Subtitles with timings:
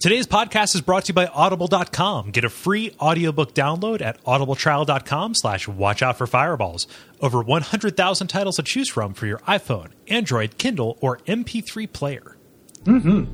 [0.00, 2.30] Today's podcast is brought to you by Audible.com.
[2.30, 6.86] Get a free audiobook download at audibletrial.com slash watch out for fireballs.
[7.20, 12.36] Over 100,000 titles to choose from for your iPhone, Android, Kindle, or MP3 player.
[12.84, 13.24] Mm-hmm.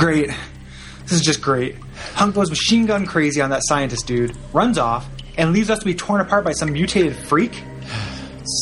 [0.00, 0.30] Great.
[1.02, 1.76] This is just great.
[2.14, 5.84] Hunk goes machine gun crazy on that scientist dude, runs off, and leaves us to
[5.84, 7.62] be torn apart by some mutated freak.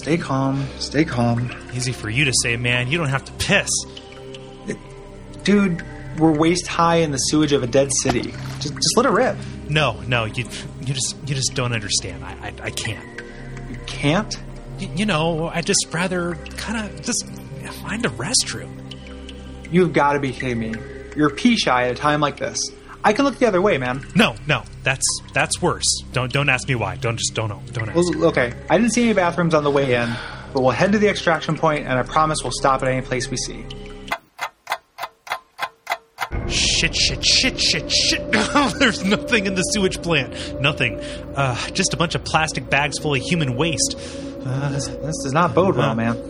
[0.00, 0.66] Stay calm.
[0.78, 1.50] Stay calm.
[1.74, 2.88] Easy for you to say, man.
[2.88, 3.70] You don't have to piss.
[5.44, 5.84] Dude,
[6.18, 8.32] we're waist high in the sewage of a dead city.
[8.58, 9.36] Just, just let it rip.
[9.68, 10.44] No, no, you
[10.80, 12.24] you just you just don't understand.
[12.24, 13.20] I I, I can't.
[13.70, 14.36] You can't?
[14.80, 17.24] Y- you know, I just rather kind of just
[17.82, 18.72] find a restroom.
[19.70, 20.74] You've got to be kidding me.
[21.16, 22.58] You're pee shy at a time like this.
[23.06, 24.04] I can look the other way, man.
[24.16, 25.84] No, no, that's that's worse.
[26.12, 26.96] Don't don't ask me why.
[26.96, 27.62] Don't just don't know.
[27.72, 27.94] Don't ask.
[27.96, 30.12] Well, okay, I didn't see any bathrooms on the way in,
[30.52, 33.30] but we'll head to the extraction point, and I promise we'll stop at any place
[33.30, 33.64] we see.
[36.48, 38.32] Shit, shit, shit, shit, shit.
[38.78, 40.60] There's nothing in the sewage plant.
[40.60, 40.98] Nothing.
[41.00, 43.96] Uh, just a bunch of plastic bags full of human waste.
[44.44, 46.28] Uh, This does not bode well, man.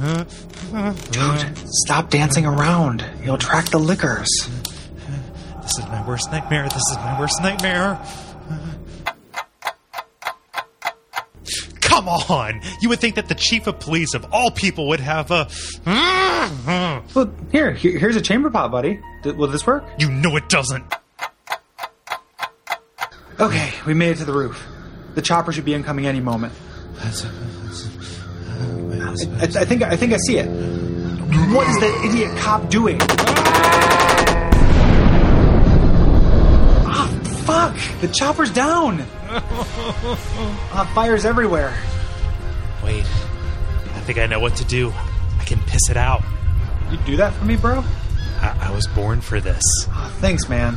[0.00, 3.04] Dude, stop dancing around.
[3.22, 4.28] You'll attract the lickers.
[5.62, 6.64] this is my worst nightmare.
[6.64, 8.00] This is my worst nightmare.
[11.80, 12.62] Come on!
[12.80, 15.44] You would think that the chief of police of all people would have a.
[15.84, 17.06] Hmm?
[17.14, 18.98] Well, here, here- here's a chamber pot, buddy.
[19.24, 19.84] Will this work?
[19.98, 20.84] You know it doesn't.
[23.38, 24.66] Okay, we made it to the roof.
[25.14, 26.54] The chopper should be incoming any moment.
[29.40, 30.46] I, I think I think I see it.
[30.46, 32.98] What is that idiot cop doing?
[36.84, 37.08] Ah,
[37.44, 37.76] fuck!
[38.00, 39.04] The chopper's down.
[40.74, 41.74] Ah, fires everywhere.
[42.84, 43.04] Wait.
[43.04, 44.92] I think I know what to do.
[45.38, 46.22] I can piss it out.
[46.90, 47.82] You do that for me, bro?
[48.40, 49.62] I, I was born for this.
[49.88, 50.76] Ah, thanks, man.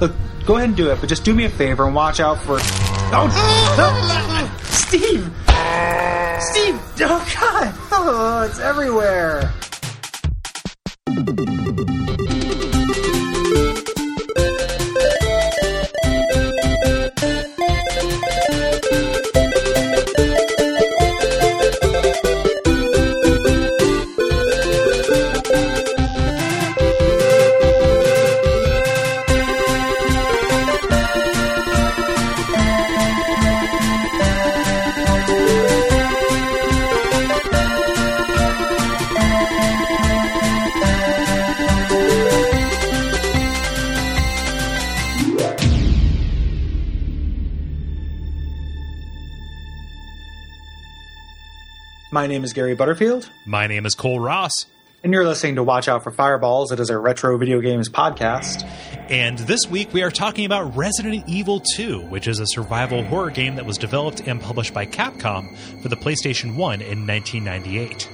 [0.00, 0.12] Look,
[0.46, 2.58] go ahead and do it, but just do me a favor and watch out for.
[2.60, 3.26] Oh,
[3.76, 4.56] no!
[4.64, 5.32] Steve!
[6.40, 6.78] Steve!
[7.00, 7.74] Oh, God!
[7.92, 9.52] Oh, it's everywhere!
[52.16, 54.50] My name is Gary Butterfield, My name is Kole Ross,
[55.04, 56.72] and you're listening to Watch Out for Fireballs.
[56.72, 58.64] It is a retro video games podcast.
[59.10, 63.28] and this week we are talking about Resident Evil 2, which is a survival horror
[63.28, 68.08] game that was developed and published by Capcom for the PlayStation 1 in 1998.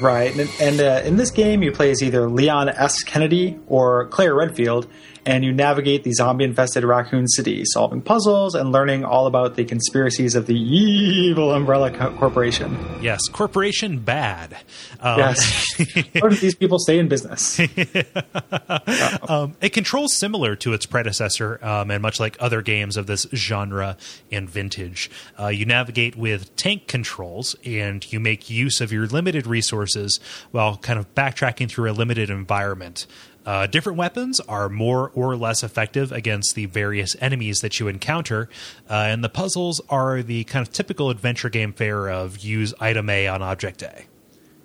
[0.00, 3.04] Right, and, and uh, in this game, you play as either Leon S.
[3.04, 4.88] Kennedy or Claire Redfield,
[5.26, 10.34] and you navigate the zombie-infested Raccoon City, solving puzzles and learning all about the conspiracies
[10.36, 12.78] of the evil Umbrella Co- Corporation.
[13.02, 14.56] Yes, Corporation Bad.
[15.00, 15.66] Um, Yes,
[16.14, 17.58] how do these people stay in business?
[19.28, 23.26] um, it controls similar to its predecessor, um, and much like other games of this
[23.34, 23.96] genre
[24.30, 25.10] and vintage,
[25.40, 30.20] uh, you navigate with tank controls and you make use of your limited resources
[30.52, 33.06] while kind of backtracking through a limited environment.
[33.46, 38.48] Uh, different weapons are more or less effective against the various enemies that you encounter,
[38.90, 43.08] uh, and the puzzles are the kind of typical adventure game fare of use item
[43.08, 44.04] A on object A.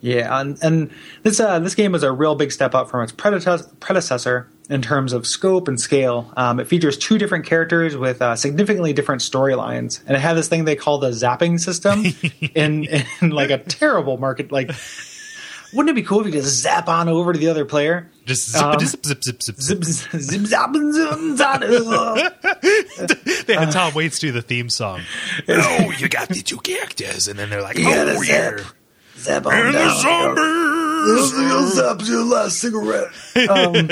[0.02, 0.92] Yeah, and, and
[1.22, 4.82] this uh, this game was a real big step up from its predecessor, predecessor in
[4.82, 6.34] terms of scope and scale.
[6.36, 10.48] Um, it features two different characters with uh, significantly different storylines, and it had this
[10.48, 12.04] thing they call the zapping system
[12.56, 12.86] in
[13.22, 14.52] in like a terrible market.
[14.52, 14.72] Like,
[15.74, 18.10] wouldn't it be cool if you could just zap on over to the other player?
[18.26, 21.62] Just zip, Um, zip, zip, zip, zip, Zip, zip, zip, zap, zip, zap,
[23.48, 25.02] They had Tom Waits do the theme song.
[25.50, 28.60] oh, you got the two characters, and then they're like, gotta "Oh zip.
[28.60, 28.64] yeah,
[29.18, 30.02] zap on and the down.
[30.02, 30.72] zombies."
[31.04, 31.32] This
[32.04, 33.08] is your last cigarette.
[33.50, 33.90] Um,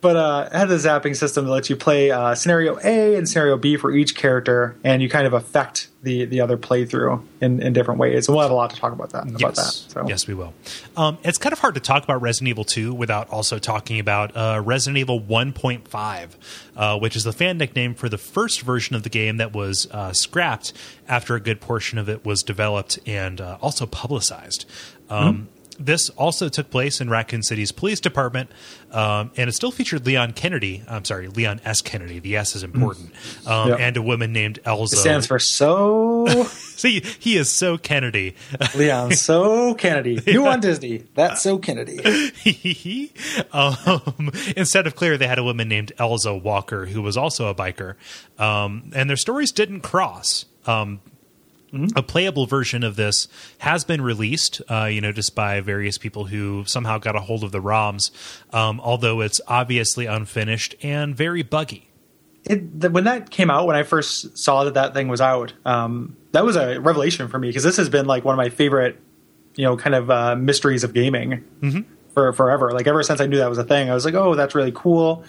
[0.00, 3.28] but uh, it had the zapping system that lets you play uh, scenario A and
[3.28, 7.60] scenario B for each character, and you kind of affect the the other playthrough in,
[7.60, 8.28] in different ways.
[8.28, 9.28] And we'll have a lot to talk about that.
[9.28, 9.56] About yes.
[9.56, 9.92] that.
[9.92, 10.08] So.
[10.08, 10.54] Yes, we will.
[10.96, 14.36] Um, it's kind of hard to talk about Resident Evil 2 without also talking about
[14.36, 16.28] uh, Resident Evil 1.5,
[16.76, 19.88] uh, which is the fan nickname for the first version of the game that was
[19.90, 20.72] uh, scrapped
[21.08, 24.64] after a good portion of it was developed and uh, also publicized.
[25.08, 28.50] Um, mm-hmm this also took place in Raccoon City's police department,
[28.92, 30.82] um, and it still featured Leon Kennedy.
[30.88, 31.80] I'm sorry, Leon S.
[31.80, 32.18] Kennedy.
[32.18, 33.12] The S is important,
[33.46, 33.80] um, yep.
[33.80, 34.94] and a woman named Elza.
[34.94, 36.26] It stands for so.
[36.76, 38.36] See, he is so Kennedy.
[38.74, 40.20] Leon, so Kennedy.
[40.26, 41.04] You on Disney?
[41.14, 41.98] That's so Kennedy.
[43.52, 47.54] um, instead of Claire, they had a woman named Elza Walker, who was also a
[47.54, 47.94] biker,
[48.38, 50.46] um, and their stories didn't cross.
[50.66, 51.00] Um,
[51.76, 51.98] Mm-hmm.
[51.98, 53.28] A playable version of this
[53.58, 57.44] has been released, uh, you know, just by various people who somehow got a hold
[57.44, 58.10] of the ROMs,
[58.54, 61.88] um, although it's obviously unfinished and very buggy.
[62.44, 65.52] It, the, when that came out, when I first saw that that thing was out,
[65.64, 68.50] um, that was a revelation for me because this has been like one of my
[68.50, 69.00] favorite,
[69.56, 71.80] you know, kind of uh, mysteries of gaming mm-hmm.
[72.14, 72.72] for forever.
[72.72, 74.72] Like ever since I knew that was a thing, I was like, oh, that's really
[74.72, 75.24] cool.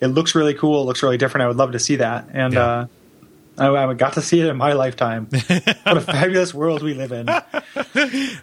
[0.00, 0.82] It looks really cool.
[0.82, 1.44] It looks really different.
[1.44, 2.28] I would love to see that.
[2.32, 2.64] And yeah.
[2.64, 2.86] uh,
[3.58, 5.26] I, I got to see it in my lifetime.
[5.30, 7.26] what a fabulous world we live in.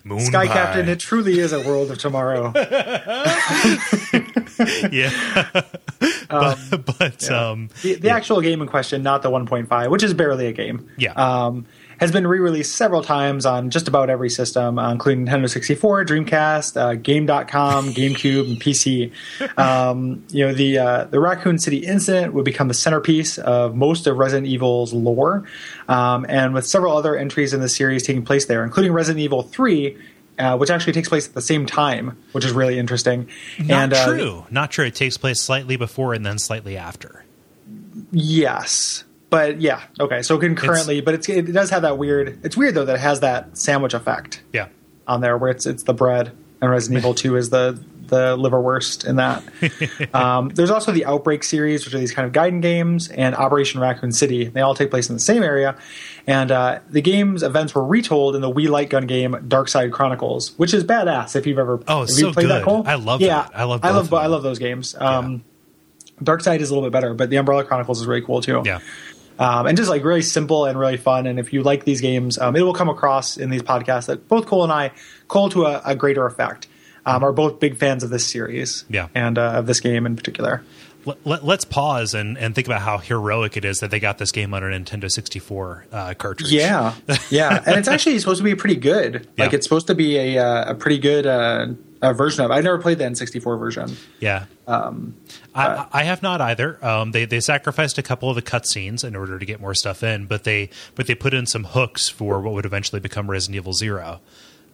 [0.04, 0.54] Moon Sky pie.
[0.54, 2.51] Captain, it truly is a world of tomorrow.
[4.92, 5.51] yeah.
[6.30, 7.50] Um, but, but yeah.
[7.50, 8.15] Um, the, the yeah.
[8.15, 10.89] actual game in question, not the 1.5, which is barely a game.
[10.98, 11.13] Yeah.
[11.13, 11.68] Um,
[11.99, 16.77] has been re-released several times on just about every system, uh, including Nintendo 64, Dreamcast,
[16.77, 19.11] uh, Game.com, GameCube, and PC.
[19.57, 24.07] Um, you know, the uh, the Raccoon City incident would become the centerpiece of most
[24.07, 25.43] of Resident Evil's lore,
[25.87, 29.43] um, and with several other entries in the series taking place there, including Resident Evil
[29.43, 29.97] 3.
[30.39, 33.29] Uh, which actually takes place at the same time, which is really interesting.
[33.59, 34.45] Not and, uh, true.
[34.49, 34.85] Not true.
[34.85, 37.23] It takes place slightly before and then slightly after.
[38.11, 39.03] Yes
[39.33, 40.21] but yeah, okay.
[40.21, 42.39] So concurrently, it's, but it's, it does have that weird.
[42.44, 44.44] It's weird though that it has that sandwich effect.
[44.53, 44.68] Yeah,
[45.07, 46.31] on there where it's it's the bread,
[46.62, 49.44] and Resident Evil Two is the the liverwurst in that.
[50.13, 53.81] um, there's also the Outbreak series, which are these kind of Gaiden games, and Operation
[53.81, 54.45] Raccoon City.
[54.45, 55.79] They all take place in the same area,
[56.27, 59.91] and uh, the game's events were retold in the Wii light gun game Dark Side
[59.91, 61.36] Chronicles, which is badass.
[61.36, 62.51] If you've ever oh, so played good.
[62.51, 62.86] that, Kole?
[62.86, 63.57] I love yeah, that.
[63.57, 64.94] I love I love I love those games.
[64.94, 65.39] Um, yeah.
[66.21, 68.62] Dark Side is a little bit better, but the Umbrella Chronicles is really cool too.
[68.63, 68.79] Yeah
[69.39, 71.27] um, and just like really simple and really fun.
[71.27, 74.27] And if you like these games, um, it will come across in these podcasts that
[74.27, 74.91] both Kole and I,
[75.27, 76.68] Kole to a, a greater effect,
[77.06, 80.15] um, are both big fans of this series, yeah, and uh, of this game in
[80.15, 80.63] particular.
[81.25, 84.31] Let, us pause and, and think about how heroic it is that they got this
[84.31, 86.50] game on a Nintendo 64 uh, cartridge.
[86.50, 86.94] Yeah,
[87.29, 89.27] yeah, and it's actually supposed to be pretty good.
[89.38, 89.57] Like yeah.
[89.57, 91.68] it's supposed to be a uh, a pretty good uh,
[92.03, 92.51] uh, version of.
[92.51, 93.95] I never played the N64 version.
[94.19, 95.15] Yeah, um,
[95.55, 96.83] I, I, have not either.
[96.85, 100.03] Um, they they sacrificed a couple of the cutscenes in order to get more stuff
[100.03, 103.55] in, but they but they put in some hooks for what would eventually become Resident
[103.55, 104.19] Evil Zero.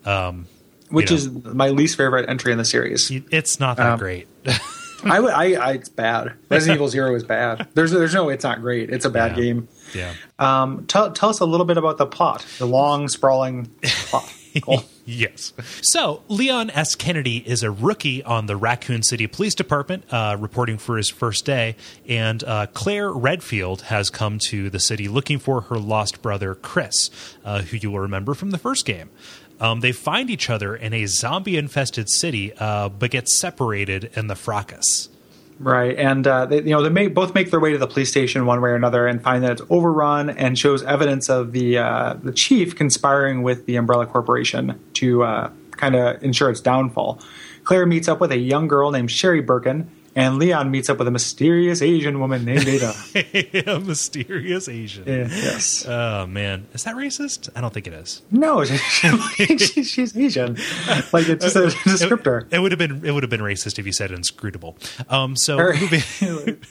[0.05, 0.47] Um,
[0.89, 3.11] Which you know, is my least favorite entry in the series.
[3.31, 4.27] It's not that um, great.
[5.03, 5.31] I would.
[5.31, 6.33] I, I, It's bad.
[6.49, 7.67] Resident Evil Zero is bad.
[7.73, 7.91] There's.
[7.91, 8.29] There's no.
[8.29, 8.89] It's not great.
[8.89, 9.43] It's a bad yeah.
[9.43, 9.67] game.
[9.93, 10.13] Yeah.
[10.39, 10.85] Um.
[10.87, 12.45] Tell Tell us a little bit about the plot.
[12.57, 14.33] The long, sprawling plot.
[14.61, 14.83] Cool.
[15.09, 15.53] Yes.
[15.81, 16.95] So Leon S.
[16.95, 21.45] Kennedy is a rookie on the Raccoon City Police Department, uh, reporting for his first
[21.45, 21.75] day,
[22.07, 27.09] and uh, Claire Redfield has come to the city looking for her lost brother Chris,
[27.43, 29.09] uh, who you will remember from the first game.
[29.59, 34.35] Um, they find each other in a zombie-infested city, uh, but get separated in the
[34.35, 35.09] fracas.
[35.61, 38.45] Right, and uh, they, you know they both make their way to the police station
[38.45, 42.13] one way or another and find that it's overrun and shows evidence of the uh,
[42.23, 47.21] the chief conspiring with the Umbrella Corporation to uh, kind of ensure its downfall.
[47.65, 51.07] Claire meets up with a young girl named Sherry Birkin and Leon meets up with
[51.07, 52.93] a mysterious Asian woman named Ada.
[53.67, 55.05] a mysterious Asian.
[55.07, 55.85] Yeah, yes.
[55.87, 57.49] Oh man, is that racist?
[57.55, 58.21] I don't think it is.
[58.29, 60.55] No, she's Asian.
[61.13, 61.59] Like it's just a
[61.89, 62.47] descriptor.
[62.47, 64.77] It, it, would have been it would have been racist if you said inscrutable.
[65.07, 65.57] Um, so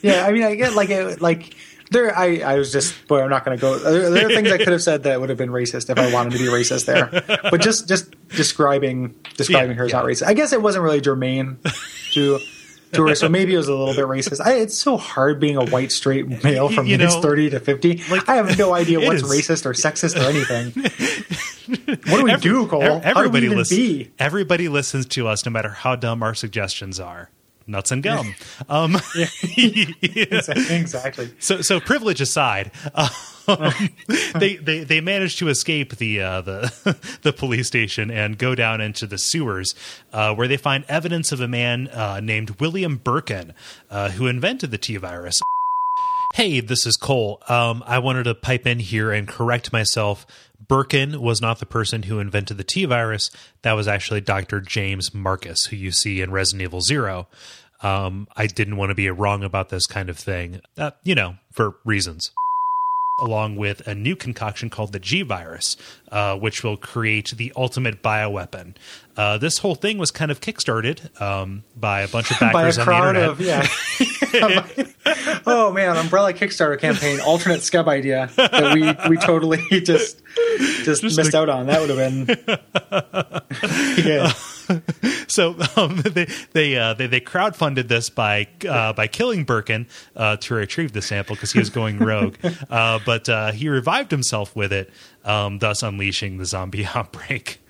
[0.02, 1.54] yeah, I mean, I get like it, like
[1.90, 4.52] there I, I was just boy i'm not going to go there, there, are things
[4.52, 6.84] i could have said that would have been racist if i wanted to be racist
[6.84, 7.08] there
[7.50, 9.98] but just just describing describing yeah, her is yeah.
[9.98, 11.58] not racist i guess it wasn't really germane
[12.12, 12.38] to
[12.92, 14.44] to her, so maybe it was a little bit racist.
[14.44, 18.02] I, it's so hard being a white straight male from you age thirty to fifty.
[18.10, 19.30] Like, I have no idea what's is.
[19.30, 20.72] racist or sexist or anything.
[22.10, 23.02] what do we Every, do, Kole?
[23.02, 24.08] Everybody listens.
[24.18, 27.30] Everybody listens to us, no matter how dumb our suggestions are
[27.68, 28.34] nuts and gum.
[28.68, 28.96] Um,
[29.52, 31.30] exactly.
[31.38, 32.70] So, so privilege aside,
[34.34, 38.80] they, they they manage to escape the uh, the the police station and go down
[38.80, 39.74] into the sewers,
[40.12, 43.54] uh, where they find evidence of a man uh, named William Birkin,
[43.90, 45.40] uh, who invented the T virus.
[46.34, 47.38] Hey, this is Kole.
[47.50, 50.26] Um, I wanted to pipe in here and correct myself.
[50.68, 53.30] Birkin was not the person who invented the T virus.
[53.62, 54.60] That was actually Dr.
[54.60, 57.28] James Marcus, who you see in Resident Evil Zero.
[57.82, 61.36] Um, I didn't want to be wrong about this kind of thing, uh, you know,
[61.52, 62.32] for reasons.
[63.20, 65.76] Along with a new concoction called the G virus,
[66.12, 68.74] uh, which will create the ultimate bioweapon.
[69.16, 72.52] Uh, this whole thing was kind of kickstarted um, by a bunch of by a
[72.52, 73.28] backers on the internet.
[73.28, 73.66] of yeah.
[75.46, 80.22] oh man, Umbrella Kickstarter campaign, alternate scub idea that we we totally just
[80.58, 81.66] just, Just missed like- out on.
[81.66, 81.98] That would have
[83.96, 84.32] been yeah.
[85.28, 90.36] so um, they they, uh, they they crowdfunded this by uh, by killing Birkin uh,
[90.38, 92.36] to retrieve the sample because he was going rogue,
[92.70, 94.90] uh, but uh, he revived himself with it,
[95.24, 97.60] um, thus unleashing the zombie outbreak.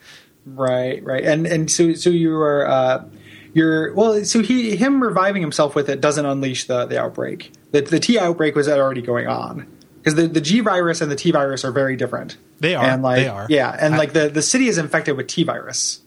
[0.46, 3.04] Right, right, and and so so you are uh,
[3.52, 4.24] you're well.
[4.24, 7.52] So he him reviving himself with it doesn't unleash the the outbreak.
[7.72, 9.66] The the T outbreak was already going on
[9.98, 12.38] because the the G virus and the T virus are very different.
[12.60, 13.46] They are, and like they are.
[13.50, 16.00] yeah, and I- like the the city is infected with T virus.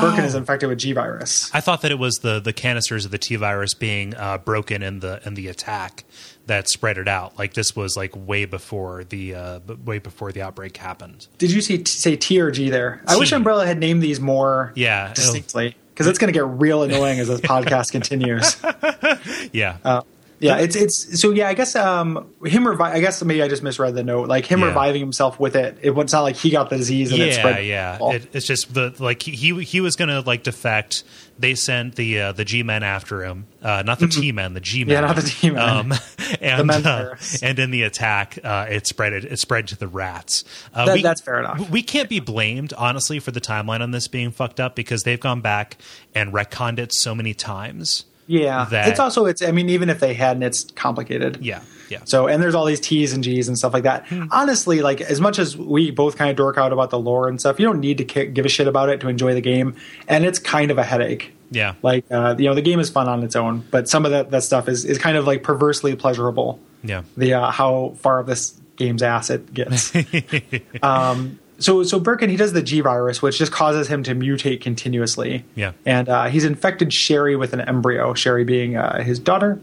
[0.00, 0.38] Birkin is Oh.
[0.38, 1.50] infected with G virus.
[1.54, 4.82] I thought that it was the the canisters of the T virus being uh, broken
[4.82, 6.04] in the in the attack
[6.46, 7.38] that spread it out.
[7.38, 11.26] Like this was like way before the uh, way before the outbreak happened.
[11.38, 13.02] Did you see say T or G there?
[13.06, 16.82] I wish Umbrella had named these more Yeah, distinctly because it's going to get real
[16.82, 18.56] annoying as this podcast continues.
[19.52, 20.02] Yeah, Uh,
[20.40, 21.48] yeah, it's it's so yeah.
[21.48, 24.28] I guess um him revi- I guess maybe I just misread the note.
[24.28, 24.66] Like him Yeah.
[24.66, 25.78] reviving himself with it.
[25.82, 27.66] It was not like he got the disease and it yeah, spread.
[27.66, 27.98] yeah.
[28.00, 28.12] all.
[28.12, 31.04] It, it's just the like he he, was gonna like defect.
[31.40, 34.60] They sent the uh, the G men after him, uh, not the T men, the
[34.60, 34.96] G men.
[34.96, 35.02] Mm-hmm.
[35.04, 35.68] Yeah, not the T men.
[35.68, 35.94] Um,
[36.40, 40.42] and uh, and in the attack, uh, it spread it, it spread to the rats.
[40.74, 41.70] Uh, That- that's fair enough.
[41.70, 45.20] We can't be blamed honestly for the timeline on this being fucked up because they've
[45.20, 45.76] gone back
[46.14, 48.04] and retconned it so many times.
[48.28, 49.42] Yeah, that- it's also it's.
[49.42, 51.38] I mean, even if they hadn't, it's complicated.
[51.40, 51.98] Yeah, yeah.
[52.04, 54.06] So and there's all these T's and G's and stuff like that.
[54.30, 57.40] Honestly, like as much as we both kind of dork out about the lore and
[57.40, 59.74] stuff, you don't need to ki- give a shit about it to enjoy the game,
[60.06, 61.32] and it's kind of a headache.
[61.50, 64.10] yeah, Like uh, you know, the game is fun on its own, but some of
[64.12, 66.60] that that stuff is is kind of like perversely pleasurable.
[66.84, 67.02] yeah.
[67.16, 69.92] The uh, how far of this game's ass it gets.
[70.82, 74.60] um, so so Birkin he does the G virus, which just causes him to mutate
[74.60, 75.44] continuously.
[75.54, 75.72] Yeah.
[75.84, 78.14] and uh, he's infected Sherry with an embryo.
[78.14, 79.60] Sherry being uh, his daughter,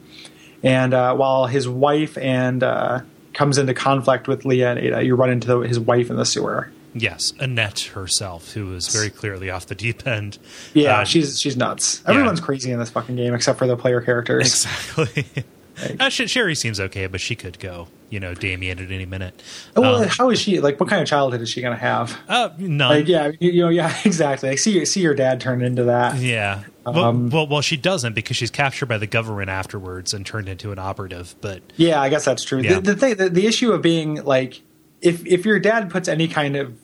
[0.64, 3.02] and uh, while his wife and uh,
[3.34, 6.26] comes into conflict with Leah and Ada, you run into the, his wife in the
[6.26, 6.72] sewer.
[6.98, 10.38] Yes, Annette herself, who is very clearly off the deep end.
[10.74, 12.02] Yeah, Uh, she's she's nuts.
[12.08, 14.66] Everyone's crazy in this fucking game except for the player characters.
[14.66, 15.26] Exactly.
[16.00, 19.42] Uh, Sherry seems okay, but she could go, you know, Damien at any minute.
[19.76, 20.60] Well, Um, how is she?
[20.60, 22.18] Like, what kind of childhood is she going to have?
[22.30, 22.90] uh, none.
[23.00, 24.50] Like, yeah, you, know, yeah, exactly.
[24.50, 26.18] Like, see, see your dad turn into that.
[26.18, 26.64] Yeah.
[26.86, 27.14] Um, well,
[27.44, 30.80] well, well, she doesn't because she's captured by the government afterwards and turned into an
[30.80, 31.36] operative.
[31.42, 32.62] But Yeah, I guess that's true.
[32.62, 32.76] Yeah.
[32.76, 34.62] The, the thing, the, the issue of being like,
[35.02, 36.78] if if your dad puts any kind of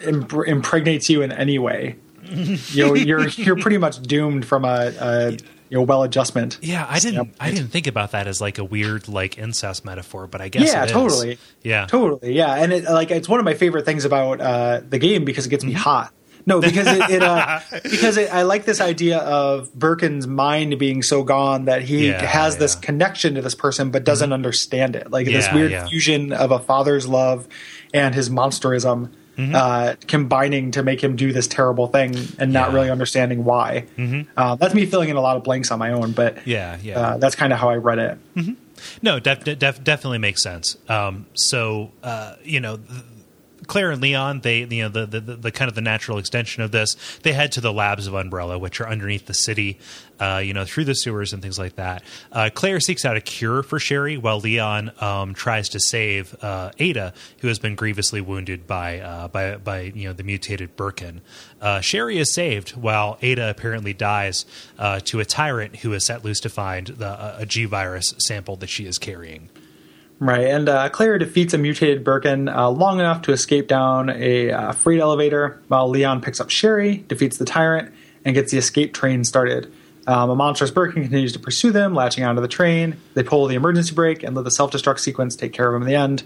[0.00, 4.92] imp- impregnates you in any way, you know, you're you're pretty much doomed from a,
[5.00, 5.36] a
[5.72, 6.58] you know well adjustment.
[6.60, 7.36] yeah, I didn't, Yep.
[7.40, 10.66] I didn't think about that as like a weird like incest metaphor, but I guess
[10.68, 10.92] Yeah, it is.
[10.92, 11.38] totally.
[11.62, 14.98] Yeah, Totally, yeah, and it like it's one of my favorite things about uh, the
[14.98, 15.72] game because it gets Mm-hmm.
[15.74, 16.12] me hot.
[16.44, 21.02] No, because it, it uh, because it, I like this idea of Birkin's mind being
[21.02, 22.76] so gone that he Yeah, has this yeah.
[22.78, 22.82] Mm-hmm.
[22.84, 25.10] connection to this person but doesn't understand it.
[25.10, 25.86] Like this weird yeah.
[25.86, 27.46] fusion of a father's love
[27.94, 29.54] and his monsterism Mm-hmm.
[29.54, 32.74] uh, combining to make him do this terrible thing and not Yeah.
[32.74, 33.86] really understanding why.
[34.36, 36.98] Uh, that's me filling in a lot of blanks on my own, but Yeah, yeah.
[37.00, 38.18] uh, that's kind of how I read it.
[39.00, 40.76] No, def- def- definitely makes sense.
[40.88, 43.02] Um, so uh, you know, th-
[43.66, 46.72] Claire and Leon, they you know the, the the kind of the natural extension of
[46.72, 46.96] this.
[47.22, 49.78] They head to the labs of Umbrella, which are underneath the city.
[50.20, 52.00] Uh, you know, through the sewers and things like that.
[52.30, 56.70] Uh, Claire seeks out a cure for Sherry, while Leon um, tries to save uh,
[56.78, 61.22] Ada, who has been grievously wounded by uh, by by you know the mutated Birkin.
[61.60, 64.46] Uh, Sherry is saved, while Ada apparently dies
[64.78, 68.54] uh, to a tyrant who is set loose to find the, a G virus sample
[68.56, 69.48] that she is carrying.
[70.24, 74.52] Right, and uh, Claire defeats a mutated Birkin uh, long enough to escape down a
[74.52, 77.92] uh, freight elevator, while Leon picks up Sherry, defeats the tyrant,
[78.24, 79.72] and gets the escape train started.
[80.06, 82.98] Um, a monstrous Birkin continues to pursue them, latching onto the train.
[83.14, 85.88] They pull the emergency brake and let the self-destruct sequence take care of them in
[85.88, 86.22] the end,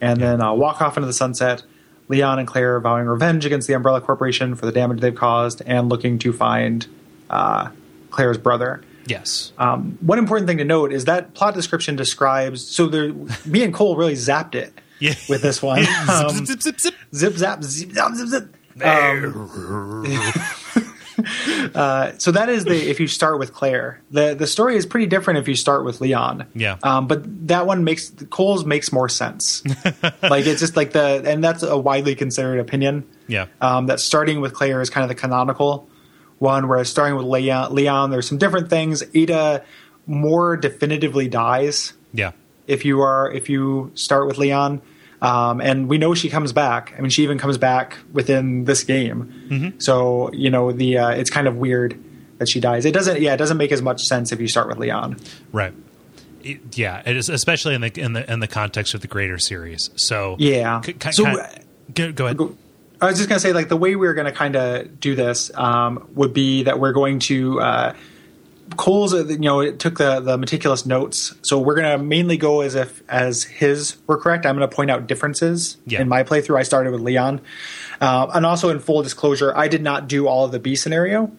[0.00, 1.64] and then uh, walk off into the sunset.
[2.08, 5.90] Leon and Claire vowing revenge against the Umbrella Corporation for the damage they've caused, and
[5.90, 6.86] looking to find
[7.28, 7.68] uh,
[8.08, 8.82] Claire's brother.
[9.06, 9.52] Yes.
[9.58, 12.66] Um, one important thing to note is that plot description describes.
[12.66, 13.12] So there,
[13.44, 14.72] me and Kole really zapped it.
[15.00, 15.14] Yeah.
[15.28, 15.84] with this one.
[16.08, 16.94] Um, zip, zip, zip, zip.
[17.14, 18.56] zip zap zip zap zip zip.
[18.82, 20.04] Um,
[21.74, 24.00] uh, so that is the if you start with Claire.
[24.10, 26.46] the The story is pretty different if you start with Leon.
[26.54, 26.78] Yeah.
[26.82, 29.62] Um, but that one makes Kole's makes more sense.
[30.22, 33.06] like it's just like the and that's a widely considered opinion.
[33.26, 33.46] Yeah.
[33.60, 35.88] Um, that starting with Claire is kind of the canonical
[36.44, 39.02] one, whereas starting with Leon, Leon, there's some different things.
[39.14, 39.64] Ada
[40.06, 42.32] more definitively dies Yeah.
[42.68, 44.80] if you are if you start with Leon.
[45.22, 46.92] Um, and we know she comes back.
[46.98, 49.74] I mean, she even comes back within this game.
[49.78, 51.98] So you know the uh, it's kind of weird
[52.38, 52.84] that she dies.
[52.84, 53.20] It doesn't.
[53.22, 55.16] Yeah, it doesn't make as much sense if you start with Leon.
[55.52, 55.72] Right.
[56.42, 59.38] It- yeah, it is especially in the in the in the context of the greater
[59.38, 59.88] series.
[59.96, 60.82] So Yeah.
[60.82, 61.32] c- ki- So- ki-
[61.94, 62.38] go, go ahead.
[63.04, 65.14] I was just going to say, like, the way we're going to kind of do
[65.14, 67.60] this um, would be that we're going to.
[67.60, 67.94] Uh,
[68.76, 72.36] Kole's, uh, you know, it took the, the meticulous notes, so we're going to mainly
[72.38, 74.46] go as if as his were correct.
[74.46, 76.00] I'm going to point out differences Yeah.
[76.00, 76.58] in my playthrough.
[76.58, 77.40] I started with Leon,
[78.00, 81.30] uh, and also in full disclosure, I did not do all of the B scenario.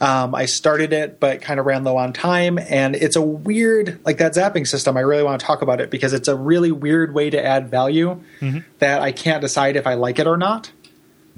[0.00, 3.98] Um, I started it, but kind of ran low on time, and it's a weird,
[4.06, 4.96] like that zapping system.
[4.96, 7.68] I really want to talk about it because it's a really weird way to add
[7.68, 8.18] value
[8.78, 10.70] that I can't decide if I like it or not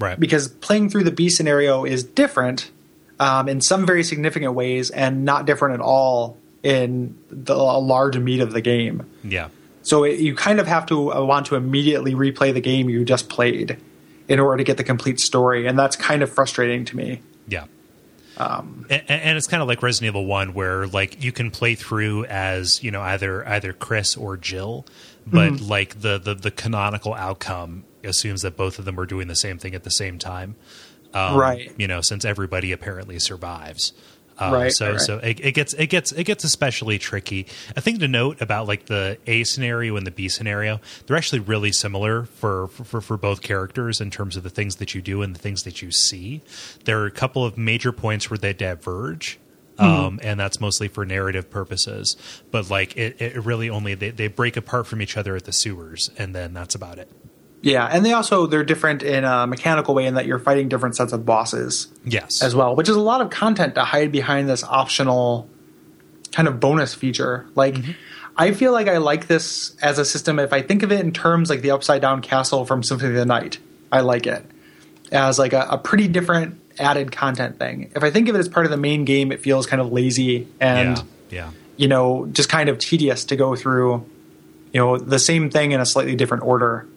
[0.03, 0.19] Right.
[0.19, 2.69] because playing through the B scenario is different
[3.19, 8.17] um, in some very significant ways and not different at all in the a large
[8.17, 9.05] meat of the game.
[9.23, 9.49] yeah.
[9.85, 13.03] So it, you kind of have to uh, want to immediately replay the game you
[13.03, 13.77] just played
[14.29, 17.21] in order to get the complete story, and that's kind of frustrating to me.
[17.49, 17.65] Yeah.
[18.37, 21.75] Um, and, and it's kind of like Resident Evil One, where like you can play
[21.75, 24.85] through as you know either either Chris or Jill,
[25.27, 25.65] but Mm-hmm.
[25.67, 29.57] like the, the the canonical outcome assumes that both of them are doing the same
[29.57, 30.55] thing at the same time.
[31.13, 31.71] Um, Right.
[31.77, 33.93] You know, since everybody apparently survives.
[34.39, 34.99] Uh, Right, So right.
[34.99, 37.45] so it, it gets it gets it gets especially tricky.
[37.75, 41.39] A thing to note about like the A scenario and the B scenario, they're actually
[41.39, 45.21] really similar for for, for both characters in terms of the things that you do
[45.21, 46.41] and the things that you see.
[46.85, 49.39] There are a couple of major points where they diverge.
[49.77, 50.05] Mm-hmm.
[50.05, 52.15] Um, and that's mostly for narrative purposes,
[52.51, 55.51] but like it, it really only they, they break apart from each other at the
[55.51, 57.09] sewers, and then that's about it.
[57.63, 60.97] Yeah, and they also they're different in a mechanical way in that you're fighting different
[60.97, 61.87] sets of bosses.
[62.03, 65.49] Yes, as well, which is a lot of content to hide behind this optional
[66.33, 67.47] kind of bonus feature.
[67.55, 67.91] Like, mm-hmm.
[68.35, 70.39] I feel like I like this as a system.
[70.39, 73.15] If I think of it in terms like the upside down castle from Symphony of
[73.15, 73.59] the Night,
[73.91, 74.45] I like it
[75.13, 77.91] as like a, a pretty different added content thing.
[77.95, 79.91] If I think of it as part of the main game, it feels kind of
[79.91, 81.51] lazy and yeah, yeah.
[81.77, 84.05] you know just kind of tedious to go through.
[84.73, 86.87] You know the same thing in a slightly different order.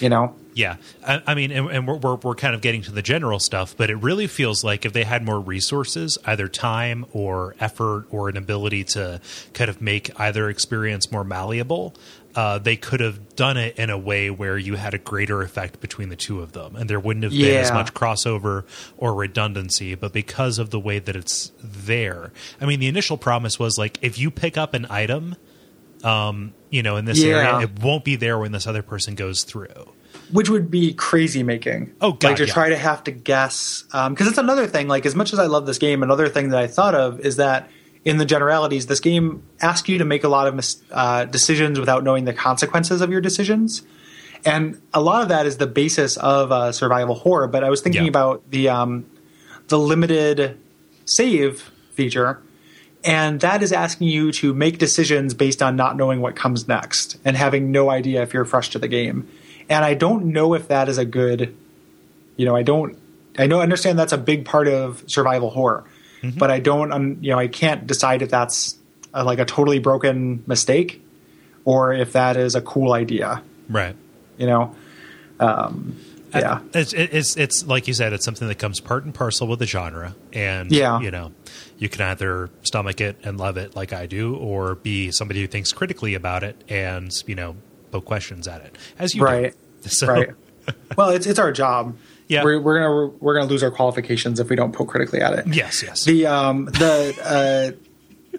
[0.00, 0.34] You know.
[0.54, 3.40] Yeah, I, I mean, and, and we're, we're we're kind of getting to the general
[3.40, 8.06] stuff, but it really feels like if they had more resources, either time or effort
[8.10, 9.20] or an ability to
[9.52, 11.94] kind of make either experience more malleable,
[12.36, 15.80] uh, they could have done it in a way where you had a greater effect
[15.80, 18.64] between the two of them, and there wouldn't have been as much crossover
[18.96, 19.96] or redundancy.
[19.96, 23.98] But because of the way that it's there, I mean, the initial promise was like
[24.02, 25.34] if you pick up an item.
[26.04, 27.36] Um, you know, in this Yeah.
[27.36, 29.68] area, it won't be there when this other person goes through.
[30.32, 31.92] which would be crazy making.
[32.00, 32.52] Oh, God, like to yeah.
[32.52, 34.88] try to have to guess because it's another thing.
[34.88, 37.36] Like as much as I love this game, another thing that I thought of is
[37.36, 37.68] that
[38.04, 41.78] in the generalities, this game asks you to make a lot of mis- uh, decisions
[41.78, 43.82] without knowing the consequences of your decisions,
[44.46, 47.46] and a lot of that is the basis of uh, survival horror.
[47.46, 48.08] But I was thinking Yeah.
[48.10, 49.04] about the um,
[49.68, 50.58] the limited
[51.04, 52.40] save feature.
[53.04, 57.18] And that is asking you to make decisions based on not knowing what comes next
[57.24, 59.28] and having no idea if you're fresh to the game.
[59.68, 61.54] And I don't know if that is a good,
[62.36, 62.96] you know, I don't,
[63.38, 65.84] I know, understand that's a big part of survival horror,
[66.38, 68.78] but I don't, um, you know, I can't decide if that's
[69.12, 71.02] a, like a totally broken mistake
[71.66, 73.94] or if that is a cool idea, Right.
[74.38, 74.74] you know?
[75.40, 75.96] Um,
[76.34, 76.60] yeah.
[76.72, 79.66] It's, it's it's like you said, it's something that comes part and parcel with the
[79.66, 81.00] genre, and Yeah.
[81.00, 81.32] you know,
[81.78, 85.46] you can either stomach it and love it like I do, or be somebody who
[85.46, 87.56] thinks critically about it and you know
[87.90, 89.52] poke questions at it as you Right.
[89.52, 89.88] do.
[89.90, 90.30] So, right.
[90.96, 91.94] Well, it's, it's our job.
[92.26, 92.42] Yeah.
[92.42, 95.46] We're, we're gonna we're gonna lose our qualifications if we don't poke critically at it.
[95.48, 96.04] Yes, yes.
[96.04, 97.76] The um the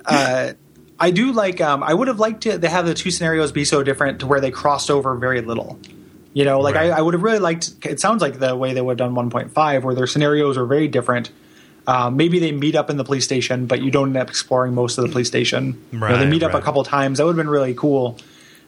[0.05, 0.53] uh, uh,
[0.99, 3.63] I do like um I would have liked to, to have the two scenarios be
[3.63, 5.79] so different to where they crossed over very little.
[6.33, 6.89] You know, like Right.
[6.91, 7.85] I, I would have really liked.
[7.85, 10.87] It sounds like the way they would have done 1.5, where their scenarios are very
[10.87, 11.29] different.
[11.87, 14.73] Um, maybe they meet up in the police station, but you don't end up exploring
[14.73, 15.81] most of the police station.
[15.91, 17.17] You know, they Right, meet up a couple times.
[17.17, 18.17] That would have been really cool.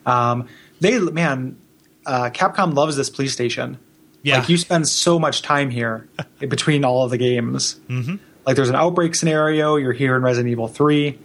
[0.05, 0.47] Um,
[0.79, 1.57] they man,
[2.05, 3.79] uh, Capcom loves this police station.
[4.23, 4.39] Yeah.
[4.39, 6.07] Like you spend so much time here
[6.39, 7.79] between all of the games.
[7.87, 8.15] Mm-hmm.
[8.45, 9.75] Like there's an outbreak scenario.
[9.75, 11.19] You're here in Resident Evil Three.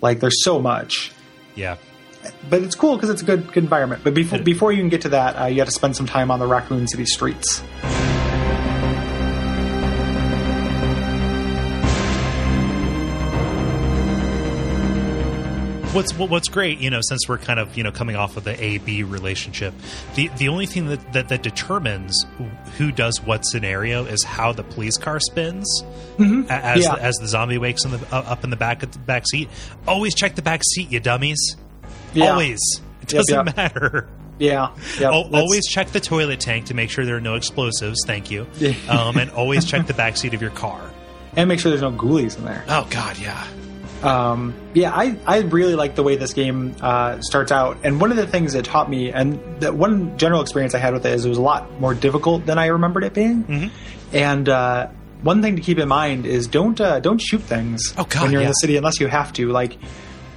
[0.00, 1.12] Like there's so much,
[1.56, 1.76] yeah.
[2.48, 4.02] but it's cool because it's a good, good environment.
[4.04, 6.30] But before before you can get to that, uh, you have to spend some time
[6.30, 7.62] on the Raccoon City streets.
[15.98, 18.62] What's what's great, you know, since we're kind of you know coming off of the
[18.62, 19.74] A B relationship,
[20.14, 22.24] the the only thing that, that, that determines
[22.76, 25.82] who does what scenario is how the police car spins
[26.18, 26.50] Mm-hmm.
[26.50, 26.94] as Yeah.
[26.96, 29.24] the, as the zombie wakes in the uh, up in the back of the back
[29.30, 29.48] seat.
[29.86, 31.56] Always check the back seat, you dummies.
[32.14, 32.30] Yeah.
[32.32, 32.58] Always.
[33.02, 33.56] It doesn't yep.
[33.56, 34.08] matter.
[34.38, 34.62] Yeah.
[35.00, 37.98] Al- that's- always check the toilet tank to make sure there are no explosives.
[38.06, 38.46] Thank you.
[38.88, 40.80] Um, and always check the back seat of your car.
[41.36, 42.64] and make sure there's no ghoulies in there.
[42.68, 43.46] Oh God, yeah.
[44.02, 47.78] Um, yeah, I, I really like the way this game uh, starts out.
[47.84, 50.92] And one of the things it taught me, and that one general experience I had
[50.92, 53.44] with it is it was a lot more difficult than I remembered it being.
[53.44, 54.16] Mm-hmm.
[54.16, 54.88] And uh,
[55.22, 58.32] one thing to keep in mind is don't uh, don't shoot things Oh, God, when
[58.32, 59.48] you're in the city unless you have to.
[59.50, 59.76] Like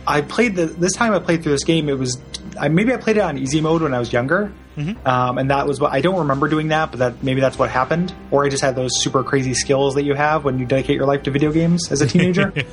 [0.07, 1.87] I played the this time I played through this game.
[1.87, 2.19] It was
[2.59, 5.05] I, maybe I played it on easy mode when I was younger, Mm-hmm.
[5.05, 7.69] um, and that was what I don't remember doing that, but that maybe that's what
[7.69, 8.13] happened.
[8.31, 11.05] Or I just had those super crazy skills that you have when you dedicate your
[11.05, 12.53] life to video games as a teenager.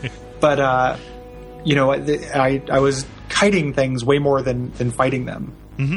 [0.40, 0.96] but uh,
[1.64, 5.52] you know, I I was kiting things way more than than fighting them,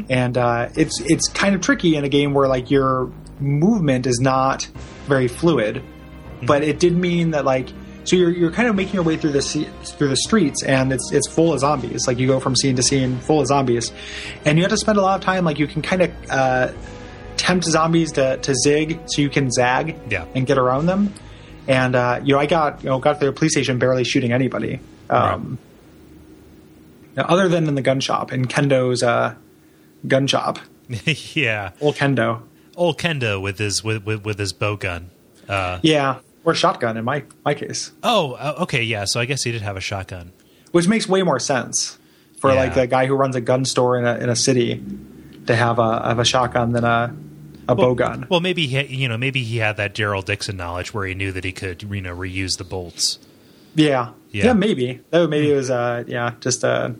[0.09, 4.19] and uh, it's it's kind of tricky in a game where like your movement is
[4.19, 4.63] not
[5.07, 5.83] very fluid,
[6.43, 7.69] but it did mean that like
[8.03, 11.11] so you're you're kind of making your way through the through the streets and it's
[11.11, 12.07] it's full of zombies.
[12.07, 13.91] Like you go from scene to scene full of zombies,
[14.45, 16.11] and you have to spend a lot of time like you can kind of.
[16.29, 16.71] Uh,
[17.37, 20.25] tempt zombies to, to zig so you can zag Yeah.
[20.35, 21.11] and get around them
[21.71, 24.31] and uh, you know i got you know got to the police station barely shooting
[24.33, 24.79] anybody
[25.09, 25.57] um,
[27.15, 29.33] now, other than in the gun shop in kendo's uh,
[30.07, 30.59] gun shop
[31.33, 31.71] yeah.
[31.81, 32.41] old kendo
[32.77, 35.11] Old Kendo with his with with, with his bow gun.
[35.47, 39.03] Uh, yeah or shotgun in my my case oh, uh, okay, yeah.
[39.05, 40.31] So I guess he did have a shotgun.
[40.71, 41.99] which makes way more sense
[42.39, 42.55] for Yeah.
[42.61, 44.81] like the guy who runs a gun store in a, in a city
[45.47, 47.13] to have a have a shotgun than a
[47.67, 50.93] a bow gun Well, maybe he, you know, maybe he had that Daryl Dixon knowledge
[50.93, 53.19] where he knew that he could, you know, reuse the bolts.
[53.75, 54.11] yeah.
[54.31, 54.45] Yeah.
[54.45, 56.91] yeah maybe that maybe it was uh yeah just uh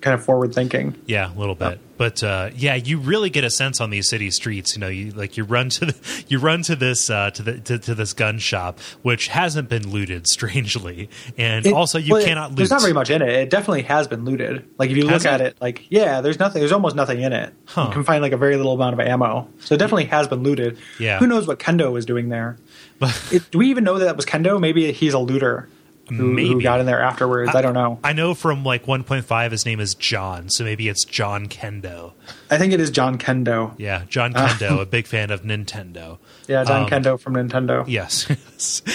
[0.00, 1.80] kind of forward thinking Yeah, a little bit.
[1.96, 4.76] But uh, yeah, you really get a sense on these city streets.
[4.76, 7.58] You know, you like you run to the you run to this uh, to the
[7.58, 12.22] to, to this gun shop, which hasn't been looted, strangely, and It- also you well,
[12.22, 12.56] it- cannot loot.
[12.58, 13.28] There's not very much in it.
[13.30, 14.64] It definitely has been looted.
[14.78, 15.46] Like if you Has look at it?
[15.48, 16.60] it, like yeah, there's nothing.
[16.60, 17.52] There's almost nothing in it.
[17.66, 17.86] Huh.
[17.88, 19.48] You can find like a very little amount of ammo.
[19.58, 20.78] So it definitely has been looted.
[21.00, 21.18] Yeah.
[21.18, 22.56] Who knows what Kendo was doing there?
[23.32, 24.60] It, do we even know that that was Kendo?
[24.60, 25.68] Maybe he's a looter
[26.08, 26.48] who, Maybe.
[26.52, 27.54] who got in there afterwards.
[27.54, 27.98] I, don't know.
[28.02, 32.12] I know from like 1.5, his name is John, so maybe it's John Kendo.
[32.50, 33.74] I think it is John Kendo.
[33.78, 36.18] Yeah, John Kendo, a big fan of Nintendo.
[36.48, 37.84] Yeah, John Um, Kendo from Nintendo.
[37.86, 38.26] Yes,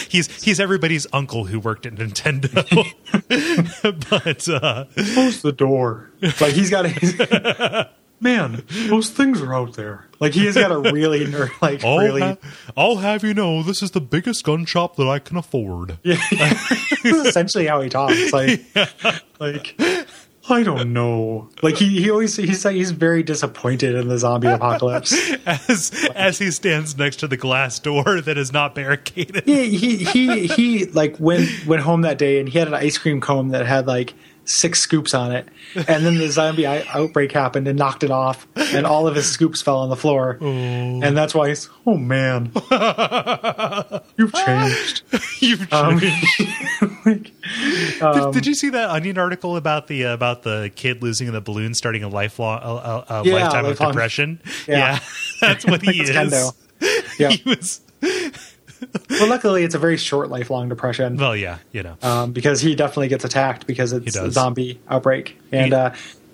[0.09, 2.51] he's he's everybody's uncle who worked at Nintendo.
[4.09, 6.09] but uh, Close the door.
[6.41, 7.89] Like he's got a.
[8.23, 10.05] Man, those things are out there.
[10.19, 12.21] Like he has got a really ner- like I'll, really.
[12.21, 12.37] ha-
[12.77, 15.97] I'll have you know, this is the biggest gun shop that I can afford.
[16.03, 18.31] Yeah, this is essentially how he talks.
[18.31, 18.63] Like,
[19.39, 19.77] like
[20.49, 21.49] I don't know.
[21.61, 25.13] Like he, he always he's like he's very disappointed in the zombie apocalypse.
[25.45, 29.43] As as he stands next to the glass door that is not barricaded.
[29.45, 32.97] He he he, he like went went home that day and he had an ice
[32.97, 34.13] cream cone that had like
[34.45, 38.85] six scoops on it, and then the zombie outbreak happened and knocked it off, and
[38.85, 42.51] all of his scoops fell on the floor, and that's why he's oh man,
[44.17, 45.01] you've changed.
[45.39, 45.95] You've Um,
[47.05, 47.31] like,
[47.99, 51.41] did, did you see that Onion article about the uh, about the kid losing the
[51.41, 54.39] balloon, starting a lifelong a, Yeah, lifetime of lifelong- depression?
[54.67, 54.99] Yeah.
[55.41, 56.09] that's what he is.
[56.11, 56.53] Kendo.
[57.19, 57.29] Yeah.
[57.29, 57.81] He was
[59.09, 61.17] well, luckily it's a very short lifelong depression.
[61.17, 61.95] well, yeah, you know.
[62.01, 65.37] um, because he definitely gets attacked because it's a zombie outbreak.
[65.51, 65.91] And He- uh,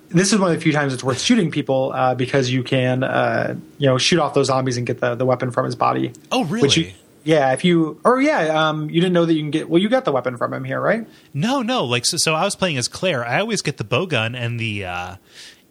[0.10, 3.04] this is one of the few times it's worth shooting people uh, because you can,
[3.04, 6.12] uh, you know, shoot off those zombies and get the, the weapon from his body.
[6.32, 6.64] oh, really?
[6.64, 6.92] Which you,
[7.24, 9.70] yeah, if you, or yeah, um, you didn't know that you can get.
[9.70, 11.06] Well, you got the weapon from him here, right?
[11.34, 11.84] No, no.
[11.86, 13.24] Like so, so I was playing as Claire.
[13.24, 15.16] I always get the bow gun and the uh,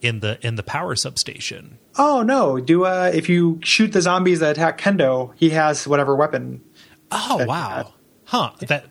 [0.02, 1.78] in the in the power substation.
[1.96, 2.60] Oh no!
[2.60, 6.60] Do uh, if you shoot the zombies that attack Kendo, he has whatever weapon.
[7.10, 7.94] Oh wow,
[8.24, 8.50] huh?
[8.60, 8.84] That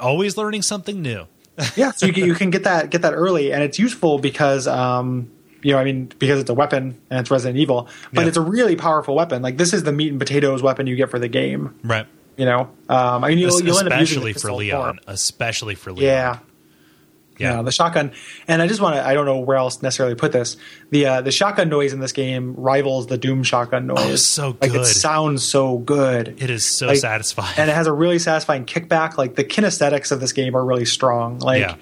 [0.00, 1.26] always learning something new.
[1.76, 4.66] Yeah, so you can, you can get that get that early, and it's useful because
[4.66, 5.30] um,
[5.62, 8.28] you know, I mean, because it's a weapon and it's Resident Evil, but Yeah.
[8.28, 9.42] it's a really powerful weapon.
[9.42, 11.78] Like this is the meat and potatoes weapon you get for the game.
[11.84, 12.06] Right.
[12.38, 14.80] You know, um, I mean, you'll, you'll end up using especially for Leon.
[14.80, 14.94] more.
[15.06, 16.02] Especially for Leon.
[16.04, 16.38] Yeah,
[17.38, 17.56] Yeah.
[17.56, 18.12] yeah, the shotgun.
[18.46, 20.56] And I just want to—I don't know where else necessarily put this.
[20.90, 23.98] The uh, the shotgun noise in this game rivals the Doom shotgun noise.
[23.98, 26.36] Oh, so Like it sounds so good.
[26.42, 27.54] It is so Like, satisfying.
[27.58, 29.16] and it has a really satisfying kickback.
[29.18, 31.38] Like the kinesthetics of this game are really strong.
[31.38, 31.76] Like, Yeah.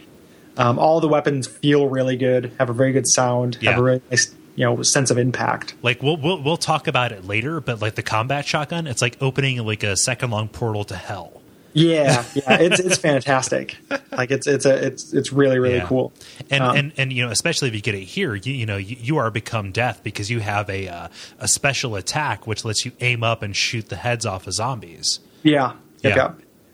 [0.57, 3.71] Um, all the weapons feel really good, have a very good sound, Yeah.
[3.71, 5.75] have a really nice you know sense of impact.
[5.83, 9.17] Like we'll we'll we'll talk about it later, but like the combat shotgun, it's like
[9.21, 11.40] opening like a second long portal to hell.
[11.73, 13.77] Yeah, yeah, it's it's fantastic.
[14.11, 15.87] Like it's it's a it's it's really really Yeah.
[15.87, 16.13] cool.
[16.51, 18.77] And Um, and and you know, especially if you get it here, you, you know,
[18.77, 22.85] you, you are become death because you have a uh, a special attack which lets
[22.85, 25.21] you aim up and shoot the heads off of zombies.
[25.43, 25.73] Yeah.
[26.03, 26.33] Yep, Yeah.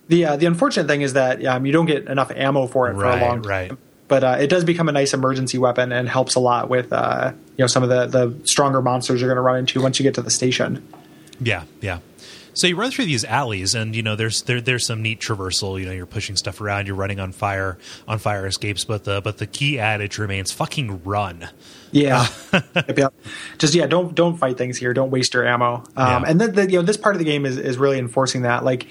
[0.08, 2.94] The uh, the unfortunate thing is that um, you don't get enough ammo for it
[2.94, 3.42] for a long time.
[3.42, 3.72] right.
[4.08, 7.32] But uh, it does become a nice emergency weapon and helps a lot with uh,
[7.56, 10.04] you know some of the the stronger monsters you're going to run into once you
[10.04, 10.86] get to the station.
[11.40, 11.98] Yeah, yeah.
[12.56, 15.78] So you run through these alleys, and you know there's there, there's some neat traversal.
[15.78, 17.76] You know you're pushing stuff around, you're running on fire
[18.08, 21.50] on fire escapes, but the but the key adage remains: fucking run.
[21.92, 22.26] Yeah.
[22.52, 23.14] yep, yep.
[23.58, 24.94] Just yeah, don't don't fight things here.
[24.94, 25.84] Don't waste your ammo.
[25.96, 26.22] Um, Yeah.
[26.26, 28.64] And then the, you know this part of the game is is really enforcing that.
[28.64, 28.86] Like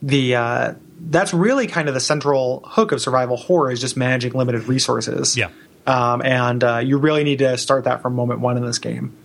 [0.00, 4.34] the uh, that's really kind of the central hook of survival horror is just managing
[4.34, 5.36] limited resources.
[5.36, 5.50] Yeah.
[5.84, 9.16] Um, and uh, you really need to start that from moment one in this game.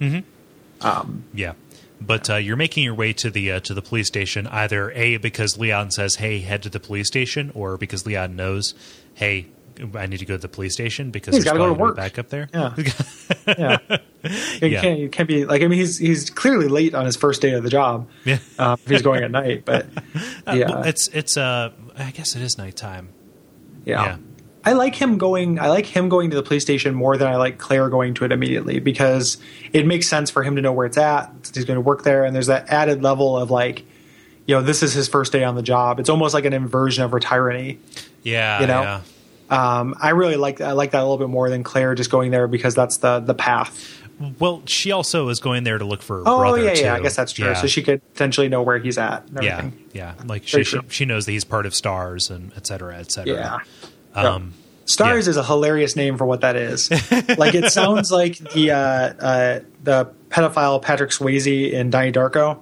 [1.33, 1.53] Yeah,
[2.01, 5.17] but uh, you're making your way to the uh, to the police station either a
[5.17, 8.73] because Leon says, "Hey, head to the police station," or because Leon knows,
[9.13, 9.47] "Hey,
[9.93, 11.95] I need to go to the police station because He's there's gotta go to work.
[11.95, 12.75] back up there." Yeah.
[13.47, 13.77] yeah.
[14.61, 14.81] You Yeah.
[14.81, 17.51] can't, you can't be like I mean he's he's clearly late on his first day
[17.51, 18.07] of the job.
[18.25, 18.39] Yeah.
[18.57, 19.85] Uh, if he's going at night, but
[20.47, 23.09] yeah, Well, it's it's uh, I guess it is nighttime.
[23.85, 24.03] yeah.
[24.05, 24.17] yeah.
[24.65, 25.59] I like him going.
[25.59, 28.25] I like him going to the police station more than I like Claire going to
[28.25, 29.37] it immediately because
[29.71, 31.29] it makes sense for him to know where it's at.
[31.53, 33.83] He's going to work there, and there's that added level of like,
[34.47, 35.99] you know, this is his first day on the job.
[35.99, 37.77] It's almost like an inversion of retirony.
[38.23, 38.81] Yeah, You know?
[38.81, 39.01] yeah.
[39.47, 42.31] Um, I really like I like that a little bit more than Claire just going
[42.31, 44.01] there because that's the the path.
[44.39, 46.81] Well, she also is going there to look for her Oh brother yeah, too.
[46.85, 46.93] yeah.
[46.95, 47.45] I guess that's true.
[47.45, 47.53] Yeah.
[47.53, 49.27] So she could potentially know where he's at.
[49.27, 49.83] And yeah, everything.
[49.93, 50.13] yeah.
[50.25, 50.85] Like she, Very she true.
[50.89, 53.35] she knows that he's part of Stars and et cetera, et cetera.
[53.35, 53.89] Yeah.
[54.15, 54.53] Um,
[54.85, 55.31] Stars yeah.
[55.31, 56.91] is a hilarious name for what that is.
[57.37, 62.59] like it sounds like the uh, uh, the pedophile Patrick Swayze in Donnie Darko.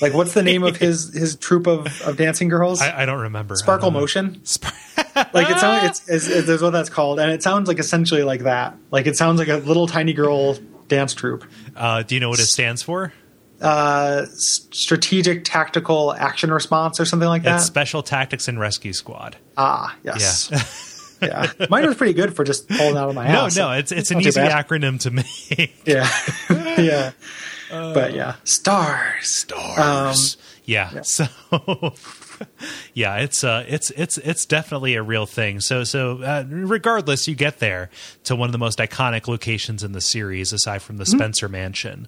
[0.00, 2.80] Like what's the name of his his troupe of, of dancing girls?
[2.80, 3.54] I, I don't remember.
[3.56, 4.00] Sparkle don't.
[4.00, 4.44] Motion.
[4.44, 4.72] Spar-
[5.32, 8.22] Like it sounds it's, it's, it's, it's what that's called, and it sounds like essentially
[8.22, 8.76] like that.
[8.90, 10.56] Like it sounds like a little tiny girl
[10.86, 11.44] dance troupe.
[11.76, 13.12] uh, do you know what it stands for?
[13.60, 17.56] Uh, strategic tactical action response or something like that.
[17.56, 19.36] It's Special Tactics and Rescue Squad.
[19.56, 20.48] ah, yes.
[20.52, 20.62] Yeah.
[21.22, 23.56] Yeah, mine was pretty good for just pulling out of my No, ass.
[23.56, 24.66] no, it's it's an easy bad.
[24.66, 25.74] acronym to make.
[25.84, 26.08] Yeah.
[26.78, 27.12] yeah.
[27.70, 28.36] but yeah.
[28.44, 29.26] Stars.
[29.28, 30.36] Stars.
[30.36, 30.90] Um, yeah.
[30.94, 31.02] yeah.
[31.02, 31.26] So
[32.94, 35.60] yeah, it's uh it's it's it's definitely a real thing.
[35.60, 37.90] So so uh, regardless, you get there
[38.24, 41.16] to one of the most iconic locations in the series, aside from the Mm-hmm.
[41.18, 42.06] Spencer Mansion.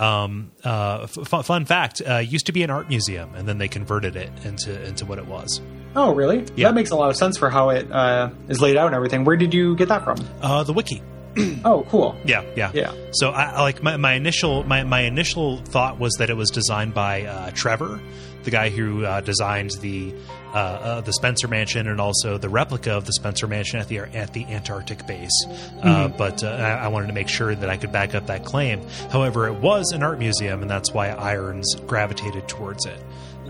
[0.00, 3.68] Um, uh, f- fun fact: uh, used to be an art museum, and then they
[3.68, 5.60] converted it into into what it was.
[5.94, 6.44] Oh, really?
[6.56, 6.68] Yeah.
[6.68, 9.24] That makes a lot of sense for how it uh, is laid out and everything.
[9.24, 10.16] Where did you get that from?
[10.40, 11.02] Uh, the wiki.
[11.64, 12.16] Oh, cool.
[12.24, 12.92] Yeah, yeah, Yeah.
[13.12, 16.50] So, I I- like my, my initial my, my initial thought was that it was
[16.50, 18.00] designed by uh, Trevor,
[18.44, 20.14] the guy who uh, designed the
[20.52, 23.98] uh, uh, the Spencer Mansion and also the replica of the Spencer Mansion at the
[23.98, 25.46] at the Antarctic base.
[25.82, 28.44] Uh, but uh, I, I wanted to make sure that I could back up that
[28.44, 28.82] claim.
[29.10, 33.00] However, it was an art museum, and that's why Irons gravitated towards it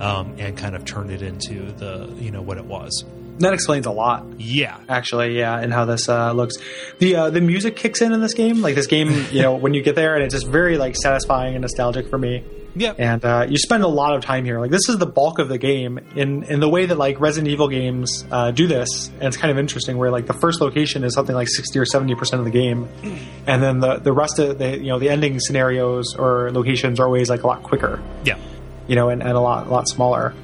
[0.00, 3.04] um, and kind of turned it into the you know what it was.
[3.40, 5.38] That explains a lot, Yeah, actually.
[5.38, 6.56] Yeah, and how this uh, looks.
[6.98, 8.60] The uh, the music kicks in in this game.
[8.60, 11.54] Like this game, you know, when you get there, and it's just very like satisfying
[11.54, 12.44] and nostalgic for me.
[12.76, 14.60] yeah, And uh, you spend a lot of time here.
[14.60, 17.50] Like this is the bulk of the game in in the way that like Resident
[17.50, 19.08] Evil games uh, do this.
[19.08, 21.86] And it's kind of interesting where like the first location is something like sixty or
[21.86, 22.88] seventy percent of the game,
[23.46, 27.06] and then the the rest of the you know the ending scenarios or locations are
[27.06, 28.02] always like a lot quicker.
[28.24, 28.38] yeah.
[28.86, 30.34] You know, and, and a lot a lot smaller.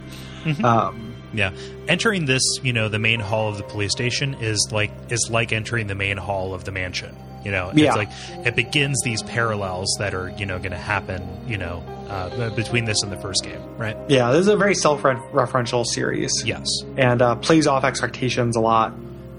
[0.63, 1.06] Um,
[1.37, 1.53] Yeah,
[1.89, 5.53] entering this, you know, the main hall of the police station is like is like
[5.53, 7.15] entering the main hall of the mansion.
[7.45, 7.89] You know, Yeah.
[7.89, 8.09] it's like
[8.47, 11.23] it begins these parallels that are you know going to happen.
[11.47, 13.97] You know, uh, between this and the first game, right?
[14.09, 16.33] yeah, this is a very self referential series.
[16.45, 16.67] Yes.
[16.97, 18.93] and uh, plays off expectations a lot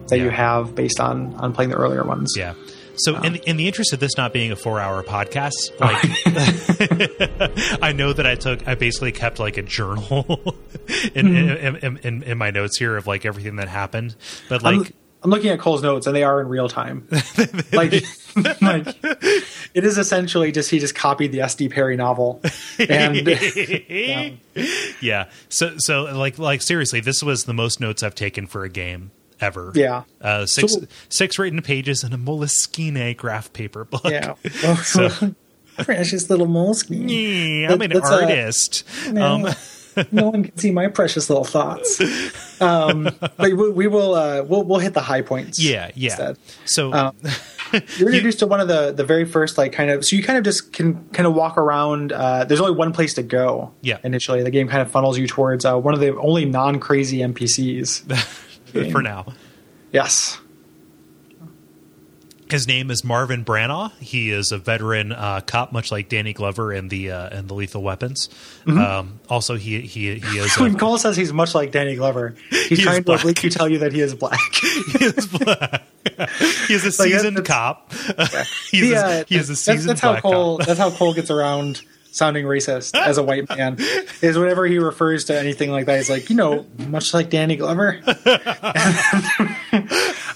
[0.08, 2.34] that you have based on on playing the earlier ones.
[2.38, 2.54] Yeah.
[2.98, 5.86] So, in, the, in the interest of this not being a four-hour podcast, oh.
[5.86, 10.26] like I know that I took, I basically kept like a journal
[11.14, 11.66] in, mm-hmm.
[11.66, 14.16] in, in, in, in my notes here of like everything that happened.
[14.50, 17.08] But like, I'm, I'm looking at Kole's notes, and they are in real time.
[17.72, 17.94] like,
[18.62, 18.98] like
[19.74, 21.70] it is essentially just he just copied the S.D.
[21.70, 22.42] Perry novel,
[22.80, 24.32] and yeah.
[25.02, 25.30] yeah.
[25.50, 29.12] So so like like seriously, this was the most notes I've taken for a game
[29.40, 29.72] ever.
[29.76, 30.04] Yeah.
[30.22, 34.02] Uh, six So- six written pages in a Moleskine graph paper book.
[34.06, 34.34] yeah,
[34.84, 35.10] So-
[35.78, 37.08] precious little moleskin.
[37.08, 38.84] Yeah, I'm an That's, uh, artist.
[39.12, 39.56] No, Um,
[40.12, 42.02] no one can see my precious little thoughts.
[42.62, 45.60] um, but we, we will uh, we'll we'll hit the high points.
[45.60, 46.10] Yeah, yeah.
[46.12, 46.38] Instead.
[46.66, 47.16] So Um,
[47.98, 50.38] You're introduced to one of the the very first like kind of so you kind
[50.38, 52.12] of just can kind of walk around.
[52.14, 53.72] Uh, there's only one place to go.
[53.82, 53.98] Yeah.
[54.04, 57.20] Initially, the game kind of funnels you towards uh, one of the only non crazy
[57.20, 58.04] NPCs.
[58.92, 59.26] For now,
[59.92, 60.40] yes.
[62.50, 63.92] his name is Marvin Branagh.
[64.00, 67.54] He is a veteran uh, cop, much like Danny Glover in the uh, in the
[67.54, 68.30] Lethal Weapons.
[68.66, 68.78] Mm-hmm.
[68.78, 72.36] Um, also, he he he is When a, Kole says he's much like Danny Glover,
[72.50, 74.40] he's is trying to obliquely tell you that he is black.
[74.54, 75.84] he is black.
[76.68, 77.92] he is a seasoned cop.
[78.72, 80.58] he's The, a, uh, he is a seasoned that's how Kole.
[80.58, 80.68] cop.
[80.68, 81.82] That's how Kole gets around
[82.18, 83.78] sounding racist as a white man.
[84.22, 87.56] Is whenever he refers to anything like that, he's like, you know, much like Danny
[87.56, 88.02] Glover.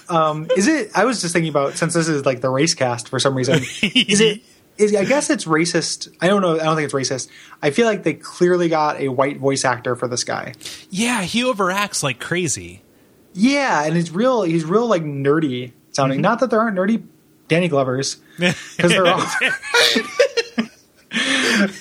[0.08, 0.90] um, is it?
[0.94, 3.56] I was just thinking about since this is like the race cast for some reason.
[3.82, 4.42] Is it?
[4.78, 6.14] Is, I guess it's racist.
[6.20, 6.58] I don't know.
[6.58, 7.28] I don't think it's racist.
[7.60, 10.54] I feel like they clearly got a white voice actor for this guy.
[10.88, 12.82] Yeah, he overacts like crazy.
[13.34, 14.42] Yeah, and he's real.
[14.42, 16.16] He's real like nerdy sounding.
[16.16, 16.22] Mm-hmm.
[16.22, 17.04] Not that there aren't nerdy
[17.48, 19.20] Danny Glovers because they're all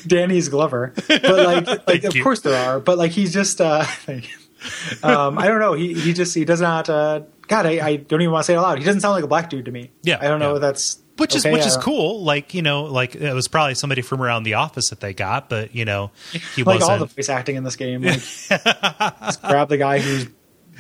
[0.08, 2.24] Danny's Glover, but like, like of you.
[2.24, 2.80] course there are.
[2.80, 3.86] But like he's just, uh,
[5.04, 5.74] um, I don't know.
[5.74, 6.90] He he just he does not.
[6.90, 8.78] Uh, God, I, I don't even want to say it out loud.
[8.80, 9.92] He doesn't sound like a black dude to me.
[10.04, 10.56] Yeah, I don't know yeah.
[10.56, 12.24] if that's which is okay, which is cool.
[12.24, 15.50] Like you know, like it was probably somebody from around the office that they got,
[15.50, 16.12] but you know,
[16.56, 17.10] he Like all wasn't.
[17.10, 20.28] the voice acting in this game, like just grab the guy who's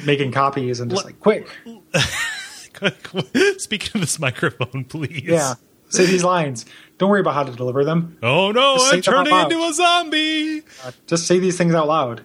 [0.06, 1.48] making copies and just like quick,
[3.58, 5.24] Speaking of this microphone, please.
[5.26, 5.54] yeah,
[5.92, 6.66] say these lines.
[6.98, 8.18] Don't worry about how to deliver them.
[8.22, 10.62] Oh no, I'm turning into a zombie.
[10.84, 12.24] Uh, just say these things out loud.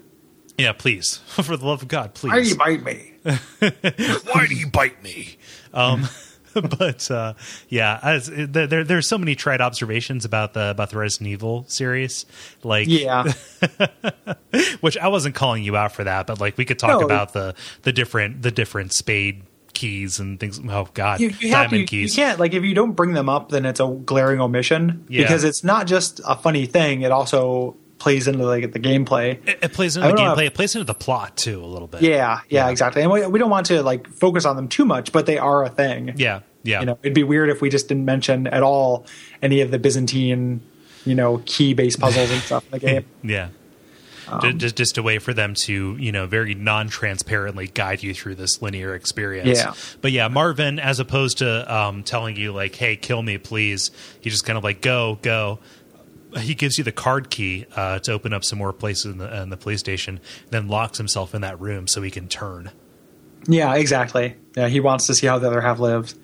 [0.58, 2.30] Yeah, please, for the love of God, please.
[2.30, 3.12] Why do you bite me?
[4.32, 5.36] Why do you bite me?
[5.74, 6.08] Um,
[6.78, 7.34] but uh,
[7.68, 11.64] yeah, as, there, there there's so many trite observations about the about the Resident Evil
[11.68, 12.24] series,
[12.62, 13.32] like Yeah,
[14.80, 17.06] which I wasn't calling you out for that, but like we could talk No.
[17.06, 19.42] about the the different the different spade
[19.76, 20.60] keys and things.
[20.68, 22.16] Oh God, you, you have diamond to, keys.
[22.16, 25.22] You can't like if you don't bring them up, then it's a glaring omission Yeah.
[25.22, 29.38] because it's not just a funny thing; it also plays into like the gameplay.
[29.48, 30.46] It, it plays into the gameplay.
[30.46, 32.02] It plays into the plot too a little bit.
[32.02, 33.02] Yeah, yeah, exactly.
[33.02, 35.64] And we, we don't want to like focus on them too much, but they are
[35.64, 36.14] a thing.
[36.16, 36.80] yeah, yeah.
[36.80, 39.06] You know, it'd be weird if we just didn't mention at all
[39.40, 40.60] any of the Byzantine,
[41.04, 43.04] you know, key-based puzzles and stuff in the game.
[43.22, 43.48] Yeah.
[44.28, 48.34] Um, just, just a way for them to, you know, very non-transparently guide you through
[48.36, 49.58] this linear experience.
[49.58, 49.74] Yeah.
[50.00, 54.30] But yeah, Marvin, as opposed to um, telling you like, "Hey, kill me, please," he
[54.30, 55.60] just kind of like, "Go, go."
[56.38, 59.42] He gives you the card key uh, to open up some more places in the,
[59.42, 62.72] in the police station, then locks himself in that room so he can turn.
[63.46, 64.36] Yeah, exactly.
[64.56, 66.14] Yeah, he wants to see how the other half lives.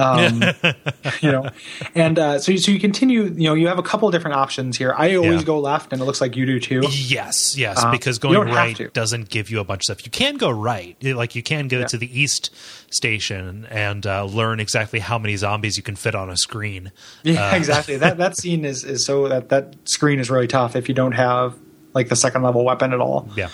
[0.00, 0.42] Um,
[1.20, 1.50] you know,
[1.94, 3.24] and uh, so you, so you continue.
[3.24, 4.94] You know, you have a couple of different options here.
[4.96, 5.46] I always Yeah.
[5.46, 6.82] go left, and it looks like you do too.
[6.90, 10.04] Yes, yes, Uh, because going right doesn't give you a bunch of stuff.
[10.06, 11.86] You can go right, like you can go Yeah.
[11.86, 12.50] to the east
[12.90, 16.92] station and uh, learn exactly how many zombies you can fit on a screen.
[17.22, 17.96] Yeah, Uh, exactly.
[17.96, 21.12] That that scene is is so that that screen is really tough if you don't
[21.12, 21.54] have
[21.94, 23.28] like the second level weapon at all.
[23.36, 23.48] Yeah,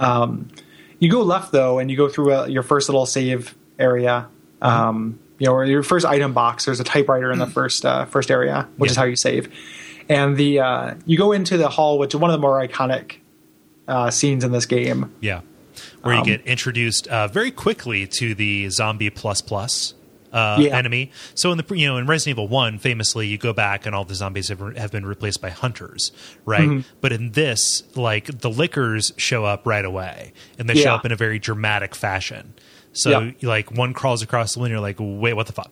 [0.00, 0.48] Um,
[0.98, 4.26] You go left though, and you go through uh your first little save area.
[4.60, 6.66] Um, you know, or your first item box.
[6.66, 8.92] There's a typewriter in the first uh, first area, which Yeah.
[8.92, 9.52] is how you save.
[10.08, 13.16] And the uh, you go into the hall, which is one of the more iconic
[13.88, 15.12] uh, scenes in this game.
[15.20, 15.40] yeah,
[16.02, 19.94] where you Um, get introduced uh, very quickly to the zombie plus plus.
[20.32, 20.78] Uh, Yeah.
[20.78, 21.10] enemy.
[21.34, 24.04] So in the you know in Resident Evil One, famously, you go back and all
[24.04, 26.10] the zombies have, have been replaced by hunters,
[26.46, 26.62] right?
[26.68, 26.88] Mm-hmm.
[27.02, 31.10] But in this, like the lickers show up right away, and they show up in
[31.12, 32.54] a very dramatic fashion.
[32.92, 33.30] So Yeah.
[33.42, 35.70] like one crawls across the window, like wait, what the fuck?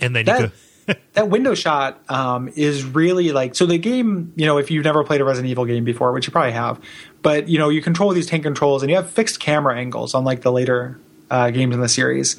[0.00, 0.40] And then you That-
[0.86, 4.84] go, that window shot um, is really like so the game you know if you've
[4.84, 6.80] never played a resident evil game before which you probably have
[7.20, 10.40] but you know you control these tank controls and you have fixed camera angles unlike
[10.40, 10.98] the later
[11.30, 12.36] uh, games in the series.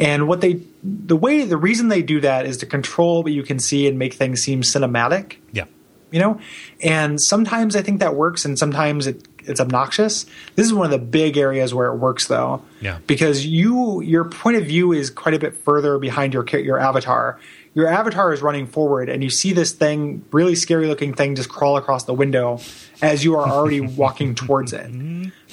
[0.00, 3.44] And what they the way the reason they do that is to control what you
[3.44, 5.36] can see and make things seem cinematic.
[5.52, 5.66] Yeah,
[6.10, 6.40] you know?
[6.82, 10.26] And sometimes i think that works and sometimes it, it's obnoxious
[10.56, 12.98] this is one of the big areas where it works though Yeah.
[13.06, 17.38] because you your point of view is quite a bit further behind your your avatar
[17.74, 21.48] your avatar is running forward and you see this thing really scary looking thing just
[21.48, 22.60] crawl across the window
[23.00, 24.86] as you are already walking towards it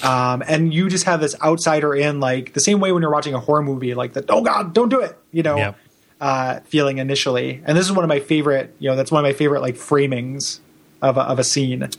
[0.03, 3.33] um, and you just have this outsider in like the same way when you're watching
[3.33, 5.77] a horror movie like the oh god don't do it you know Yep.
[6.21, 7.61] uh, feeling initially.
[7.65, 9.75] And this is one of my favorite, you know, that's one of my favorite like
[9.75, 10.59] framings
[11.01, 11.89] of a, of a scene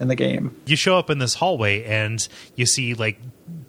[0.00, 0.54] in the game.
[0.66, 3.18] you show up in this hallway and you see like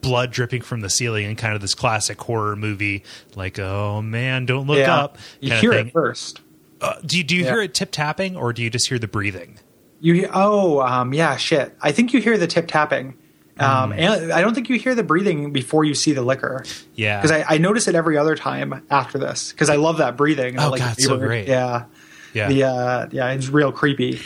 [0.02, 3.04] blood dripping from the ceiling and kind of this classic horror movie
[3.36, 6.42] like oh man don't look up you hear it first.
[6.82, 7.52] Uh, do you, do you Yeah.
[7.52, 9.58] hear it tip tapping or do you just hear the breathing
[10.00, 11.76] You hear, oh um, yeah, shit.
[11.82, 13.18] I think you hear the tip tapping,
[13.60, 16.64] Um, and I don't think you hear the breathing before you see the licker.
[16.96, 17.20] Yeah.
[17.22, 20.58] because I, I notice it every other time after this because I love that breathing.
[20.58, 21.50] Oh, like, God, so great.
[21.50, 21.86] Yeah,
[22.34, 22.48] Yeah.
[22.48, 24.22] the uh, yeah, it's real creepy.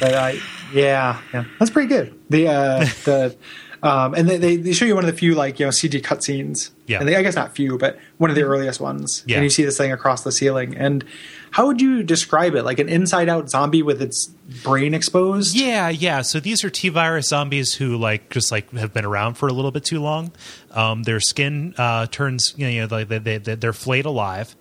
[0.00, 0.38] But I
[0.72, 2.18] yeah, yeah, that's pretty good.
[2.30, 3.36] The uh, the
[3.82, 6.70] um, and they, they show you one of the few like you know CG cutscenes.
[6.86, 7.00] Yeah.
[7.00, 9.22] and they, I guess not few, but one of the earliest ones.
[9.26, 9.36] Yeah.
[9.36, 10.76] and you see this thing across the ceiling.
[10.76, 11.04] And
[11.50, 12.64] how would you describe it?
[12.64, 14.26] Like an inside out zombie with its
[14.64, 15.56] brain exposed?
[15.56, 16.22] Yeah, yeah.
[16.22, 19.52] So these are T virus zombies who like just like have been around for a
[19.52, 20.32] little bit too long.
[20.72, 24.56] Um, their skin uh, turns, you know, you know like they, they they're flayed alive,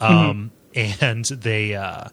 [0.00, 2.08] um, and they uh,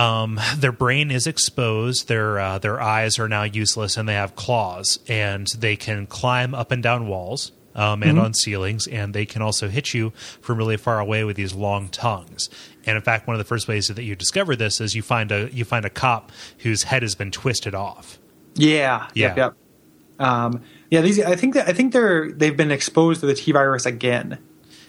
[0.00, 2.08] um, their brain is exposed.
[2.08, 6.54] Their uh, their eyes are now useless, and they have claws, and they can climb
[6.54, 7.52] up and down walls.
[7.72, 11.36] Um, and on ceilings, and they can also hit you from really far away with
[11.36, 12.50] these long tongues.
[12.84, 15.30] And in fact, one of the first ways that you discover this is you find
[15.30, 18.18] a you find a cop whose head has been twisted off.
[18.56, 19.28] Yeah, Yeah.
[19.28, 19.54] yep, yep.
[20.18, 21.20] Um, yeah, these.
[21.20, 24.38] I think that I think they're they've been exposed to the T virus again,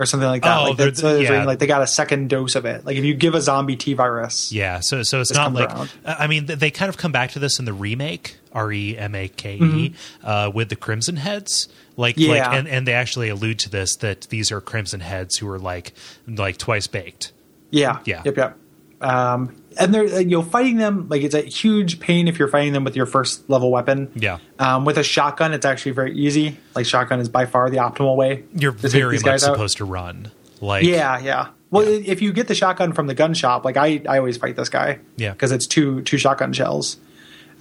[0.02, 0.58] or something like that.
[0.60, 1.46] Oh, like, that's, uh, yeah.
[1.46, 2.86] like they got a second dose of it.
[2.86, 5.70] Like if you give a zombie T virus, Yeah, so so it's This not like
[5.72, 5.90] around.
[6.06, 9.14] I mean they kind of come back to this in the remake R E M
[9.16, 10.28] A K E Mm-hmm.
[10.28, 12.32] uh, with the Crimson Heads, like Yeah.
[12.50, 15.60] like and, and they actually allude to this that these are Crimson Heads who are
[15.60, 15.94] like
[16.28, 17.32] like twice baked.
[17.70, 18.24] yeah, Yeah.
[18.26, 18.58] yep, yep.
[19.00, 22.74] Um, and they're you know fighting them like it's a huge pain if you're fighting
[22.74, 24.12] them with your first level weapon.
[24.16, 24.40] Yeah.
[24.60, 26.58] Um, with a shotgun, it's actually very easy.
[26.76, 28.44] Like shotgun is by far the optimal way.
[28.54, 29.40] You're very much out.
[29.40, 30.32] supposed to run.
[30.60, 31.50] Like Yeah, yeah.
[31.70, 34.58] Well, if you get the shotgun from the gun shop, like I, I always fight
[34.58, 35.00] this guy.
[35.16, 35.32] Yeah.
[35.32, 36.98] because it's two two shotgun shells.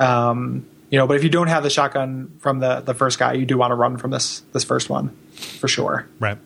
[0.01, 3.35] Um, you know, but if you don't have the shotgun from the the first guy,
[3.35, 5.17] you do want to run from this this first one
[5.59, 6.07] for sure.
[6.19, 6.39] right.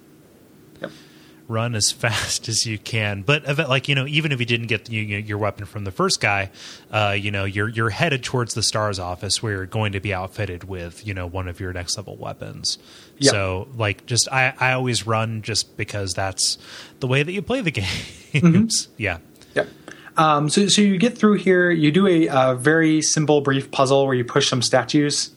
[1.47, 4.89] Run as fast as you can, but like you know, even if you didn't get
[4.89, 6.51] you, you- your weapon from the first guy,
[6.91, 10.15] uh, you know, you're you're headed towards the Stars office where you're going to be
[10.15, 12.79] outfitted with you know one of your next level weapons.
[13.19, 13.31] Yep.
[13.31, 16.57] So like, just I I always run just because that's
[17.01, 17.89] the way that you play the games.
[18.33, 18.93] Mm-hmm.
[18.97, 19.19] Yeah,
[19.55, 19.69] Yep.
[20.17, 21.71] Um, so so you get through here.
[21.71, 25.31] You do a, uh very simple, brief puzzle where you push some statues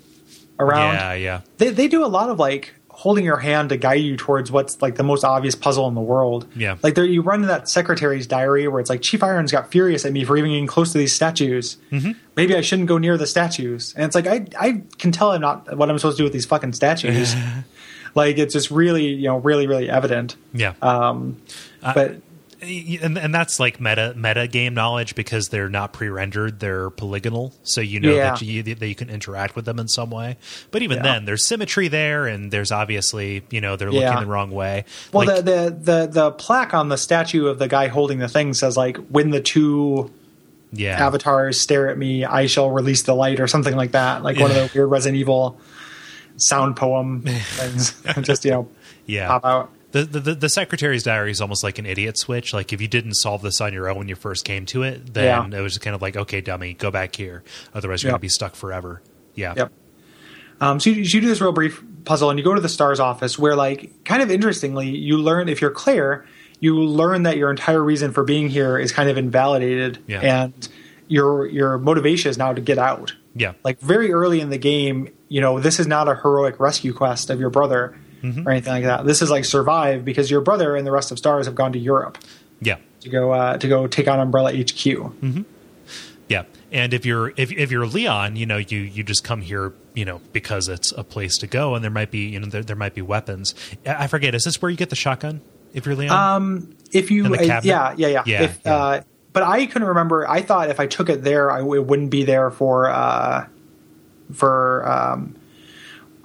[0.59, 0.93] around.
[0.93, 4.17] yeah, yeah, They they do a lot of like holding your hand to guide you
[4.17, 6.47] towards what's like the most obvious puzzle in the world.
[6.55, 6.77] Yeah.
[6.81, 10.03] Like there you run to that secretary's diary where it's like Chief Irons got furious
[10.03, 11.77] at me for even getting close to these statues.
[11.91, 12.13] Mm-hmm.
[12.35, 13.93] Maybe I shouldn't go near the statues.
[13.95, 16.33] And it's like I I can tell I'm not what I'm supposed to do with
[16.33, 17.35] these fucking statues.
[18.15, 20.35] like it's just really you know really really evident.
[20.51, 20.73] yeah.
[20.81, 21.39] Um,
[21.93, 22.15] but
[22.61, 27.81] and, and that's like meta meta game knowledge because they're not pre-rendered they're polygonal so
[27.81, 28.31] you know Yeah.
[28.31, 30.37] that you that you can interact with them in some way
[30.71, 31.03] but even Yeah.
[31.03, 34.09] then there's symmetry there and there's obviously you know they're Yeah.
[34.09, 37.59] looking the wrong way well Like- the, the the the plaque on the statue of
[37.59, 40.11] the guy holding the thing says like when the two
[40.73, 44.21] yeah avatars stare at me, I shall release the light, or something like that.
[44.21, 45.57] Like one of the weird Resident Evil
[46.35, 47.95] sound poem things.
[48.21, 48.67] just you know,
[49.05, 49.71] yeah pop out.
[50.03, 53.41] The, the secretary's diary is almost like an idiot switch like if you didn't solve
[53.41, 55.59] this on your own when you first came to it then Yeah.
[55.59, 57.43] it was just kind of like okay dummy go back here
[57.73, 58.13] otherwise you're Yep.
[58.15, 59.01] gonna be stuck forever
[59.35, 59.71] yeah Yep.
[60.59, 62.99] Um, so you, you do this real brief puzzle, and you go to the stars
[62.99, 66.25] office, where, like, kind of interestingly, you learn if you're Claire,
[66.59, 70.21] you learn that your entire reason for being here is kind of invalidated, Yeah.
[70.21, 70.67] and
[71.07, 73.13] your your motivation is now to get out.
[73.35, 76.91] yeah Like very early in the game, you know, this is not a heroic rescue
[76.91, 79.05] quest of your brother or anything like that.
[79.05, 81.79] This is like survive because your brother and the rest of stars have gone to
[81.79, 82.17] Europe
[82.61, 84.85] yeah to go uh, to go take on Umbrella HQ.
[86.29, 86.43] Yeah,
[86.73, 90.03] and if you're if if you're Leon, you know you you just come here, you
[90.03, 92.75] know, because it's a place to go, and there might be you know there, there
[92.75, 93.55] might be weapons.
[93.85, 94.35] I I forget.
[94.35, 95.39] Is this where you get the shotgun?
[95.73, 98.23] If you're Leon, Um, if you, uh, yeah, yeah, yeah.
[98.25, 98.75] Yeah, if, yeah.
[98.75, 99.01] Uh,
[99.31, 100.27] but I couldn't remember.
[100.27, 103.47] I thought if I took it there, I w- it wouldn't be there for uh,
[104.33, 105.36] for um,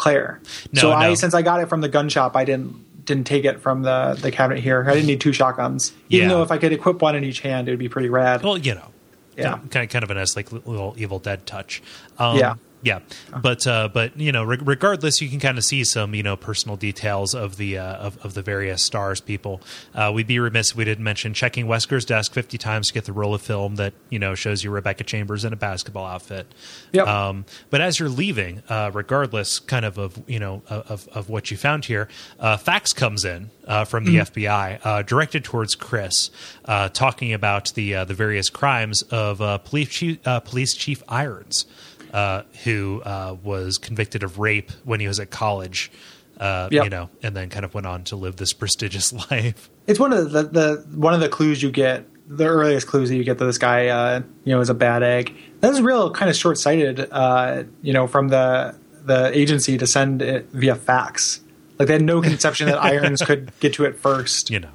[0.02, 0.40] Claire.
[0.72, 3.44] No, so I, since I got it from the gun shop, I didn't didn't take
[3.44, 4.84] it from the the cabinet here.
[4.88, 6.34] I didn't need two shotguns, even Yeah.
[6.34, 8.42] though if I could equip one in each hand, it would be pretty rad.
[8.42, 8.88] well, you know,
[9.36, 9.58] Yeah.
[9.70, 11.82] kind of, kind of a nice like little Evil Dead touch.
[12.18, 12.54] Um, Yeah.
[12.82, 13.00] Yeah,
[13.40, 16.36] but uh, but you know, re- regardless, you can kind of see some you know
[16.36, 19.60] personal details of the uh, of, of the various stars people.
[19.94, 23.04] Uh, we'd be remiss if we didn't mention checking Wesker's desk fifty times to get
[23.04, 26.46] the roll of film that you know shows you Rebecca Chambers in a basketball outfit.
[26.92, 27.06] Yep.
[27.06, 31.50] Um, but as you're leaving, uh, regardless, kind of of you know of, of what
[31.50, 32.08] you found here,
[32.40, 36.30] uh, fax comes in uh, from the FBI, uh, directed towards Chris,
[36.64, 41.02] uh, talking about the uh, the various crimes of uh, police chief, uh, police chief
[41.08, 41.66] Irons,
[42.12, 45.90] uh, who uh, was convicted of rape when he was at college.
[46.38, 46.84] Uh, Yep.
[46.84, 49.70] You know, and then kind of went on to live this prestigious life.
[49.86, 52.06] It's one of the, the one of the clues you get.
[52.28, 55.02] The earliest clues that you get that this guy, uh, you know, is a bad
[55.02, 55.34] egg.
[55.60, 57.08] That is real kind of short sighted.
[57.10, 61.40] Uh, you know, from the the agency to send it via fax.
[61.78, 64.70] Like they had no conception that irons could get to it first You know.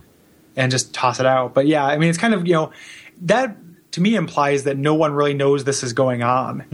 [0.58, 1.54] and just toss it out.
[1.54, 2.72] But yeah, I mean, it's kind of you know
[3.22, 3.56] that
[3.92, 6.66] to me implies that no one really knows this is going on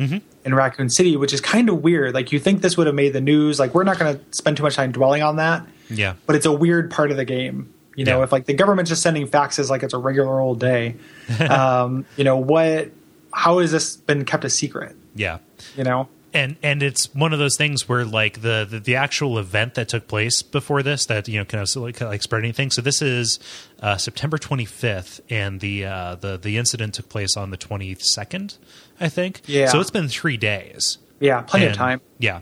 [0.45, 2.13] in Raccoon City, which is kind of weird.
[2.13, 3.59] Like you think this would have made the news.
[3.59, 6.15] Like we're not going to spend too much time dwelling on that, Yeah.
[6.25, 7.73] but it's a weird part of the game.
[7.95, 8.23] You know, Yeah.
[8.23, 10.95] if like the government's just sending faxes like it's a regular old day,
[11.49, 12.89] um, you know what?
[13.31, 14.95] How has this been kept a secret?
[15.15, 15.39] Yeah.
[15.77, 19.37] You know, and and it's one of those things where like the, the the actual
[19.37, 22.71] event that took place before this that you know kind of like, like spread anything
[22.71, 23.37] so this is
[23.83, 28.57] uh, september 25th and the uh the the incident took place on the 22nd
[29.03, 29.67] i think Yeah.
[29.67, 32.01] so it's been three days yeah, plenty of time.
[32.19, 32.41] yeah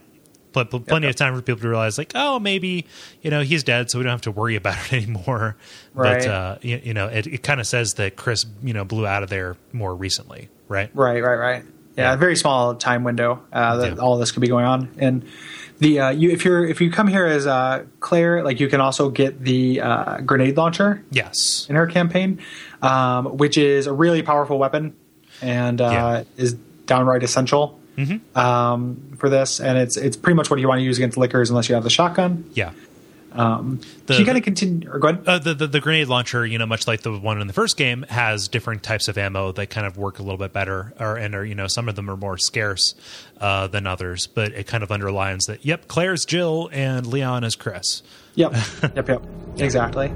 [0.54, 1.14] pl- pl- plenty yep.
[1.14, 2.86] of time for people to realize like oh maybe
[3.22, 5.56] you know he's dead so we don't have to worry about it anymore
[5.94, 6.20] Right.
[6.22, 9.06] but uh you, you know it, it kind of says that chris you know blew
[9.06, 11.64] out of there more recently right Right, right, right.
[11.98, 12.14] Yeah, Yeah.
[12.14, 14.02] a very small time window uh, that Yeah.
[14.02, 14.90] all this could be going on.
[14.98, 15.26] And
[15.80, 18.80] the uh, you if you're if you come here as uh, Claire, like you can
[18.80, 22.40] also get the uh, grenade launcher yes in her campaign,
[22.82, 24.96] um, which is a really powerful weapon
[25.42, 26.24] and uh, Yeah.
[26.44, 26.54] is
[26.86, 27.80] downright essential
[28.36, 29.60] um, for this.
[29.60, 31.84] And it's it's pretty much what you want to use against lickers unless you have
[31.84, 32.46] the shotgun.
[32.54, 32.72] yeah
[33.34, 34.90] Um, The- so you kind of continue.
[34.92, 35.24] Or go ahead.
[35.28, 37.78] Uh, the, the the grenade launcher, you know, much like the one in the first
[37.78, 41.16] game, has different types of ammo that kind of work a little bit better, or
[41.16, 42.94] and are you know some of them are more scarce
[43.40, 45.64] uh, than others, but it kind of underlines that.
[45.66, 48.04] Yep, Claire's Jill and Leon is Chris.
[48.36, 48.54] Yep,
[48.96, 49.24] yep, yep.
[49.60, 50.12] Exactly.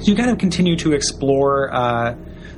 [0.00, 2.14] So you kind of continue to explore uh,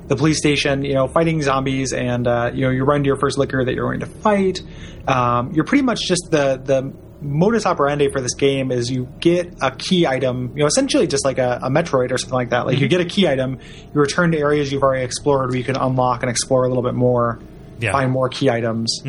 [0.07, 3.17] the police station, you know, fighting zombies, and uh, you know, you run to your
[3.17, 4.61] first licker that you're going to fight.
[5.09, 9.55] Um, you're pretty much just the the modus operandi for this game is you get
[9.63, 12.67] a key item, you know, essentially just like a, a Metroid or something like that.
[12.67, 13.59] Like you get a key item,
[13.95, 16.83] you return to areas you've already explored where you can unlock and explore a little
[16.83, 17.39] bit more,
[17.79, 17.93] Yeah.
[17.93, 19.03] find more key items,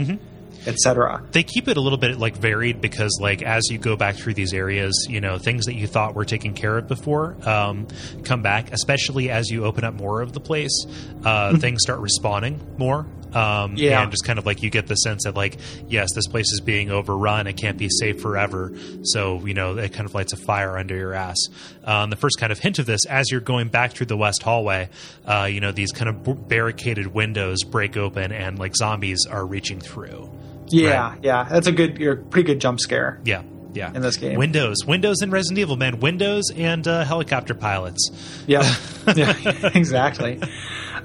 [0.66, 1.24] etc.
[1.32, 4.34] They keep it a little bit like varied because like as you go back through
[4.36, 7.88] these areas, you know things that you thought were taken care of before um,
[8.24, 8.72] come back.
[8.72, 10.86] Especially as you open up more of the place,
[11.24, 13.06] uh, things start respawning more.
[13.34, 14.04] Um, Yeah.
[14.04, 15.58] and just kind of like you get the sense that like
[15.89, 17.47] yes, this place is being overrun.
[17.47, 18.72] It can't be safe forever.
[19.04, 21.38] So you know it kind of lights a fire under your ass.
[21.84, 24.43] Um, the first kind of hint of this as you're going back through the west
[24.43, 24.89] hallway,
[25.26, 29.43] uh, you know these kind of b- barricaded windows break open and like zombies are
[29.45, 30.30] reaching through.
[30.74, 31.19] Yeah, Right.
[31.24, 33.19] yeah, that's a good, a pretty good jump scare.
[33.24, 33.43] Yeah,
[33.74, 33.93] yeah.
[33.93, 34.38] In this game.
[34.38, 35.99] Windows, Windows and Resident Evil, man.
[35.99, 38.09] Windows and uh, helicopter pilots.
[38.47, 38.63] Yeah,
[39.15, 39.34] yeah,
[39.76, 40.41] exactly.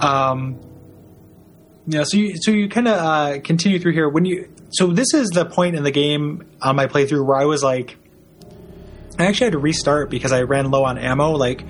[0.00, 0.60] Um,
[1.86, 4.48] yeah, so you so you kind of uh, continue through here when you.
[4.70, 7.96] So this is the point in the game on my playthrough where I was like,
[9.18, 11.32] I actually had to restart because I ran low on ammo.
[11.32, 11.64] Like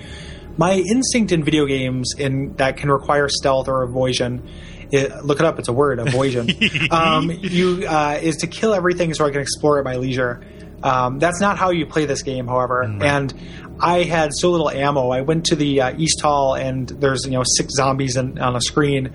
[0.56, 4.42] my instinct in video games in that can require stealth or avoidance.
[4.90, 6.52] It, look it up; it's a word, avoidance.
[6.90, 10.42] um, you uh, is to kill everything so I can explore at my leisure.
[10.82, 12.82] Um, that's not how you play this game, however.
[13.02, 13.34] And
[13.80, 15.10] I had so little ammo.
[15.10, 18.56] I went to the uh, East Hall, and there's you know six zombies in, on
[18.56, 19.12] a screen.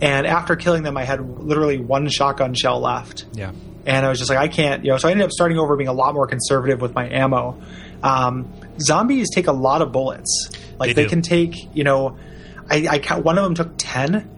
[0.00, 3.52] And after killing them, I had literally one shotgun shell left Yeah,
[3.86, 4.98] and I was just like, I can't, you know.
[4.98, 7.60] So I ended up starting over, being a lot more conservative with my ammo.
[8.02, 10.50] Um, zombies take a lot of bullets.
[10.78, 12.18] Like They they, can take, you know,
[12.68, 14.30] I, I one of them took ten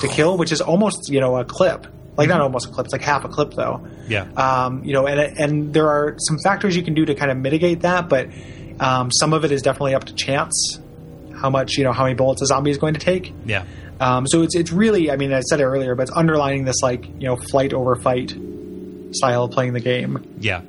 [0.00, 1.86] to kill, which is almost, you know, a clip.
[2.16, 3.84] Like not almost a clip, it's like half a clip though.
[4.06, 7.30] yeah, Um, you know, and and there are some factors you can do to kind
[7.32, 8.28] of mitigate that, but
[8.78, 10.78] um, some of it is definitely up to chance.
[11.34, 13.34] How much, you know, how many bullets a zombie is going to take.
[13.44, 13.64] yeah,
[13.98, 16.80] Um, so it's it's really, I mean, I said it earlier, but it's underlining this
[16.82, 18.32] like you know flight over fight
[19.10, 20.36] style of playing the game.
[20.38, 20.62] yeah.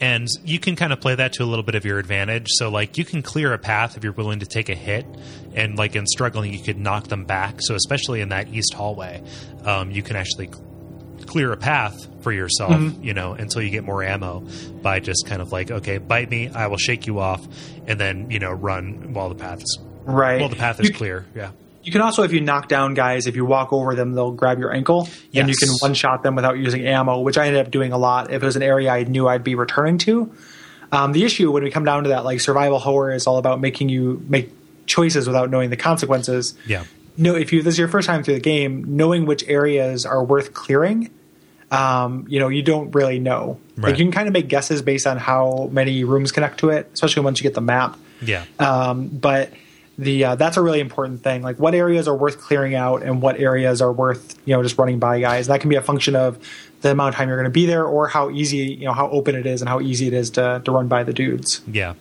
[0.00, 2.46] And you can kind of play that to a little bit of your advantage.
[2.50, 5.04] So, like, you can clear a path if you're willing to take a hit,
[5.54, 7.56] and like in struggling, you could knock them back.
[7.60, 9.22] So, especially in that east hallway,
[9.64, 10.50] um, you can actually
[11.26, 13.02] clear a path for yourself, Mm-hmm.
[13.02, 14.40] you know, until you get more ammo
[14.82, 17.46] by just kind of like, okay, bite me, I will shake you off,
[17.86, 20.38] and then you know, run while the path is Right.
[20.40, 21.26] well, the path is You- clear.
[21.34, 21.50] Yeah.
[21.88, 24.58] You can also, if you knock down guys, if you walk over them, they'll grab
[24.58, 27.72] your ankle, and you can one shot them without using ammo, which I ended up
[27.72, 28.30] doing a lot.
[28.30, 30.30] If it was an area I knew I'd be returning to,
[30.92, 33.58] um, the issue when we come down to that, like survival horror, is all about
[33.58, 34.50] making you make
[34.84, 36.52] choices without knowing the consequences.
[36.66, 36.84] Yeah.
[37.16, 40.22] no, if you this is your first time through the game, knowing which areas are
[40.22, 41.10] worth clearing,
[41.70, 43.58] um, you know, you don't really know.
[43.78, 43.92] Right.
[43.92, 46.90] Like you can kind of make guesses based on how many rooms connect to it,
[46.92, 47.98] especially once you get the map.
[48.20, 48.44] Yeah.
[48.58, 49.54] Um, but
[49.98, 51.42] the uh, that's a really important thing.
[51.42, 54.78] Like what areas are worth clearing out and what areas are worth you know just
[54.78, 55.48] running by guys.
[55.48, 56.38] That can be a function of
[56.80, 59.10] the amount of time you're going to be there or how easy you know how
[59.10, 61.60] open it is and how easy it is to to run by the dudes.
[61.66, 61.94] Yeah.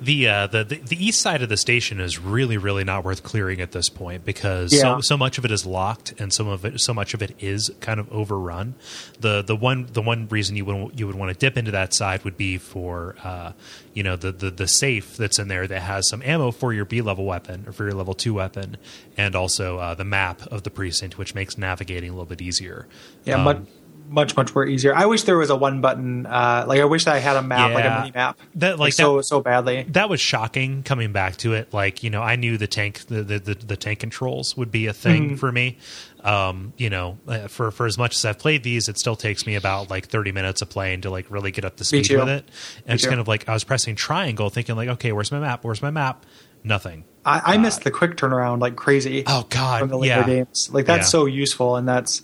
[0.00, 3.22] The, uh, the the the east side of the station is really really not worth
[3.22, 4.80] clearing at this point because Yeah.
[4.96, 7.34] so, so much of it is locked and some of it so much of it
[7.38, 8.74] is kind of overrun.
[9.20, 11.94] The the one the one reason you would you would want to dip into that
[11.94, 13.52] side would be for uh,
[13.94, 16.84] you know the, the the safe that's in there that has some ammo for your
[16.84, 18.76] B level weapon or for your level two weapon
[19.16, 22.86] and also uh, the map of the precinct which makes navigating a little bit easier.
[23.24, 23.58] Yeah, Um, much
[24.08, 24.94] much much more easier.
[24.94, 26.26] I wish there was a one button.
[26.26, 28.38] Uh, like I wish that I had a map, like a mini map.
[28.56, 29.84] That- like so that- so badly.
[29.90, 33.22] that was shocking coming back to it like you know i knew the tank the
[33.22, 35.34] the, the, the tank controls would be a thing Mm-hmm.
[35.36, 35.78] for me
[36.22, 39.46] um you know uh, for for as much as i've played these it still takes
[39.46, 42.28] me about like 30 minutes of playing to like really get up to speed with
[42.28, 42.48] it
[42.86, 45.64] and it's kind of like i was pressing triangle thinking like okay where's my map
[45.64, 46.24] where's my map
[46.62, 49.24] nothing I, I missed the quick turnaround like crazy.
[49.26, 50.68] oh god from the later yeah games.
[50.72, 51.10] Like that's Yeah.
[51.10, 52.22] so useful, and that's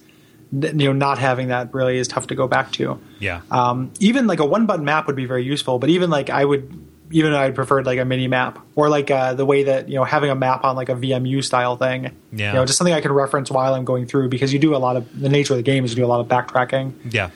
[0.53, 2.99] you know not having that really is tough to go back to.
[3.21, 6.31] yeah Um, even like a one button map would be very useful, but even like
[6.31, 9.89] I would even i'd preferred like a mini map or like uh, the way that
[9.89, 12.13] you know having a map on like a VMU style thing.
[12.33, 12.49] Yeah.
[12.49, 14.79] you know just something I can reference while I'm going through because you do a
[14.79, 16.93] lot of the nature of the game is you do a lot of backtracking.
[17.13, 17.31] yeah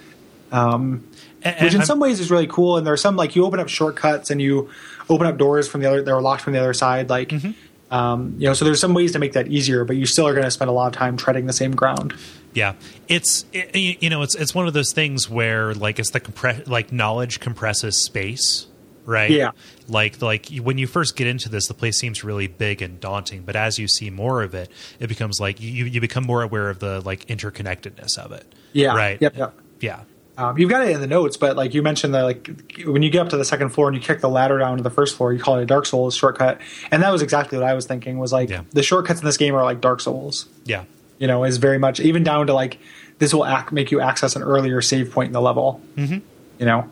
[0.52, 1.04] Um,
[1.42, 2.76] And- which in and some ways is really cool.
[2.78, 4.68] And there's some like you open up shortcuts and you
[5.10, 7.10] open up doors from the other that are locked from the other side.
[7.10, 7.94] Like, Mm-hmm.
[7.94, 10.32] um, you know, so there's some ways to make that easier, but you still are
[10.32, 12.14] going to spend a lot of time treading the same ground.
[12.54, 12.74] Yeah,
[13.08, 16.66] it's it, you know it's it's one of those things where like it's the compress
[16.68, 18.66] like knowledge compresses space,
[19.04, 19.30] right?
[19.30, 19.50] Yeah.
[19.88, 23.42] Like like when you first get into this, the place seems really big and daunting,
[23.42, 26.70] but as you see more of it, it becomes like you you become more aware
[26.70, 28.46] of the like interconnectedness of it.
[28.72, 28.94] Yeah.
[28.96, 29.20] Right.
[29.20, 29.36] Yep.
[29.36, 29.54] Yep.
[29.80, 30.00] Yeah.
[30.36, 32.50] Um, you've got it in the notes, but like you mentioned that like
[32.86, 34.82] when you get up to the second floor and you kick the ladder down to
[34.82, 37.66] the first floor, you call it a Dark Souls shortcut, and that was exactly what
[37.66, 38.18] I was thinking.
[38.18, 38.62] Was like Yeah.
[38.72, 40.46] the shortcuts in this game are like Dark Souls.
[40.64, 40.84] Yeah.
[41.24, 42.76] You know, is very much even down to like
[43.16, 45.80] this will act, make you access an earlier save point in the level.
[45.96, 46.18] Mm-hmm.
[46.58, 46.90] You know.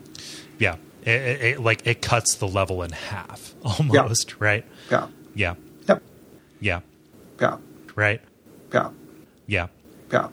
[0.58, 0.76] Yeah.
[1.02, 4.64] It, it, it, like it cuts the level in half almost, right?
[4.90, 5.08] Yeah.
[5.34, 5.54] Yeah.
[5.86, 6.02] Yep.
[6.60, 6.80] Yeah.
[7.42, 7.58] Yeah.
[7.94, 8.22] Right.
[8.72, 8.88] Yeah.
[9.46, 9.66] Yeah.
[10.10, 10.28] Yeah.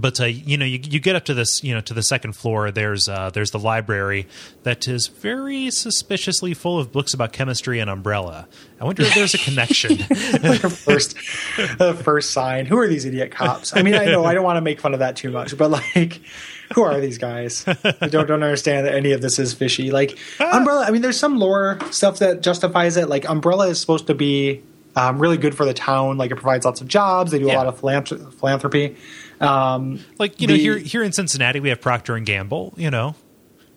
[0.00, 2.32] But uh, you know you, you get up to this you know to the second
[2.34, 4.26] floor there's uh, there's the library
[4.62, 8.46] that is very suspiciously full of books about chemistry and umbrella
[8.80, 9.96] i wonder if there's a connection
[10.68, 11.14] first
[11.78, 12.66] the first sign.
[12.66, 13.76] Who are these idiot cops?
[13.76, 15.70] I mean, I know I don't want to make fun of that too much, but
[15.70, 16.20] like,
[16.74, 17.64] who are these guys?
[17.66, 19.90] I don't don't understand that any of this is fishy.
[19.90, 20.84] Like Umbrella.
[20.86, 23.08] I mean, there's some lore stuff that justifies it.
[23.08, 24.62] Like Umbrella is supposed to be
[24.96, 26.18] um, really good for the town.
[26.18, 27.30] Like it provides lots of jobs.
[27.32, 27.58] They do a Yeah.
[27.58, 28.96] lot of philanthr- philanthropy.
[29.40, 33.14] Um, like you know here here in cincinnati we have procter and gamble you know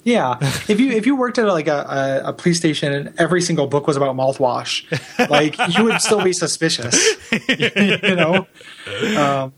[0.04, 0.38] Yeah,
[0.68, 3.68] if you if you worked at like a, a, a police station and every single
[3.68, 4.84] book was about mouthwash,
[5.30, 6.96] like you would still be suspicious,
[7.48, 8.48] you know.
[9.16, 9.54] Um,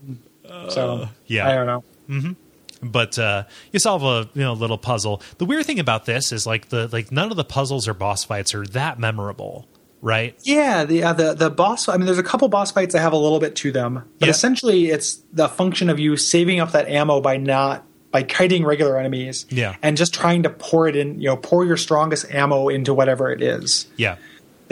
[0.68, 1.48] so yeah.
[1.48, 2.36] I don't know.
[2.82, 6.46] but uh, you solve a you know little puzzle the weird thing about this is
[6.46, 9.66] like the like none of the puzzles or boss fights are that memorable
[10.04, 11.88] right Yeah, the uh, the the boss.
[11.88, 14.28] I mean, there's a couple boss fights that have a little bit to them, but
[14.28, 18.96] essentially, it's the function of you saving up that ammo by not by kiting regular
[18.96, 19.74] enemies, Yeah.
[19.82, 21.20] and just trying to pour it in.
[21.20, 24.16] You know, pour your strongest ammo into whatever it is yeah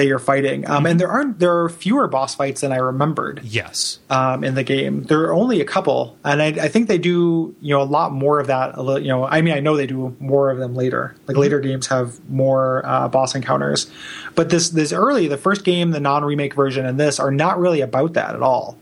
[0.02, 0.66] that you're fighting.
[0.68, 0.86] Um, Mm-hmm.
[0.86, 3.40] and there aren't there are fewer boss fights than I remembered.
[3.44, 5.04] yes um, in the game.
[5.04, 8.12] There are only a couple, and I, I think they do you know a lot
[8.12, 8.76] more of that.
[8.76, 11.14] A little, you know, I mean, I know they do more of them later.
[11.26, 13.90] Like later games have more uh, boss encounters,
[14.34, 17.58] but this this early, the first game, the non remake version, and this are not
[17.60, 18.76] really about that at all.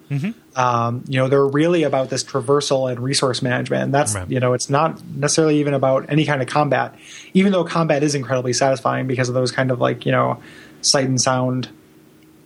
[0.57, 3.85] Um, you know, they're really about this traversal and resource management.
[3.85, 4.29] And that's Right.
[4.29, 6.97] you know, it's not necessarily even about any kind of combat,
[7.35, 10.43] even though combat is incredibly satisfying because of those kind of like you know
[10.83, 11.69] sight and sound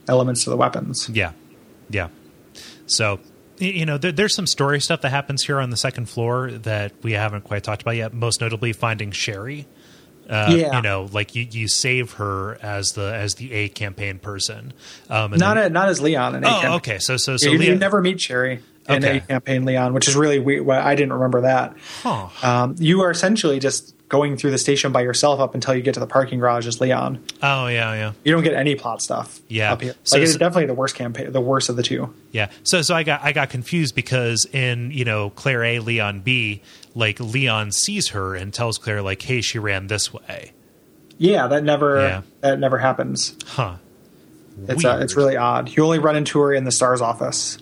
[0.09, 1.09] elements to the weapons.
[1.13, 1.33] Yeah,
[1.91, 2.09] yeah.
[2.87, 3.21] So
[3.59, 6.93] you know, there, there's some story stuff that happens here on the second floor that
[7.03, 8.13] we haven't quite talked about yet.
[8.13, 9.67] Most notably, finding Sherry.
[10.29, 10.77] Uh, Yeah.
[10.77, 14.73] you know, like you, you save her as the as the A campaign person.
[15.11, 16.71] Um, and Not then- a, not as Leon in A oh, campaign.
[16.73, 16.99] okay.
[16.99, 19.19] So so so you, you never meet Sherry in Okay.
[19.19, 20.69] A campaign Leon, which is really weird.
[20.69, 21.77] I didn't remember that.
[22.03, 22.29] Huh.
[22.43, 25.95] Um, you are essentially just going through the station by yourself up until you get
[25.95, 27.25] to the parking garage as Leon.
[27.43, 29.41] Oh yeah, yeah, You don't get any plot stuff.
[29.49, 29.73] Yeah.
[29.73, 29.95] up here.
[30.05, 32.13] So- like it's definitely the worst campaign, the worst of the two.
[32.31, 32.51] yeah.
[32.63, 36.63] So so I got I got confused because in you know Claire A, Leon B,
[36.95, 40.53] like Leon sees her and tells Claire like, hey, she ran this way.
[41.19, 42.23] Yeah, that never Yeah.
[42.41, 43.35] that never happens.
[43.47, 43.77] Huh.
[44.69, 45.69] It's uh, it's really odd.
[45.71, 47.59] You only run into her in the Stars office.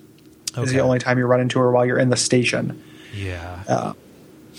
[0.58, 2.82] Is the only time you run into her while you're in the station
[3.14, 3.62] yeah.
[3.66, 3.92] uh,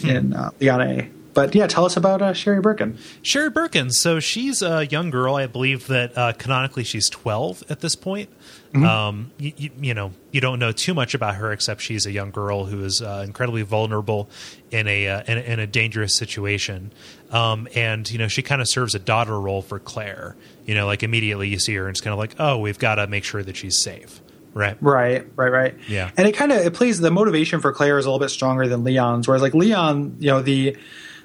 [0.03, 1.09] in uh, Leon A.
[1.33, 2.97] but yeah, tell us about uh, Sherry Birkin.
[3.21, 3.91] Sherry Birkin.
[3.91, 5.35] So she's a young girl.
[5.35, 8.29] I believe that uh, canonically she's 12 at this point.
[8.73, 8.85] Mm-hmm.
[8.85, 12.11] Um, you, you, you, know, you don't know too much about her except she's a
[12.11, 14.29] young girl who is uh, incredibly vulnerable
[14.71, 16.91] in a, uh, in a, in a dangerous situation.
[17.31, 20.35] Um, and you know, she kind of serves a daughter role for Claire.
[20.65, 22.95] You know, like immediately you see her and it's kind of like, oh, we've got
[22.95, 24.21] to make sure that she's safe.
[24.53, 24.77] Right.
[24.81, 25.75] Right, right, right.
[25.87, 26.11] Yeah.
[26.15, 28.67] And it kind of it plays the motivation for Claire is a little bit stronger
[28.67, 30.77] than Leon's, whereas like Leon, you know, the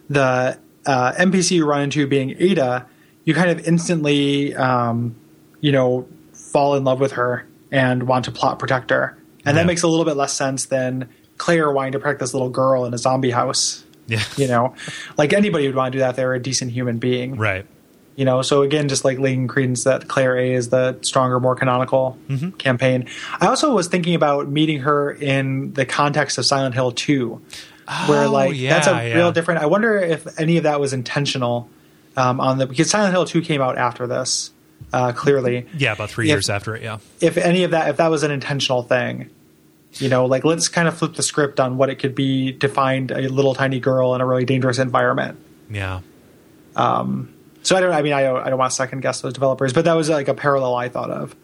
[0.09, 2.86] the uh, NPC you run into being Ada,
[3.24, 5.14] you kind of instantly, um,
[5.61, 9.62] you know, fall in love with her and want to plot protect her, and Yeah.
[9.62, 12.84] that makes a little bit less sense than Claire wanting to protect this little girl
[12.86, 13.84] in a zombie house.
[14.06, 14.22] Yeah.
[14.38, 14.74] You know,
[15.18, 16.16] like anybody would want to do that.
[16.16, 17.66] They're a decent human being, Right.
[18.16, 21.54] you know so again just like laying credence that claire a is the stronger more
[21.54, 22.50] canonical Mm-hmm.
[22.56, 23.06] campaign
[23.40, 27.40] i also was thinking about meeting her in the context of silent hill 2
[28.07, 29.14] where Oh, like that's a yeah, yeah.
[29.14, 31.68] real different i wonder if any of that was intentional
[32.16, 34.51] um, on the because silent hill 2 came out after this
[34.93, 36.82] uh, clearly Yeah, about three If- years after it.
[36.82, 36.99] Yeah.
[37.20, 39.30] if any of that if that was an intentional thing
[39.95, 42.68] you know like let's kind of flip the script on what it could be to
[42.68, 45.39] find a little tiny girl in a really dangerous environment
[45.70, 46.01] Yeah.
[46.76, 47.32] Um.
[47.62, 49.72] So i don't i mean i don't, I don't want to second guess those developers
[49.72, 51.34] but that was like a parallel i thought of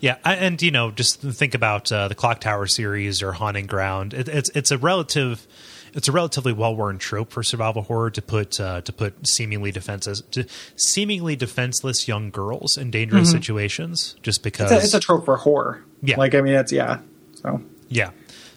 [0.00, 3.66] Yeah, I, and you know, just think about uh, the Clock Tower series or Haunting
[3.66, 4.14] Ground.
[4.14, 5.46] It, it's it's a relative,
[5.94, 9.72] it's a relatively well worn trope for survival horror to put uh, to put seemingly
[9.72, 10.46] defenses to
[10.76, 14.84] seemingly defenseless young girls in dangerous situations, just because Mm-hmm.
[14.84, 15.84] It's a, it's a trope for horror.
[16.02, 16.16] Yeah.
[16.16, 17.00] Like I mean, it's yeah.
[17.34, 18.10] So Yeah.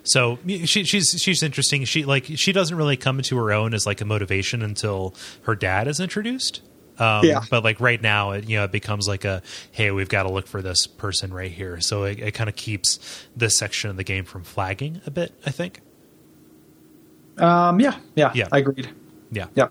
[0.04, 1.86] So she, she's she's interesting.
[1.86, 5.56] She like she doesn't really come into her own as like a motivation until her
[5.56, 6.62] dad is introduced.
[7.02, 7.42] Um, Yeah.
[7.50, 9.42] But like right now, it, you know, it becomes like a
[9.72, 11.82] hey, we've got to look for this person right here.
[11.82, 13.00] So it, it kind of keeps
[13.36, 15.34] this section of the game from flagging a bit.
[15.46, 15.82] I think.
[17.38, 18.48] um, yeah, yeah, Yeah.
[18.52, 18.90] I agreed.
[19.32, 19.48] Yeah.
[19.56, 19.68] Yeah.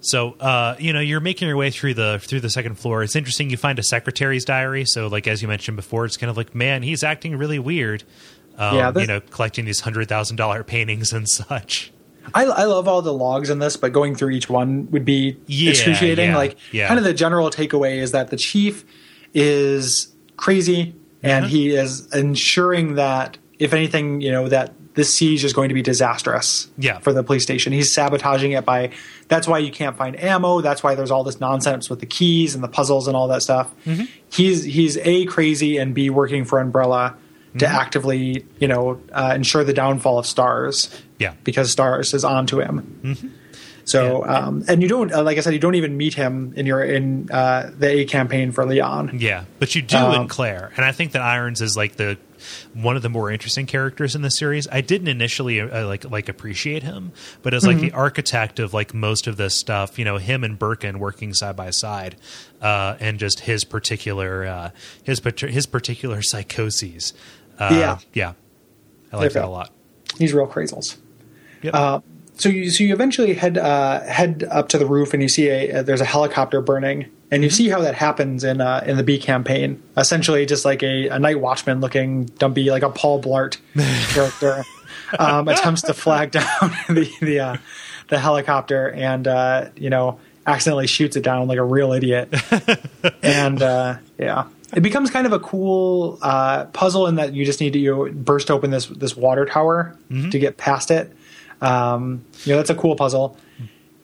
[0.00, 3.02] So uh, you know you're making your way through the through the second floor.
[3.02, 3.48] It's interesting.
[3.48, 4.84] You find a secretary's diary.
[4.84, 8.04] So like as you mentioned before, it's kind of like man, he's acting really weird.
[8.58, 11.90] Um, Yeah, this- you know, collecting these hundred thousand dollar paintings and such.
[12.32, 15.36] I, I love all the logs in this, but going through each one would be
[15.46, 16.30] Yeah, excruciating.
[16.30, 16.86] yeah, like, yeah.
[16.88, 18.84] kind of the general takeaway is that the chief
[19.34, 21.48] is crazy, and Mhm.
[21.48, 25.82] he is ensuring that if anything, you know, that this siege is going to be
[25.82, 26.68] disastrous.
[26.78, 26.98] Yeah.
[27.00, 28.90] for the police station, he's sabotaging it by.
[29.28, 30.60] That's why you can't find ammo.
[30.60, 33.42] That's why there's all this nonsense with the keys and the puzzles and all that
[33.42, 33.70] stuff.
[33.86, 34.04] Mm-hmm.
[34.30, 37.14] He's he's a crazy and b working for Umbrella.
[37.58, 37.74] To Mm-hmm.
[37.76, 40.90] actively, you know, uh, ensure the downfall of stars
[41.20, 41.34] Yeah.
[41.44, 43.28] because Stars is onto him.
[43.84, 44.30] So, Mm-hmm.
[44.30, 44.38] Yeah.
[44.38, 46.82] um, and you don't, uh, like I said, you don't even meet him in your
[46.82, 49.18] in uh, the A campaign for Leon.
[49.20, 52.16] Yeah, but you do in Um, Claire, and I think that Irons is like the
[52.74, 54.66] one of the more interesting characters in the series.
[54.70, 57.96] I didn't initially uh, like like appreciate him, but as like the Mm-hmm.
[57.98, 61.68] architect of like most of this stuff, you know, him and Birkin working side by
[61.70, 62.16] side,
[62.62, 64.70] uh, and just his particular uh,
[65.04, 67.12] his his particular psychoses.
[67.58, 67.98] Uh, Yeah.
[68.12, 68.32] yeah,
[69.12, 69.70] I like that a lot.
[70.18, 70.96] He's real crazels.
[71.62, 71.74] Yep.
[71.74, 72.00] Uh,
[72.36, 75.48] so you so you eventually head uh, head up to the roof and you see
[75.48, 78.96] a, uh, there's a helicopter burning and you see how that happens in uh, in
[78.96, 79.82] the B campaign.
[79.96, 83.58] Essentially, just like a, a night watchman looking dumpy, like a Paul Blart
[84.14, 84.64] character,
[85.18, 86.44] um, attempts to flag down
[86.88, 87.56] the the uh,
[88.08, 92.34] the helicopter and uh, you know accidentally shoots it down like a real idiot.
[93.22, 94.44] and uh, yeah,
[94.74, 97.94] it becomes kind of a cool uh, puzzle in that you just need to you
[97.94, 100.30] know, burst open this this water tower Mm-hmm.
[100.30, 101.12] to get past it.
[101.60, 103.36] Um, you know, that's a cool puzzle,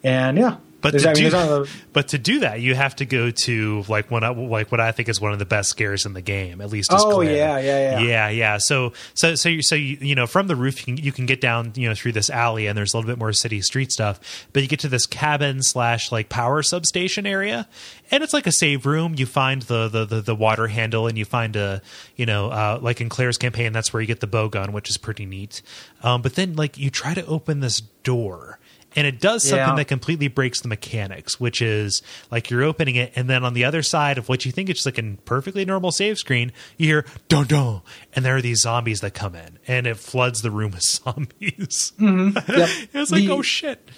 [0.03, 0.57] and yeah.
[0.81, 3.85] But there's, to, I mean, do, but to do that, you have to go to
[3.89, 6.61] like one like what I think is one of the best scares in the game,
[6.61, 6.91] at least.
[6.93, 7.37] Oh, Claire.
[7.37, 8.01] yeah, yeah, yeah.
[8.01, 8.59] yeah, yeah.
[8.59, 11.27] So so so you so you, you know from the roof you can, you can
[11.27, 13.93] get down you know through this alley and there's a little bit more city street
[13.93, 17.69] stuff, but you get to this cabin slash like power substation area,
[18.11, 19.15] and it's like a save room.
[19.17, 21.83] You find the the the, the water handle and you find a
[22.17, 24.89] you know uh, like in Claire's campaign that's where you get the bow gun, which
[24.89, 25.61] is pretty neat.
[26.03, 28.59] Um, but then like you try to open this door
[28.97, 29.75] and it does something Yeah.
[29.77, 33.65] that completely breaks the mechanics, which is like you're opening it, and then on the
[33.65, 36.87] other side of what you think is just like a perfectly normal save screen, you
[36.87, 37.83] hear dun dun,
[38.15, 41.93] and there are these zombies that come in, and it floods the room with zombies.
[41.99, 42.35] Yep.
[42.49, 43.89] it was like, The- oh shit.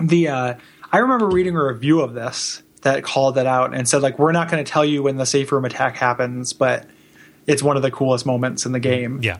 [0.00, 0.54] the uh,
[0.92, 4.32] I remember reading a review of this that called that out and said like we're
[4.32, 6.86] not going to tell you when the safe room attack happens, but
[7.46, 9.20] it's one of the coolest moments in the game.
[9.22, 9.38] Yeah,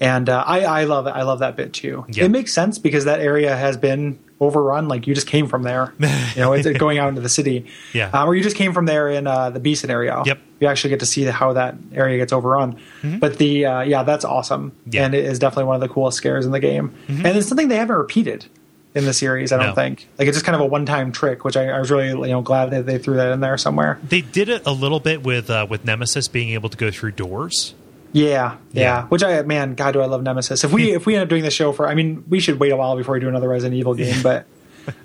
[0.00, 1.10] and uh, I I love it.
[1.10, 2.04] I love that bit too.
[2.08, 2.24] Yeah.
[2.24, 4.86] It makes sense because that area has been overrun.
[4.88, 6.08] Like you just came from there, you
[6.40, 7.66] know, it's going out into the city.
[7.92, 8.10] Yeah.
[8.14, 10.22] uh, or you just came from there in uh, the B scenario.
[10.24, 10.38] Yep.
[10.60, 12.78] you actually get to see how that area gets overrun.
[13.02, 14.90] But the uh, yeah, that's awesome, Mm-hmm.
[14.92, 15.00] Yeah.
[15.00, 15.04] Mm-hmm.
[15.06, 17.68] and it is definitely one of the coolest scares in the game, and it's something
[17.68, 18.46] they haven't repeated.
[18.94, 19.52] in the series.
[19.52, 19.74] I don't No.
[19.74, 22.08] think like it's just kind of a one time trick, which I, I was really
[22.28, 23.98] you know glad that they threw that in there somewhere.
[24.08, 27.12] They did it a little bit with uh, with Nemesis being able to go through
[27.12, 27.74] doors.
[28.12, 29.06] Yeah, yeah, Yeah.
[29.06, 30.64] Which I man, God, do I love Nemesis.
[30.64, 32.70] If we if we end up doing the show for, I mean, we should wait
[32.72, 34.46] a while before we do another Resident Evil game, but.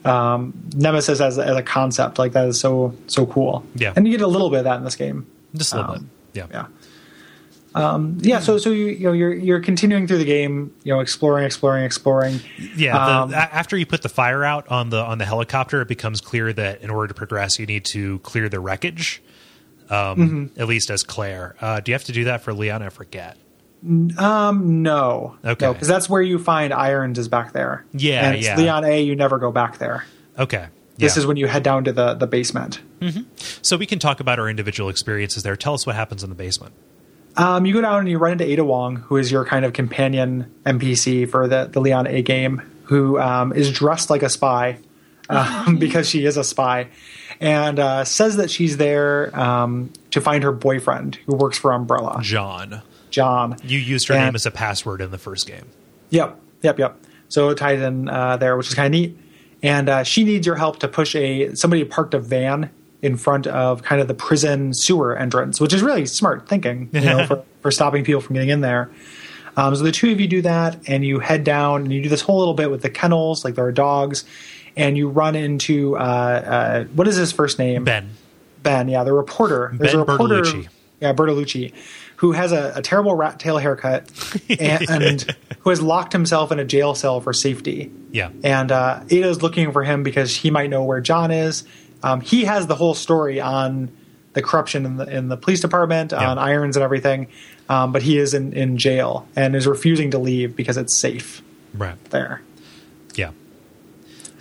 [0.06, 3.66] Um, Nemesis as, as a concept like that is so so cool.
[3.76, 3.92] Yeah.
[3.94, 5.28] and you get a little bit of that in this game.
[5.54, 6.40] Just a little Um, bit.
[6.40, 6.48] Yeah.
[6.52, 6.66] yeah
[7.76, 11.00] um yeah so so you you know you're you're continuing through the game you know
[11.00, 12.40] exploring exploring exploring
[12.78, 15.82] Yeah, Um, the, a- after you put the fire out on the on the helicopter,
[15.82, 19.22] it becomes clear that in order to progress, you need to clear the wreckage.
[19.90, 20.62] Um, Mm-hmm.
[20.62, 22.82] At least as Claire, uh, do you have to do that for Leon?
[22.82, 23.38] I forget.
[24.18, 25.72] um no Okay.
[25.72, 28.56] because that's where you find irons is back there Yeah, and yeah.
[28.58, 30.06] leon a you never go back there
[30.40, 30.68] Okay,
[30.98, 31.20] this yeah.
[31.20, 32.82] is when you head down to the the basement
[33.62, 35.58] so we can talk about our individual experiences there.
[35.58, 36.74] Tell us what happens in the basement.
[37.36, 39.74] um you go down and you run into ada wong who is your kind of
[39.74, 44.78] companion npc for the the leon a game who um is dressed like a spy
[45.30, 46.88] um, because she is a spy
[47.44, 52.20] and uh, says that she's there um, to find her boyfriend who works for umbrella
[52.24, 52.82] John,
[53.12, 53.58] John.
[53.64, 55.66] you used her And- name as a password in the first game.
[56.10, 56.98] Yep, yep, yep.
[57.28, 59.18] So it ties in uh, there, which is kind of neat.
[59.62, 62.70] And uh, she needs your help to push a somebody parked a van
[63.02, 67.02] in front of kind of the prison sewer entrance, which is really smart thinking, you
[67.02, 68.90] know, for, for stopping people from getting in there.
[69.58, 72.10] Um, so the two of you do that, and you head down, and you do
[72.10, 74.26] this whole little bit with the kennels, like there are dogs,
[74.76, 77.84] and you run into uh, uh, what is his first name?
[77.84, 78.12] Ben,
[78.62, 79.72] Ben, yeah, the reporter.
[79.74, 80.68] There's Ben a reporter, Bertolucci.
[81.00, 81.74] Yeah, Bertolucci,
[82.18, 84.10] who has a, a terrible rat tail haircut
[84.50, 87.92] and, and who has locked himself in a jail cell for safety.
[88.12, 91.66] yeah, And uh, Ada's looking for him because he might know where John is.
[92.02, 93.92] Um, he has the whole story on
[94.34, 97.28] the corruption in the in the police department, on irons and everything.
[97.70, 101.42] Um, but he is in, in jail and is refusing to leave because it's safe
[101.74, 102.42] right, there.
[103.16, 103.32] yeah.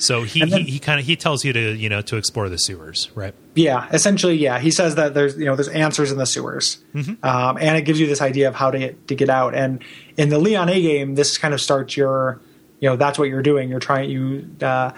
[0.03, 2.49] So he, then- he, he kind of he tells you to you know to explore
[2.49, 3.35] the sewers, right?
[3.55, 4.59] Yeah, essentially, yeah.
[4.59, 6.83] He says that there's you know there's answers in the sewers,
[7.23, 9.55] um, and it gives you this idea of how to get, to get out.
[9.55, 9.83] And
[10.17, 12.41] in the Leon A game, this kind of starts your
[12.81, 13.69] you know that's what you're doing.
[13.69, 14.91] You're trying you uh,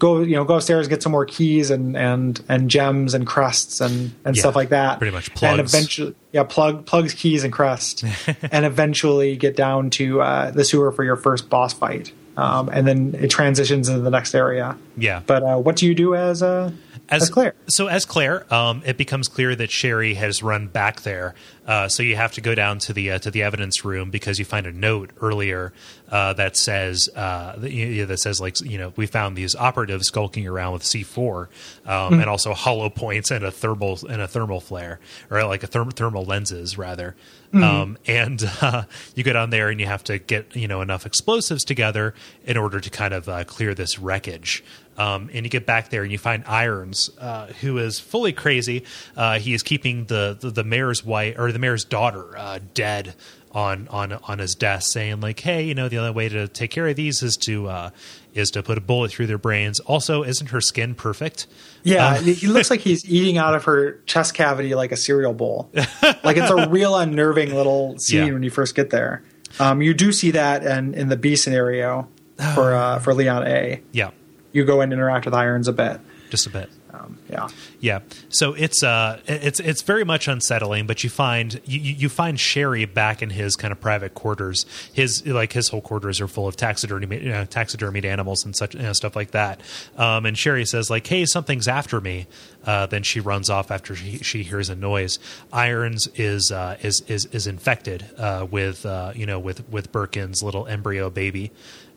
[0.00, 3.80] go you know go upstairs, get some more keys and and and gems and crests
[3.80, 4.98] and and Yeah, stuff like that.
[4.98, 5.58] pretty much plugs.
[5.58, 8.02] And eventually, yeah, plug plugs, keys, and crest,
[8.50, 12.12] and eventually get down to uh, the sewer for your first boss fight.
[12.40, 14.74] Um, and then it transitions into the next area.
[14.96, 15.20] Yeah.
[15.26, 16.70] But uh, what do you do as uh,
[17.10, 17.54] as, Claire?
[17.66, 21.34] So as Claire, um, it becomes clear that Sherry has run back there.
[21.66, 24.38] Uh, so you have to go down to the uh, to the evidence room because
[24.38, 25.74] you find a note earlier
[26.10, 29.54] uh, that says uh, that, you know, that says like you know we found these
[29.54, 31.50] operatives skulking around with C four
[31.84, 34.98] um, and also hollow points and a thermal and a thermal flare
[35.30, 37.14] or like a therm- thermal lenses rather.
[37.52, 38.84] Um, and uh,
[39.14, 42.56] you go down there and you have to get you know enough explosives together in
[42.56, 44.62] order to kind of uh, clear this wreckage.
[44.96, 48.84] Um, and you get back there and you find Irons, uh, who is fully crazy.
[49.16, 53.14] Uh, he is keeping the, the the mayor's wife or the mayor's daughter uh, dead
[53.52, 56.70] on on on his desk, saying like, "Hey, you know, the only way to take
[56.70, 57.90] care of these is to uh,
[58.34, 61.46] is to put a bullet through their brains." Also, isn't her skin perfect?
[61.82, 65.70] Yeah, he looks like he's eating out of her chest cavity like a cereal bowl.
[66.24, 68.32] like it's a real unnerving little scene Yeah.
[68.32, 69.22] when you first get there.
[69.58, 72.08] Um, you do see that in, in the B scenario
[72.54, 73.82] for uh, for Leon A.
[73.92, 74.10] Yeah,
[74.52, 76.00] You go and interact with Irons a bit.
[76.30, 76.70] just a bit.
[77.10, 77.48] Um, yeah,
[77.80, 80.86] Yeah, so it's uh, it's it's very much unsettling.
[80.86, 84.66] But you find you, you find Sherry back in his kind of private quarters.
[84.92, 88.74] His like his whole quarters are full of taxidermy you know, taxidermied animals and such
[88.74, 89.60] you know, stuff like that.
[89.96, 92.26] Um, and Sherry says like, "Hey, something's after me."
[92.64, 95.18] Uh, then she runs off after she, she hears a noise.
[95.52, 100.42] Irons is uh, is is is infected uh, with uh, you know with with Birkin's
[100.42, 101.52] little embryo baby.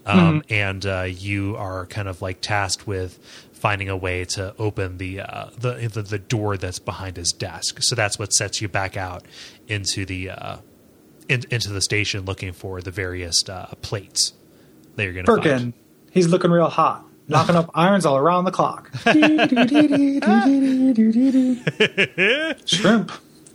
[0.05, 3.17] Um, and uh, you are kind of like tasked with
[3.63, 7.81] finding a way to open the, uh, the the the door that's behind his desk.
[7.81, 9.23] So that's what sets you back out
[9.69, 10.57] into the uh,
[11.29, 14.33] in, into the station, looking for the various uh, plates
[14.97, 15.73] that you're going to Birkin, find.
[16.11, 18.91] he's looking real hot, knocking up irons all around the clock.
[22.65, 23.11] Shrimp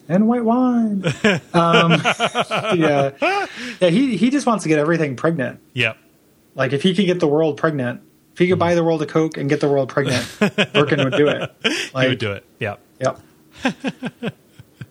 [0.08, 1.04] and white wine.
[1.52, 1.92] Um,
[2.78, 3.10] yeah,
[3.78, 3.90] yeah.
[3.90, 5.60] He he just wants to get everything pregnant.
[5.74, 5.98] Yep.
[6.54, 8.00] Like if he could get the world pregnant,
[8.38, 10.24] if he could buy the world a Coke and get the world pregnant,
[10.72, 11.52] Birkin would do it.
[11.92, 12.44] Like, he would do it.
[12.60, 12.80] Yep.
[13.00, 13.20] Yep.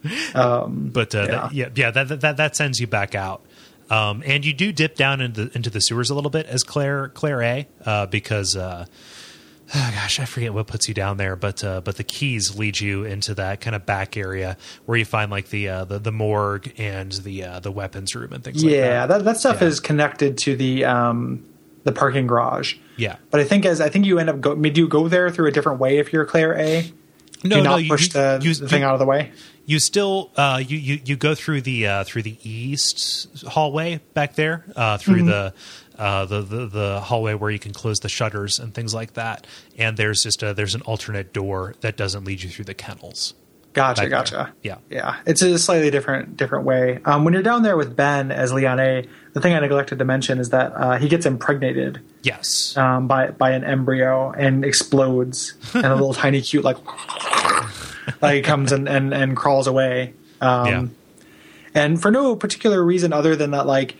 [0.03, 1.25] But uh, Yeah.
[1.27, 3.41] that, yeah, yeah, that, that that sends you back out.
[3.89, 7.07] Um, and you do dip down into into the sewers a little bit as Claire
[7.09, 8.85] Claire A uh, because uh,
[9.75, 12.79] oh gosh I forget what puts you down there, but uh, but the keys lead
[12.79, 16.11] you into that kind of back area where you find like the uh, the, the
[16.11, 19.19] morgue and the uh, the weapons room and things like Yeah, that.
[19.19, 19.67] that that stuff Yeah.
[19.69, 21.45] is connected to the um,
[21.85, 22.75] the parking garage.
[22.97, 23.17] Yeah.
[23.31, 25.47] But I think as I think you end up go, do you go there through
[25.47, 26.81] a different way if you're Claire A?
[27.43, 29.31] Do No, you no, not you- push the, you- the thing out of the way?
[29.65, 34.35] You still uh, you, you you go through the uh, through the east hallway back
[34.35, 35.27] there uh, through Mm-hmm.
[35.27, 35.53] the,
[35.97, 39.45] uh, the the the hallway where you can close the shutters and things like that.
[39.77, 43.33] And there's just a, there's an alternate door that doesn't lead you through the kennels.
[43.77, 44.19] Gotcha, back there.
[44.19, 44.53] gotcha.
[44.63, 44.77] Yeah.
[44.89, 45.15] yeah.
[45.25, 46.99] It's a slightly different different way.
[47.05, 50.05] Um, when you're down there with Ben as Leon A, the thing I neglected to
[50.05, 52.75] mention is that uh, he gets impregnated Yes.
[52.75, 56.77] um, by by an embryo and explodes, and a little tiny cute like
[58.21, 60.13] like comes and, and and crawls away.
[60.41, 60.85] Um, Yeah.
[61.73, 63.95] and for no particular reason other than that, like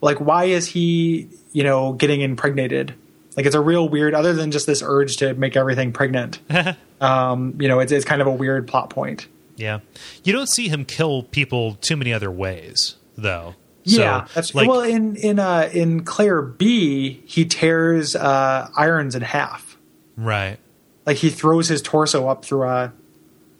[0.00, 2.94] like why is he you know getting impregnated?
[3.36, 6.38] Like it's a real weird, other than just this urge to make everything pregnant.
[7.02, 9.26] um, you know, it's it's kind of a weird plot point.
[9.56, 9.80] yeah.
[10.24, 13.54] You don't see him kill people too many other ways though.
[13.84, 19.14] Yeah, So, that's like well in in uh, in Claire B, he tears uh, irons
[19.14, 19.76] in half.
[20.16, 20.58] right.
[21.04, 22.92] Like he throws his torso up through a,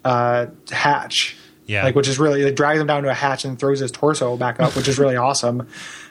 [0.05, 1.36] a hatch.
[1.66, 1.84] Yeah.
[1.84, 4.36] like which is really like drags him down to a hatch and throws his torso
[4.36, 5.68] back up, which is really awesome.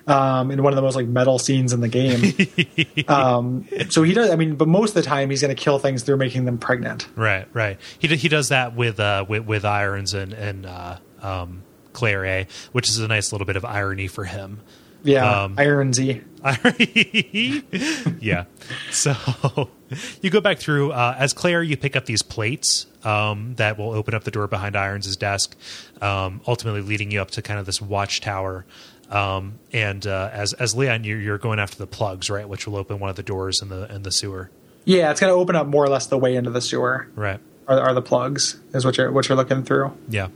[0.07, 3.07] Um, in one of the most like metal scenes in the game.
[3.07, 4.31] um, so he does.
[4.31, 6.57] I mean, but most of the time he's going to kill things through making them
[6.57, 7.07] pregnant.
[7.15, 7.79] Right, right.
[7.99, 12.47] He he does that with uh with, with Irons and and uh, um, Claire A,
[12.71, 14.61] which is a nice little bit of irony for him.
[15.03, 16.21] Yeah, Um, Iron Z.
[18.19, 18.45] yeah.
[18.91, 19.69] So
[20.21, 21.63] you go back through uh, as Claire.
[21.63, 25.55] You pick up these plates um, that will open up the door behind Irons' desk,
[26.01, 28.65] um, ultimately leading you up to kind of this watchtower.
[29.09, 32.77] Um, and uh, as as Leon, you're, you're going after the plugs, right, which will
[32.77, 34.49] open one of the doors in the in the sewer.
[34.85, 37.07] Yeah, it's going to open up more or less the way into the sewer.
[37.13, 37.39] Right.
[37.67, 39.95] Are, are the plugs is what you're what you're looking through.
[40.09, 40.29] Yeah.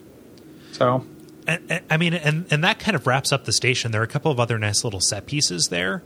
[0.74, 1.06] So
[1.48, 3.92] and, I mean, and and that kind of wraps up the station.
[3.92, 6.04] There are a couple of other nice little set pieces there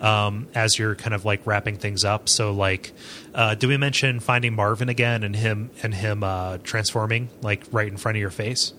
[0.00, 2.28] um, as you're kind of like wrapping things up.
[2.28, 2.92] So, like,
[3.34, 7.88] uh, do we mention finding Marvin again and him and him uh, transforming like right
[7.88, 8.74] in front of your face?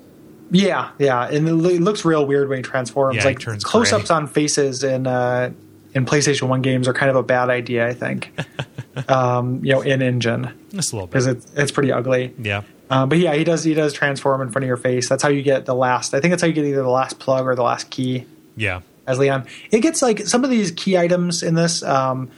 [0.51, 3.15] Yeah, yeah, and it looks real weird when he transforms.
[3.15, 4.15] Yeah, he like turns close-ups gray.
[4.15, 5.49] on faces and uh,
[5.93, 8.31] in PlayStation One games are kind of a bad idea, I think.
[9.09, 12.33] um, you know, in engine Just a little because it's it's pretty ugly.
[12.39, 12.63] Yeah.
[12.89, 15.09] Um, but yeah, he does he does transform in front of your face.
[15.09, 16.13] That's how you get the last.
[16.13, 18.25] I think that's how you get either the last plug or the last key
[18.55, 18.81] Yeah.
[19.07, 19.47] as Leon.
[19.71, 21.81] It gets like some of these key items in this.
[21.83, 22.29] Um,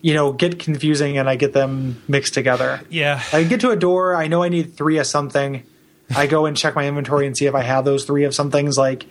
[0.00, 2.80] you know, get confusing, and I get them mixed together.
[2.88, 3.20] Yeah.
[3.32, 4.14] I get to a door.
[4.14, 5.64] I know I need three of something.
[6.14, 8.52] I go and check my inventory and see if I have those three of some
[8.52, 8.78] things.
[8.78, 9.06] Like,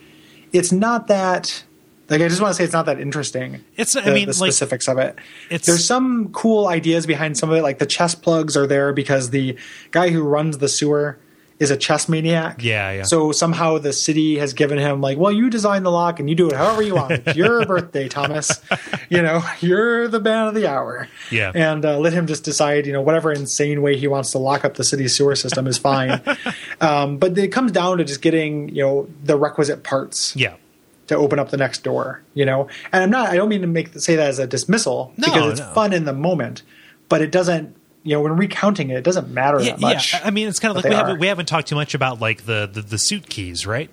[0.50, 1.62] it's not that.
[2.10, 3.64] Like, I just want to say it's not that interesting.
[3.76, 5.16] It's- I mean, the like, specifics of it.
[5.50, 7.62] it's- There's some cool ideas behind some of it.
[7.62, 9.56] Like the chest plugs are there because the
[9.90, 11.18] guy who runs the sewer
[11.58, 12.62] is a chess maniac.
[12.62, 13.02] Yeah, yeah.
[13.02, 16.36] So somehow the city has given him like, well, you design the lock and you
[16.36, 17.10] do it however you want.
[17.10, 18.60] It's your birthday, Thomas.
[19.10, 21.08] You know, you're the man of the hour.
[21.32, 21.50] Yeah.
[21.52, 24.64] And uh, let him just decide, you know, whatever insane way he wants to lock
[24.64, 26.22] up the city's sewer system is fine.
[26.80, 30.54] um, but it comes down to just getting, you know, the requisite parts Yeah.
[31.08, 32.22] To open up the next door.
[32.34, 33.28] You know, and I'm not.
[33.28, 35.74] I don't mean to make say that as a dismissal No, because it's no.
[35.74, 36.62] fun in the moment,
[37.08, 37.76] but it doesn't.
[38.04, 40.14] You know, when recounting it, it doesn't matter Yeah, that much.
[40.14, 40.20] yeah.
[40.24, 42.46] I mean, it's kind of like we haven't we haven't talked too much about like
[42.46, 43.90] the the, the suit keys, right?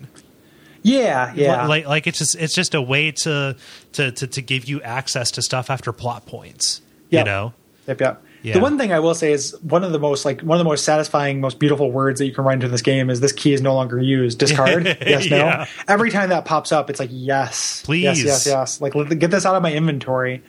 [0.84, 1.68] yeah, yeah.
[1.68, 3.55] Like like it's just it's just a way to
[3.93, 6.82] to to, to give you access to stuff after plot points.
[7.09, 7.53] You know.
[7.88, 8.24] Yep, yep.
[8.45, 8.53] Yeah.
[8.53, 10.69] The one thing I will say is one of the most like one of the
[10.69, 13.53] most satisfying, most beautiful words that you can write into this game is this key
[13.53, 14.37] is no longer used.
[14.37, 14.85] Discard.
[15.01, 15.37] yes, no.
[15.37, 15.65] Yeah.
[15.87, 18.03] Every time that pops up, it's like yes, Please.
[18.03, 18.81] yes, yes, yes.
[18.81, 20.43] Like get this out of my inventory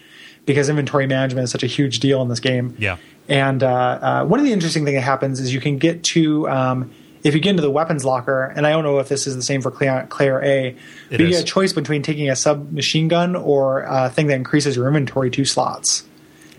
[0.44, 2.76] because inventory management is such a huge deal in this game.
[2.78, 2.98] Yeah.
[3.30, 6.46] And uh, uh, one of the interesting things that happens is you can get to
[6.50, 6.90] um,
[7.24, 9.42] if you get into the weapons locker, and I don't know if this is the
[9.42, 10.66] same for Claire, Claire A.
[10.68, 10.76] It
[11.12, 11.36] but you is.
[11.36, 15.30] get a choice between taking a submachine gun or a thing that increases your inventory
[15.30, 16.04] two slots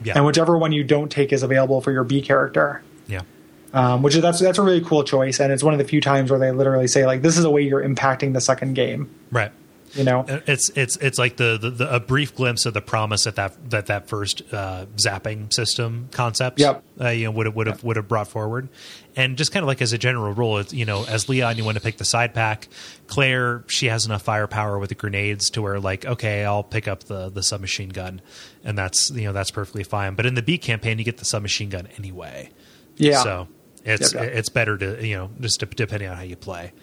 [0.04, 0.14] Yeah.
[0.16, 2.82] and whichever one you don't take is available for your B character.
[3.08, 3.22] yeah.
[3.74, 6.00] Um, which is that's that's a really cool choice, and it's one of the few
[6.00, 9.10] times where they literally say like, "This is a way you're impacting the second game."
[9.30, 9.52] Right.
[9.94, 13.24] You know, It's it's it's like the, the, the a brief glimpse of the promise
[13.24, 16.60] that that that, that first uh, zapping system concept.
[16.60, 16.84] Yep.
[17.00, 18.70] Uh, you know would have would have would have brought forward,
[19.16, 21.64] and just kind of like as a general rule, it's, you know, as Leon, you
[21.64, 22.68] want to pick the side pack.
[23.08, 27.06] Claire, she has enough firepower with the grenades to where like, okay, I'll pick up
[27.06, 28.22] the the submachine gun,
[28.64, 30.16] and that's you know that's perfectly fine.
[30.16, 32.50] But in the B campaign, you get the submachine gun anyway.
[32.98, 33.24] yeah.
[33.24, 33.48] So
[33.86, 34.34] it's Yep, yep.
[34.36, 36.74] it's better to you know just depending on how you play.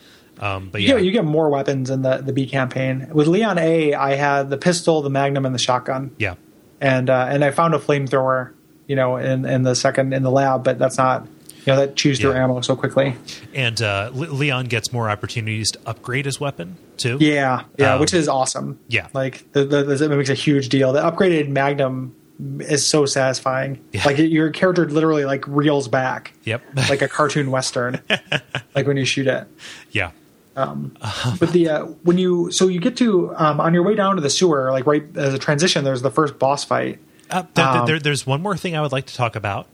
[0.41, 3.09] Um, but you, yeah, get, you get more weapons in the the B campaign.
[3.13, 6.35] With Leon A, I had the pistol, the Magnum, and the shotgun, yeah.
[6.81, 8.53] and uh, and I found a flamethrower.
[8.87, 11.27] You know, in in the second in the lab, but that's not.
[11.67, 12.45] You know that chews through Yeah.
[12.45, 13.17] ammo so quickly.
[13.55, 17.17] And uh, Leon gets more opportunities to upgrade his weapon too.
[17.21, 18.79] Yeah, yeah, Um, which is awesome.
[18.89, 19.09] yeah.
[19.15, 20.93] like the, the, the, it makes a huge deal.
[20.93, 22.15] The upgraded Magnum
[22.61, 23.83] is so satisfying.
[23.93, 24.03] Yeah.
[24.05, 26.61] Like your character literally like reels back, Yep.
[26.91, 27.99] like a cartoon western,
[28.75, 29.47] like when you shoot it.
[29.91, 30.11] yeah.
[30.55, 34.21] But the uh, when you so you get to um, on your way down to
[34.23, 36.99] the sewer, like right as a transition, there's the first boss fight.
[37.31, 39.67] Uh, th- th- Um, there, there's one more thing I would like to talk about.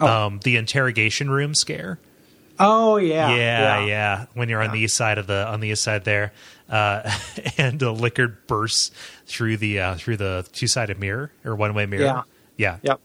[0.00, 0.06] Oh.
[0.26, 1.98] Um, the interrogation room scare.
[2.60, 4.26] Oh yeah, Yeah, yeah.
[4.34, 6.32] When you're on the east side of the on the east side there,
[6.68, 7.08] uh,
[7.58, 8.90] and the licker bursts
[9.26, 12.04] through the uh, through the two sided mirror or one way mirror.
[12.04, 12.22] Yeah.
[12.56, 13.00] yeah, Yep.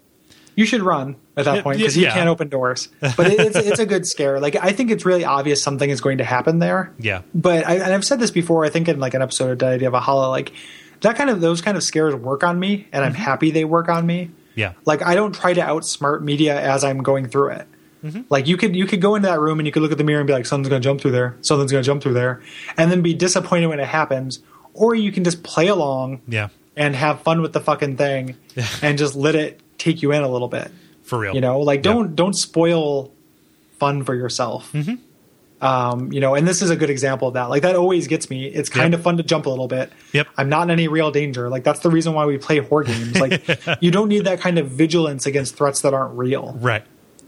[0.56, 2.14] You should run at that point because he yeah.
[2.14, 2.90] can't open doors.
[3.00, 4.40] But it, it's it's a good scare.
[4.40, 6.94] Like I think it's really obvious something is going to happen there.
[7.00, 7.22] Yeah.
[7.34, 8.66] But I, and I've said this before.
[8.66, 10.54] I think in like an episode of Dead Idea of a Hollow, like
[11.02, 13.90] that kind of those kind of scares work on me, and I'm happy they work
[13.90, 14.32] on me.
[14.56, 17.68] yeah, Like I don't try to outsmart media as I'm going through it.
[18.04, 18.22] Mm-hmm.
[18.30, 20.04] Like you could you could go into that room and you could look at the
[20.04, 22.14] mirror and be like, something's going to jump through there, something's going to jump through
[22.14, 22.42] there,
[22.78, 24.42] and then be disappointed when it happens.
[24.74, 26.50] Or you can just play along yeah.
[26.76, 28.36] and have fun with the fucking thing,
[28.82, 30.72] and just let it take you in a little bit.
[31.04, 31.36] For real.
[31.36, 33.12] You know, like don't don't spoil
[33.80, 34.72] fun for yourself.
[34.72, 34.96] Mm-hmm.
[35.66, 37.46] Um, you know, and this is a good example of that.
[37.50, 38.46] Like that always gets me.
[38.48, 39.00] It's kind Yep.
[39.00, 39.94] of fun to jump a little bit.
[40.12, 40.28] Yep.
[40.38, 41.48] I'm not in any real danger.
[41.50, 43.18] Like that's the reason why we play horror games.
[43.20, 43.48] Like
[43.82, 46.58] you don't need that kind of vigilance against threats that aren't real.
[46.60, 46.84] Right.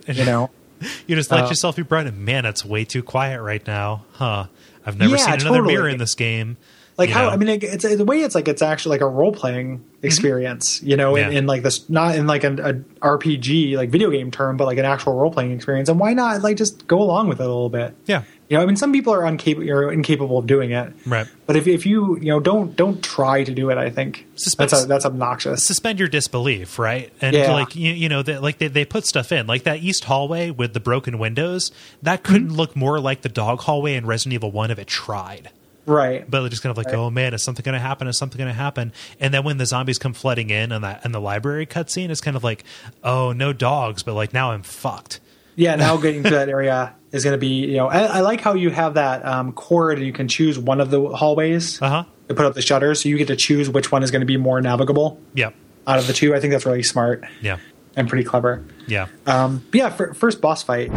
[0.07, 0.49] You know.
[1.07, 2.25] You just let Uh, yourself be brought in.
[2.25, 4.47] Man, it's way too quiet right now, huh?
[4.85, 5.73] I've never Yeah, seen another totally.
[5.73, 6.57] mirror in this game.
[6.97, 7.29] Like you how know?
[7.31, 10.81] I mean, it, it's the way it's like it's actually like a role playing experience,
[10.83, 11.31] you know, in, Mm-hmm.
[11.33, 11.37] Yeah.
[11.39, 12.73] in like this not in like an a
[13.05, 15.89] RPG like video game term, but like an actual role playing experience.
[15.89, 17.95] And why not like just go along with it a little bit?
[18.05, 21.27] yeah, You know, I mean, some people are incapable, are incapable of doing it, right.
[21.45, 24.71] but if if you you know don't don't try to do it, I think Suspense-
[24.71, 25.65] that's that's obnoxious.
[25.65, 27.11] Suspend your disbelief, right?
[27.21, 27.51] And Yeah.
[27.53, 30.51] like you, you know, they, like they, they put stuff in, like that east hallway
[30.51, 31.71] with the broken windows.
[32.01, 32.55] That couldn't Mm-hmm.
[32.57, 35.49] look more like the dog hallway in Resident Evil One if it tried.
[35.86, 36.29] Right.
[36.29, 36.95] but just kind of like, Right.
[36.95, 38.07] oh man, is something going to happen?
[38.07, 38.91] Is something going to happen?
[39.19, 42.21] And then when the zombies come flooding in and that and the library cutscene, it's
[42.21, 42.63] kind of like,
[43.03, 45.19] oh, no dogs, but like now I'm fucked.
[45.55, 45.75] Yeah.
[45.75, 48.55] Now getting to that area is going to be you know I, I like how
[48.55, 52.03] you have that um, cord and you can choose one of the hallways Uh huh.
[52.27, 54.25] to put up the shutters, so you get to choose which one is going to
[54.25, 55.51] be more navigable Yeah.
[55.88, 56.36] out of the two.
[56.36, 57.57] I think that's really smart Yeah.
[57.95, 58.65] and pretty clever.
[58.88, 59.07] Yeah.
[59.27, 60.91] Um, yeah, for, first boss fight.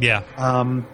[0.00, 0.22] Yeah.
[0.36, 0.86] Um,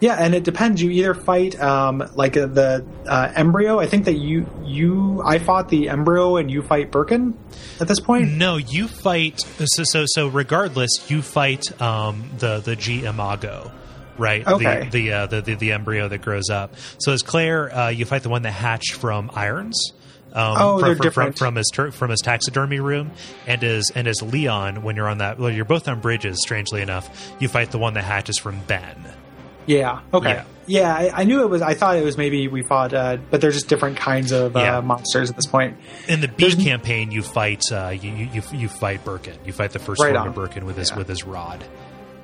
[0.00, 0.82] yeah, and it depends.
[0.82, 3.78] You either fight um, like uh, the uh, embryo.
[3.78, 7.36] I think that you you I fought the embryo and you fight Birkin
[7.80, 8.30] at this point.
[8.32, 9.40] no, you fight.
[9.64, 10.28] So so so.
[10.28, 13.70] Regardless, you fight um, the the G Imago.
[14.18, 14.84] Right, Okay.
[14.84, 16.74] the the, uh, the the the embryo that grows up.
[16.98, 19.92] So as Claire, uh, you fight the one that hatched from Irons.
[20.32, 21.38] Um, Oh, from, they're from, different.
[21.38, 23.10] from, from his tur- from his taxidermy room,
[23.46, 26.38] and as and as Leon, when you're on that, well, you're both on bridges.
[26.42, 28.96] Strangely enough, you fight the one that hatches from Ben.
[29.66, 30.00] Yeah.
[30.14, 30.30] Okay.
[30.30, 30.44] Yeah.
[30.68, 31.62] Yeah, I, I knew it was.
[31.62, 34.60] I thought it was maybe we fought, uh, but they're just different kinds of uh,
[34.60, 34.80] Yeah.
[34.80, 35.76] monsters at this point.
[36.08, 39.38] In the B There's- campaign, you fight uh, you, you you fight Birkin.
[39.44, 40.28] You fight the first Right form on.
[40.28, 40.98] of Birkin with his Yeah.
[40.98, 41.64] with his rod.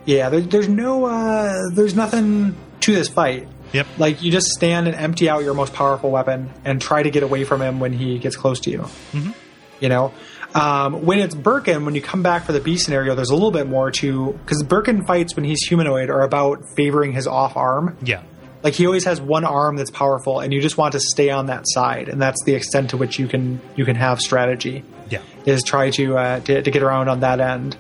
[0.06, 3.46] Yeah, there, there's no, uh, there's nothing to this fight.
[3.72, 3.86] Yep.
[3.98, 7.22] Like you just stand and empty out your most powerful weapon and try to get
[7.22, 8.78] away from him when he gets close to you.
[9.12, 9.30] Mm-hmm.
[9.78, 10.12] You know,
[10.54, 13.50] um, when it's Birkin, when you come back for the B scenario, there's a little
[13.50, 17.96] bit more to because Birkin fights when he's humanoid are about favoring his off arm.
[18.02, 18.22] Yeah.
[18.62, 21.46] Like he always has one arm that's powerful, and you just want to stay on
[21.46, 25.20] that side, and that's the extent to which you can you can have strategy Yeah.
[25.46, 27.76] is try to uh, to, to get around on that end.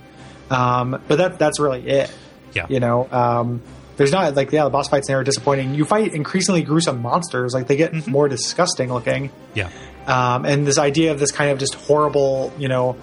[0.50, 2.12] Um, but that that's really it.
[2.52, 2.66] Yeah.
[2.68, 3.62] You know, um,
[3.96, 5.74] there's not like yeah, the boss fights there are disappointing.
[5.74, 8.10] You fight increasingly gruesome monsters, like they get Mm-hmm.
[8.10, 9.30] more disgusting looking.
[9.54, 9.70] Yeah.
[10.06, 12.96] Um, and this idea of this kind of just horrible, you know,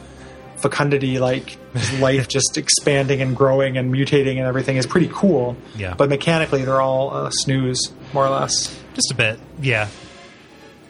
[0.58, 1.58] fecundity, like
[2.00, 5.56] life just expanding and growing and mutating and everything is pretty cool.
[5.76, 5.94] Yeah.
[5.96, 8.76] But mechanically, they're all uh, snooze, more or less.
[8.94, 9.40] Just a bit.
[9.62, 9.88] Yeah.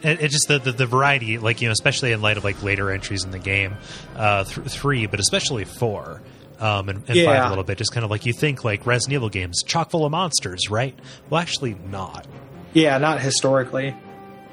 [0.02, 2.62] It, it just the, the the variety, like you know, especially in light of like
[2.62, 3.76] later entries in the game,
[4.16, 6.22] uh, th- three, but especially four.
[6.58, 9.14] Um, and, and five a little bit, just kind of like you think like Resident
[9.14, 10.94] Evil games, chock full of monsters, right?
[11.30, 12.26] Well, actually, not.
[12.74, 13.94] Yeah, not historically,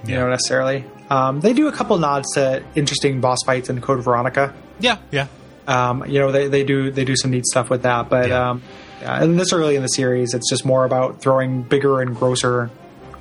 [0.06, 0.86] you know, necessarily.
[1.10, 4.54] Um, they do a couple nods to interesting boss fights in Code Veronica.
[4.80, 5.28] Yeah, yeah,
[5.68, 8.50] Um, you know, they, they do they do some neat stuff with that, but Yeah.
[8.52, 8.62] um,
[9.02, 12.70] yeah, and this early in the series, it's just more about throwing bigger and grosser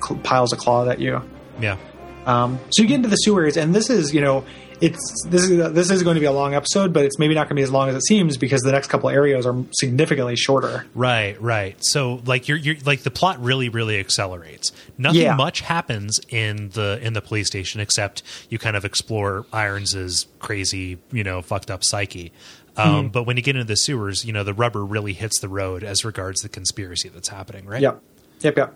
[0.05, 1.21] cl- piles of cloth at you.
[1.61, 1.77] yeah,
[2.25, 4.43] Um, so you get into the sewers, and this is you know
[4.81, 7.43] it's this is this is going to be a long episode, but it's maybe not
[7.43, 10.35] going to be as long as it seems because the next couple areas are significantly
[10.35, 10.85] shorter.
[10.93, 11.75] right, right.
[11.83, 14.71] So like you're you're like the plot really really accelerates.
[14.97, 15.35] Nothing Yeah.
[15.35, 20.97] much happens in the in the police station except you kind of explore Irons's crazy
[21.11, 22.31] you know fucked up psyche.
[22.75, 25.49] Um, But when you get into the sewers, you know the rubber really hits the
[25.49, 27.81] road as regards the conspiracy that's happening, right?
[27.81, 28.01] Yep,
[28.41, 28.75] yep, yep.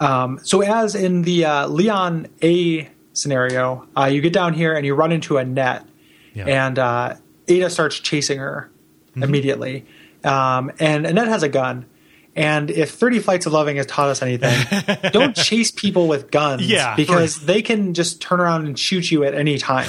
[0.00, 4.84] Um, so as in the uh, Leon A scenario, uh, you get down here and
[4.84, 5.86] you run into Annette,
[6.34, 6.44] Yeah.
[6.66, 7.14] and uh,
[7.48, 8.70] Ada starts chasing her
[9.12, 9.22] Mm-hmm.
[9.22, 9.86] immediately.
[10.24, 11.86] Um, and Annette has a gun.
[12.34, 14.58] And if 30 Flights of Loving has taught us anything,
[15.12, 19.22] don't chase people with guns Yeah, because they can just turn around and shoot you
[19.22, 19.88] at any time.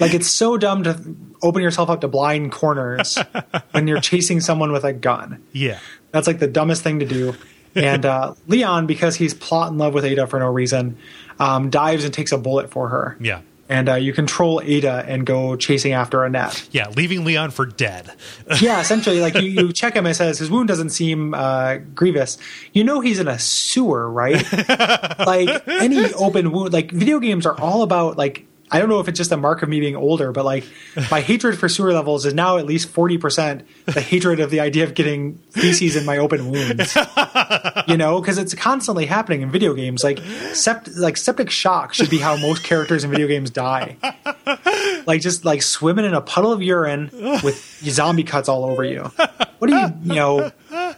[0.00, 3.16] like it's so dumb to open yourself up to blind corners
[3.70, 5.40] when you're chasing someone with a gun.
[5.52, 5.78] Yeah.
[6.10, 7.36] That's like the dumbest thing to do.
[7.76, 10.98] And uh, Leon, because he's plot in love with Ada for no reason,
[11.40, 13.16] um, dives and takes a bullet for her.
[13.18, 13.40] Yeah.
[13.68, 16.68] And uh, you control Ada and go chasing after Annette.
[16.72, 16.88] Yeah.
[16.88, 18.12] Leaving Leon for dead.
[18.60, 22.36] yeah, essentially, like you, you check him, it says his wound doesn't seem uh, grievous.
[22.72, 24.44] You know he's in a sewer, right?
[25.20, 29.08] like any open wound, like video games are all about like I don't know if
[29.08, 30.64] it's just a mark of me being older, but like
[31.10, 34.60] my hatred for sewer levels is now at least forty percent the hatred of the
[34.60, 36.96] idea of getting feces in my open wounds.
[37.88, 40.04] you know, because it's constantly happening in video games.
[40.04, 43.96] Like sept- like septic shock should be how most characters in video games die.
[45.06, 47.10] Like just like swimming in a puddle of urine
[47.42, 49.02] with zombie cuts all over you.
[49.58, 50.52] What do you you know?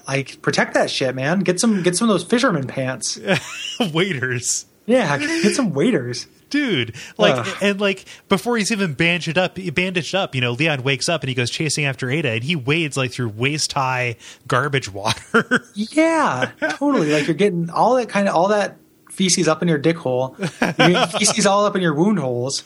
[0.06, 1.40] Like protect that shit, man.
[1.40, 3.18] Get some get some of those fisherman pants.
[3.92, 4.66] Waiters.
[4.86, 6.26] Yeah, get some waiters.
[6.50, 7.56] Dude, like, Ugh.
[7.62, 11.28] and like before he's even bandaged up, bandaged up, you know, Leon wakes up and
[11.30, 15.64] he goes chasing after Ada, and he wades like through waist high garbage water.
[15.74, 17.10] Yeah, totally.
[17.10, 18.76] Like you're getting all that kind of all that
[19.10, 20.34] feces up in your dick hole.
[20.38, 22.62] Feces all up in your wound holes.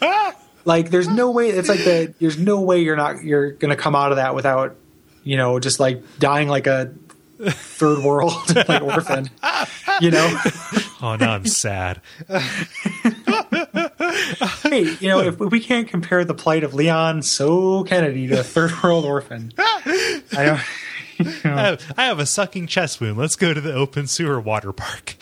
[0.64, 1.50] Like there's no way.
[1.50, 4.74] It's like the there's no way you're not you're gonna come out of that without
[5.22, 6.92] you know just like dying like a
[7.38, 8.32] third world
[8.68, 9.30] like orphan.
[10.00, 10.40] You know.
[11.02, 12.00] Oh, now I'm sad.
[14.62, 17.38] hey, you know, if we can't compare the plight of Leon S.
[17.38, 20.60] Kennedy to a third world orphan, I don't.
[21.44, 23.16] I have, I have a sucking chest wound.
[23.16, 25.16] Let's go to the open sewer water park.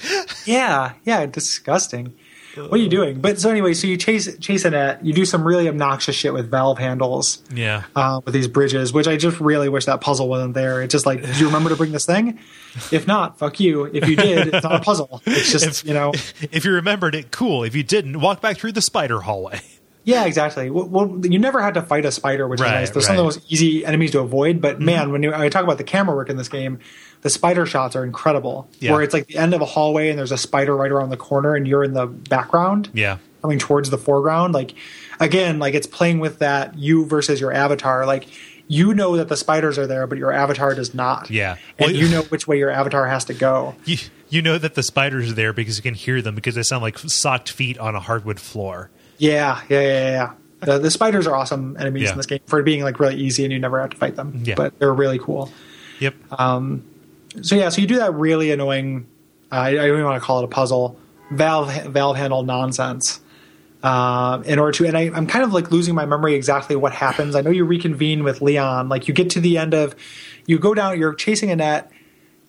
[0.44, 2.14] Yeah, yeah, disgusting.
[2.62, 3.20] What are you doing?
[3.20, 5.05] But so anyway, so you chase chase Annette.
[5.05, 7.85] You do some really obnoxious shit with valve handles Yeah.
[7.97, 10.82] uh, with these bridges, which I just really wish that puzzle wasn't there.
[10.82, 12.39] It's just like, did you remember to bring this thing?
[12.93, 13.85] If not, fuck you.
[13.85, 15.22] If you did, it's not a puzzle.
[15.26, 16.12] It's just If- you know,
[16.52, 17.64] If you remembered it, cool.
[17.64, 19.60] If you didn't, walk back through the spider hallway.
[20.05, 20.70] yeah, exactly.
[20.70, 22.90] Well, well, you never had to fight a spider, which Right, is nice.
[22.90, 23.26] They're some of the right.
[23.36, 24.60] most easy enemies to avoid.
[24.60, 26.78] But man, when you, I talk about the camera work in this game,
[27.24, 28.68] the spider shots are incredible.
[28.78, 28.92] Yeah.
[28.92, 31.16] Where it's like the end of a hallway and there's a spider right around the
[31.16, 32.88] corner, and you're in the background.
[32.94, 33.18] Yeah.
[33.42, 34.72] coming towards the foreground like
[35.20, 38.26] again like it's playing with that you versus your avatar like
[38.68, 41.56] you know that the spiders are there but your avatar does not Yeah.
[41.78, 43.98] and you know which way your avatar has to go You,
[44.30, 46.80] you know that the spiders are there because you can hear them because they sound
[46.82, 48.88] like socked feet on a hardwood floor.
[49.18, 50.32] yeah yeah yeah yeah.
[50.60, 52.12] The, the spiders are awesome enemies Yeah.
[52.12, 54.40] in this game for being like really easy and you never have to fight them
[54.42, 54.55] Yeah.
[54.55, 55.52] but they're really cool
[56.01, 56.14] Yep.
[56.40, 56.82] Um,
[57.43, 59.06] so yeah so you do that really annoying
[59.52, 60.98] uh, I, I don't even want to call it a puzzle
[61.31, 63.20] valve valve handle nonsense.
[63.82, 66.93] Um, in order to and I, i'm kind of like losing my memory exactly what
[66.94, 67.35] happens.
[67.36, 68.89] I know you reconvene with leon.
[68.89, 69.94] Like you get to the end of
[70.47, 71.90] you go down you're chasing Annette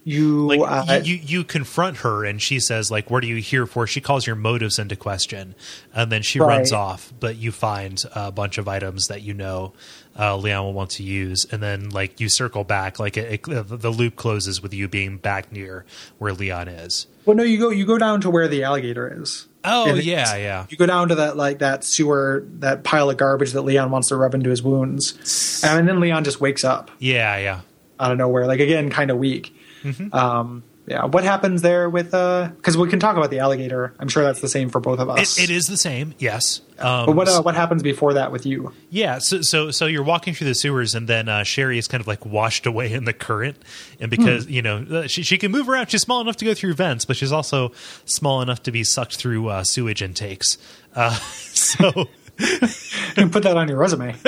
[0.08, 3.38] you, like uh, you, you, you confront her and she says like what are you
[3.38, 3.88] here for?
[3.88, 5.56] She calls your motives into question
[5.94, 6.58] and then she Right.
[6.58, 9.74] runs off but you find a bunch of items that you know
[10.18, 11.46] uh, leon will want to use.
[11.52, 15.18] And then like you circle back like it, it, the loop closes with you being
[15.18, 15.86] back near
[16.18, 17.08] where leon is.
[17.26, 19.48] Well no you go you go down to where the alligator is.
[19.64, 20.66] Oh yeah yeah.
[20.70, 24.10] You go down to that like that sewer that pile of garbage that leon wants
[24.10, 25.62] to rub into his wounds.
[25.64, 26.92] And then leon just wakes up.
[27.00, 27.62] Yeah yeah.
[28.00, 28.46] Out of nowhere.
[28.48, 29.56] Like again, kind of weak.
[29.84, 30.14] Mm-hmm.
[30.14, 32.14] Um, yeah, what happens there with?
[32.14, 32.50] uh?
[32.56, 33.94] Because we can talk about the alligator.
[34.00, 35.40] I'm sure that's the same for both of it, us.
[35.40, 38.74] it is the same yes um, But what uh, what happens before that with you?
[38.90, 42.02] Yeah, so so so you're walking through the sewers, and then uh, Sherry is kind
[42.02, 43.58] of like washed away in the current,
[44.00, 46.54] and because you know uh, she she can move around, she's small enough to go
[46.54, 47.72] through vents, but she's also
[48.06, 50.58] small enough to be sucked through uh, sewage intakes.
[50.94, 52.08] Uh, so
[52.38, 52.68] You
[53.16, 54.16] can put that on your resume.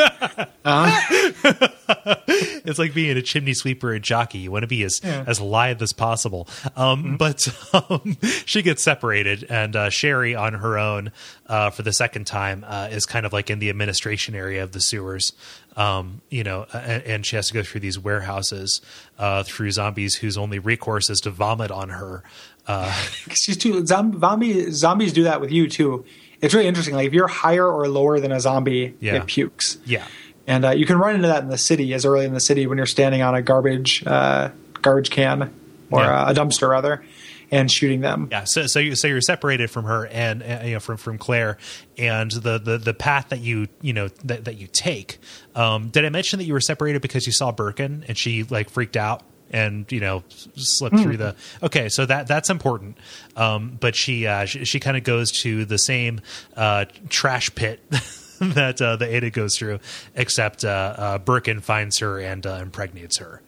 [2.65, 4.39] it's like being a chimney sweeper and jockey.
[4.39, 5.23] You want to be as Yeah.
[5.27, 6.47] as lithe as possible.
[6.75, 11.11] Um, But um, she gets separated, and uh, Sherry on her own
[11.47, 14.71] uh, for the second time uh, is kind of like in the administration area of
[14.71, 15.33] the sewers.
[15.75, 18.81] Um, you know, and, and she has to go through these warehouses
[19.19, 22.23] uh, through zombies whose only recourse is to vomit on her.
[22.67, 22.91] Uh,
[23.31, 26.03] She's too zom- zombie zombies do that with you too.
[26.41, 26.93] It's really interesting.
[26.95, 29.15] Like if you're higher or lower than a zombie, Yeah.
[29.15, 29.77] it pukes.
[29.85, 30.05] yeah,
[30.45, 32.67] And uh, you can run into that in the city as early in the city
[32.67, 34.49] when you're standing on a garbage uh,
[34.81, 35.51] garbage can
[35.91, 36.23] or Yeah.
[36.25, 37.03] uh, a dumpster rather,
[37.49, 38.27] and shooting them.
[38.31, 41.17] Yeah, so so you so you're separated from her and uh, you know from from
[41.17, 41.57] Claire,
[41.97, 45.17] and the the the path that you you know that that you take.
[45.55, 48.69] Um, did I mention that you were separated because you saw Birkin and she like
[48.69, 50.23] freaked out and you know
[50.55, 51.35] slip slipped through the?
[51.63, 52.97] Okay, so that that's important.
[53.35, 56.21] Um, but she uh, she, she kind of goes to the same
[56.55, 57.81] uh, trash pit.
[58.39, 59.79] that uh, the Ada goes through,
[60.15, 63.41] except uh, uh, Birkin finds her and uh, impregnates her.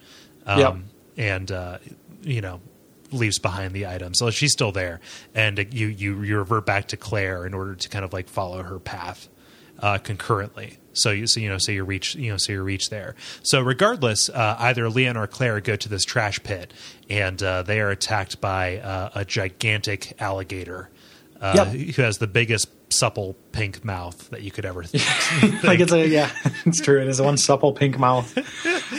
[0.48, 0.76] Um, Yep.
[1.18, 1.78] And, uh,
[2.24, 2.62] you know,
[3.12, 4.14] leaves behind the item.
[4.16, 5.00] So she's still there.
[5.36, 8.30] And uh, you, you, you revert back to Claire in order to kind of like
[8.30, 9.28] follow her path
[9.80, 10.78] uh, concurrently.
[10.94, 13.16] So you, so you know, so you reach, you know, so you reach there.
[13.44, 16.74] So regardless, uh, either Leon or Claire go to this trash pit,
[17.10, 20.90] and uh, they are attacked by uh, a gigantic alligator
[21.40, 21.96] uh, Yep.
[21.96, 24.84] who has the biggest supple pink mouth that you could ever.
[24.86, 25.64] think.
[25.64, 26.32] like it's a yeah,
[26.66, 27.00] it's true.
[27.02, 28.36] It is one supple pink mouth.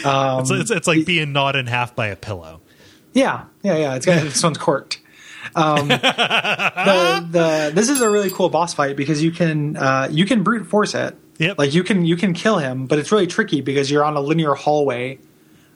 [0.07, 2.61] Um, it's, it's, it's like being gnawed in half by a pillow.
[3.13, 3.95] Yeah, yeah, yeah.
[3.97, 5.01] It's got this one's corked.
[5.57, 10.25] Um, the the this is a really cool boss fight because you can uh, you
[10.25, 11.17] can brute force it.
[11.41, 11.59] Yep.
[11.59, 14.21] Like you can you can kill him, but it's really tricky because you're on a
[14.21, 15.19] linear hallway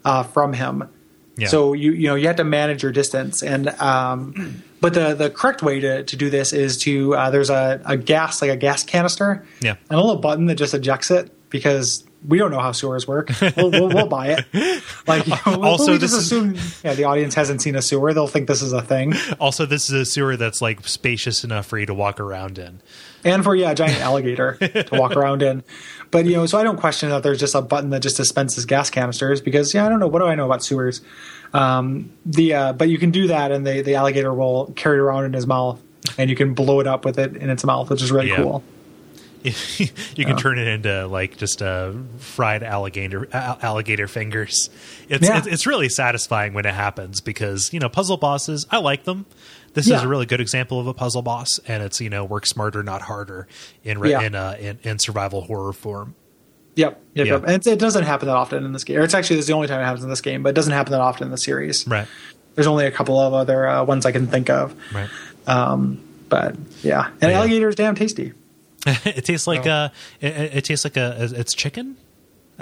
[0.05, 0.89] uh, from him.
[1.37, 1.49] Yeah.
[1.49, 5.31] So you you know you have to manage your distance, and um, but the the
[5.31, 8.57] correct way to, to do this is to uh, there's a, a gas like a
[8.57, 9.73] gas canister, Yeah.
[9.91, 13.31] and a little button that just ejects it because we don't know how sewers work.
[13.57, 14.83] We'll, we'll, we'll buy it.
[15.07, 18.47] Like Also, also, just is- assume yeah the audience hasn't seen a sewer; they'll think
[18.49, 19.13] this is a thing.
[19.41, 22.81] Also, this is a sewer that's like spacious enough for you to walk around in.
[23.25, 25.63] And for yeah, a giant alligator to walk around in.
[26.11, 28.67] But you know, so I don't question that there's just a button that just dispenses
[28.67, 31.01] gas canisters because yeah, I don't know what do I know about sewers.
[31.53, 35.01] Um, the uh, but you can do that, and the the alligator will carry it
[35.01, 35.81] around in his mouth,
[36.19, 38.37] and you can blow it up with it in its mouth, which is really Yeah.
[38.37, 38.63] cool.
[39.45, 44.71] you can turn it into like just uh, fried alligator alligator fingers.
[45.11, 45.37] It's, Yeah.
[45.39, 49.27] it's it's really satisfying when it happens because you know puzzle bosses I like them.
[49.75, 52.47] This is a really good example of a puzzle boss, and it's you know work
[52.47, 53.47] smarter not harder
[53.83, 54.23] in re- Yeah.
[54.23, 56.15] in, uh, in in survival horror form.
[56.77, 57.33] Yep, yep, Yeah.
[57.35, 57.45] yep.
[57.47, 58.99] And it doesn't happen that often in this game.
[58.99, 60.55] Or it's actually this is the only time it happens in this game, but it
[60.55, 61.87] doesn't happen that often in the series.
[61.87, 62.09] Right,
[62.57, 64.75] There's only a couple of other uh, ones I can think of.
[64.93, 65.09] right.
[66.29, 67.39] But yeah, and Yeah.
[67.39, 68.33] alligator is damn tasty.
[68.87, 69.91] it tastes like uh,
[70.21, 71.97] it, it it tastes like a it's chicken.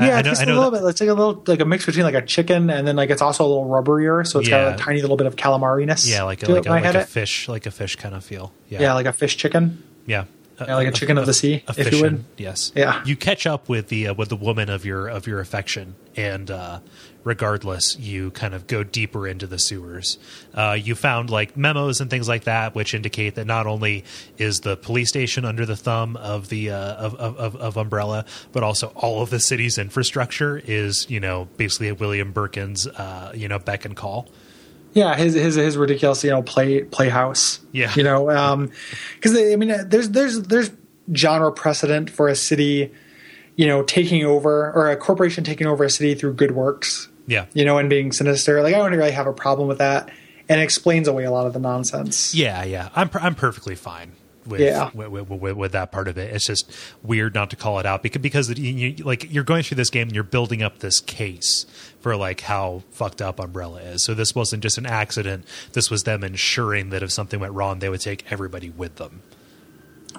[0.06, 0.88] Yeah, I- I know- a little that- bit.
[0.90, 3.22] It's like a little like a mix between like a chicken and then like it's
[3.22, 4.70] also a little rubberier, so it's Yeah.
[4.70, 6.08] got a tiny little bit of calamariness.
[6.10, 8.52] Yeah, like a, like a, like a fish, like a fish kind of feel.
[8.68, 9.82] Yeah, Yeah, like a fish chicken.
[10.06, 10.24] yeah.
[10.60, 12.24] Yeah, like a chicken of the sea, if you would.
[12.36, 12.72] Yes.
[12.74, 13.02] Yeah.
[13.04, 16.50] You catch up with the uh, with the woman of your of your affection, and
[16.50, 16.80] uh,
[17.24, 20.18] regardless, you kind of go deeper into the sewers.
[20.54, 24.04] Uh, you found like memos and things like that, which indicate that not only
[24.38, 28.24] is the police station under the thumb of the uh, of, of, of of Umbrella,
[28.52, 33.32] but also all of the city's infrastructure is you know basically a William Birkin's uh,
[33.34, 34.28] you know beck and call.
[34.94, 37.60] Yeah, his his his ridiculous you know play playhouse.
[37.72, 37.92] Yeah.
[37.96, 38.70] you know, um,
[39.14, 40.70] because I mean, there's there's there's
[41.14, 42.92] genre precedent for a city,
[43.56, 47.08] you know, taking over or a corporation taking over a city through good works.
[47.26, 47.46] Yeah.
[47.54, 48.62] You know, and being sinister.
[48.62, 50.10] Like I don't really have a problem with that,
[50.48, 52.34] and it explains away a lot of the nonsense.
[52.34, 54.12] Yeah, yeah, I'm I'm perfectly fine
[54.44, 54.90] with, Yeah.
[54.92, 56.34] with, with, with that part of it.
[56.34, 56.70] It's just
[57.02, 60.08] weird not to call it out because because you- like you're going through this game
[60.08, 61.64] and you're building up this case
[62.02, 64.04] for like how fucked up Umbrella is.
[64.04, 65.44] So this wasn't just an accident.
[65.72, 69.22] This was them ensuring that if something went wrong, they would take everybody with them.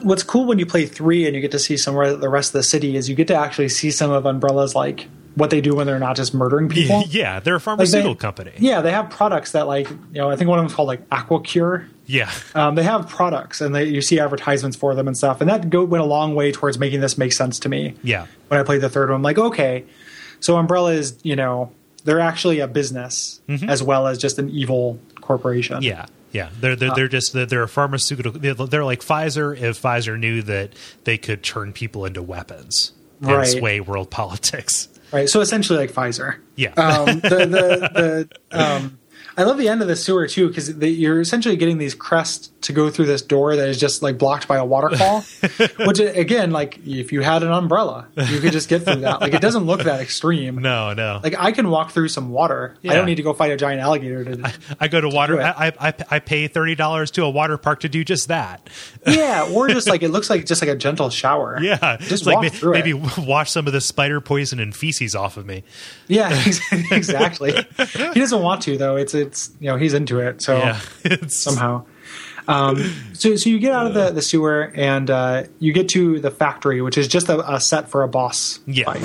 [0.01, 2.49] what's cool when you play three and you get to see some of the rest
[2.49, 5.61] of the city is you get to actually see some of Umbrella's like what they
[5.61, 7.03] do when they're not just murdering people.
[7.09, 8.51] yeah, they're a Like, pharmaceutical they- company.
[8.57, 11.07] Yeah, they have products that like you know I think one of them's called like
[11.09, 11.87] Aquacure.
[12.05, 15.49] Yeah, Um, they have products and they, you see advertisements for them and stuff, and
[15.49, 17.95] that go, went a long way towards making this make sense to me.
[18.03, 19.85] yeah, When I played the third one, I'm like, okay,
[20.43, 21.71] so Umbrella is you know
[22.03, 25.77] they're actually a business as well as just an evil corporation.
[25.77, 25.83] Mm-hmm.
[25.83, 26.05] yeah.
[26.33, 28.31] Yeah, they're they're, they're just they're, they're a pharmaceutical.
[28.31, 30.71] They're, they're like Pfizer if Pfizer knew that
[31.03, 32.91] they could turn people into weapons
[33.21, 33.47] and Right.
[33.47, 34.89] sway world politics.
[35.11, 35.29] Right.
[35.29, 36.37] So essentially like Pfizer.
[36.55, 36.71] Yeah.
[36.73, 38.97] Um, the the, the um,
[39.37, 42.73] I love the end of the sewer too because you're essentially getting these crests to
[42.73, 45.21] go through this door that is just like blocked by a waterfall.
[45.85, 49.21] which uh, again, like if you had an umbrella, you could just get through that.
[49.21, 50.57] Like it doesn't look that extreme.
[50.61, 51.19] No, no.
[51.23, 52.75] Like I can walk through some water.
[52.83, 54.53] I don't need to go fight a giant alligator to.
[54.79, 55.41] I go to water.
[55.41, 58.69] I, I I pay thirty dollars to a water park to do just that.
[59.05, 61.59] yeah, or just like it looks like just like a gentle shower.
[61.61, 63.17] Yeah, just like walk ma- through maybe it.
[63.17, 65.63] wash some of the spider poison and feces off of me.
[66.07, 66.29] Yeah,
[66.91, 67.53] exactly.
[67.77, 68.95] he doesn't want to though.
[68.95, 70.41] It's it's you know he's into it.
[70.41, 71.85] So Yeah, it's somehow.
[72.47, 76.19] Um, so, so you get out of the, the sewer and uh, you get to
[76.19, 78.83] the factory, which is just a, a set for a boss Yeah.
[78.91, 79.01] fight.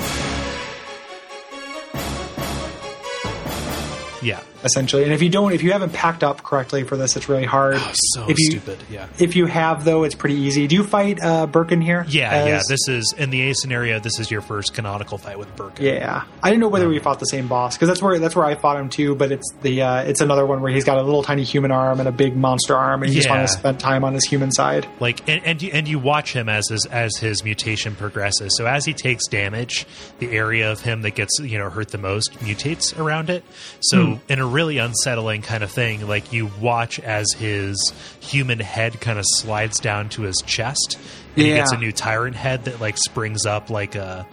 [4.21, 5.03] Yeah, essentially.
[5.03, 7.75] And if you don't, if you haven't packed up correctly for this, it's really hard.
[7.77, 8.79] Oh, so if you, stupid.
[8.89, 9.07] Yeah.
[9.19, 10.67] If you have though, it's pretty easy.
[10.67, 12.05] Do you fight uh, Birkin here?
[12.07, 12.61] Yeah, as- yeah.
[12.67, 13.99] This is in the A scenario.
[13.99, 15.85] This is your first canonical fight with Birkin.
[15.85, 18.45] Yeah, I didn't know whether we fought the same boss because that's where that's where
[18.45, 19.15] I fought him too.
[19.15, 21.99] But it's the uh, it's another one where he's got a little tiny human arm
[21.99, 23.35] and a big monster arm, and you just Yeah.
[23.37, 24.87] want to spend time on his human side.
[24.99, 28.55] Like and, and you and you watch him as his as his mutation progresses.
[28.57, 29.85] So as he takes damage,
[30.19, 33.43] the area of him that gets you know hurt the most mutates around it.
[33.79, 34.13] So Hmm.
[34.31, 39.17] in a really unsettling kind of thing, like you watch as his human head kind
[39.19, 40.97] of slides down to his chest,
[41.35, 44.27] and he gets a new tyrant head that like springs up like a.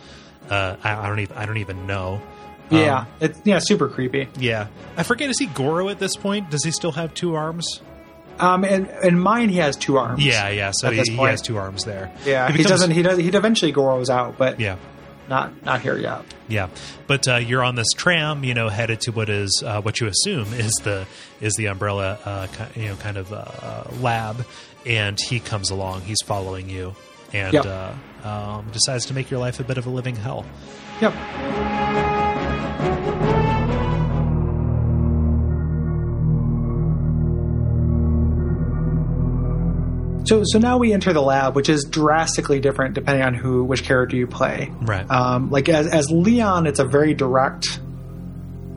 [0.51, 1.37] Uh, I, I don't even.
[1.37, 2.21] I don't even know.
[2.71, 4.29] Yeah, Um, it's yeah, super creepy.
[4.39, 4.67] yeah.
[4.97, 5.31] I forget.
[5.31, 6.51] Is he Goro at this point?
[6.51, 7.81] Does he still have two arms?
[8.39, 10.25] Um, and and mine he has two arms.
[10.25, 10.73] Yeah, yeah.
[10.75, 12.13] So he, he has two arms there.
[12.25, 12.47] yeah.
[12.49, 12.91] He, becomes- doesn't.
[12.91, 13.19] He does.
[13.19, 14.77] He eventually Goro's out, but Yeah.
[15.29, 16.23] Not not here yet.
[16.49, 16.69] Yeah,
[17.07, 20.07] but uh, you're on this tram, you know, headed to what is uh, what you
[20.07, 21.07] assume is the
[21.41, 24.45] is the umbrella, uh, you know, kind of uh, lab,
[24.85, 26.03] and he comes along.
[26.03, 26.95] He's following you,
[27.33, 27.67] and Yep.
[27.67, 27.93] uh,
[28.29, 30.45] um, decides to make your life a bit of a living hell.
[31.01, 31.15] Yep.
[40.27, 43.85] So, so now we enter the lab, which is drastically different depending on who, which
[43.85, 44.73] character you play.
[44.81, 45.09] Right.
[45.11, 47.81] Um, like as as Leon, it's a very direct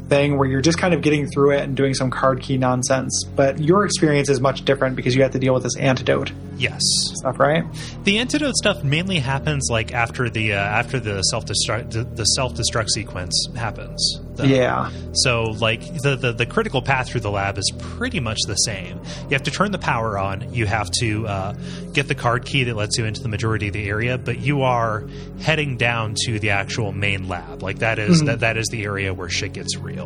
[0.09, 3.23] thing where you're just kind of getting through it and doing some card key nonsense.
[3.35, 6.81] But your experience is much different because you have to deal with this antidote yes,
[7.15, 7.63] stuff, right?
[8.03, 12.25] the antidote stuff mainly happens like after the uh, after the self destruct the, the
[12.25, 14.19] self destruct sequence happens.
[14.41, 14.89] Yeah.
[15.13, 19.01] So, like the, the the critical path through the lab is pretty much the same.
[19.23, 20.53] You have to turn the power on.
[20.53, 21.53] You have to uh,
[21.91, 24.17] get the card key that lets you into the majority of the area.
[24.17, 25.05] But you are
[25.41, 27.61] heading down to the actual main lab.
[27.63, 29.98] Like that is- that that is the area where shit gets real.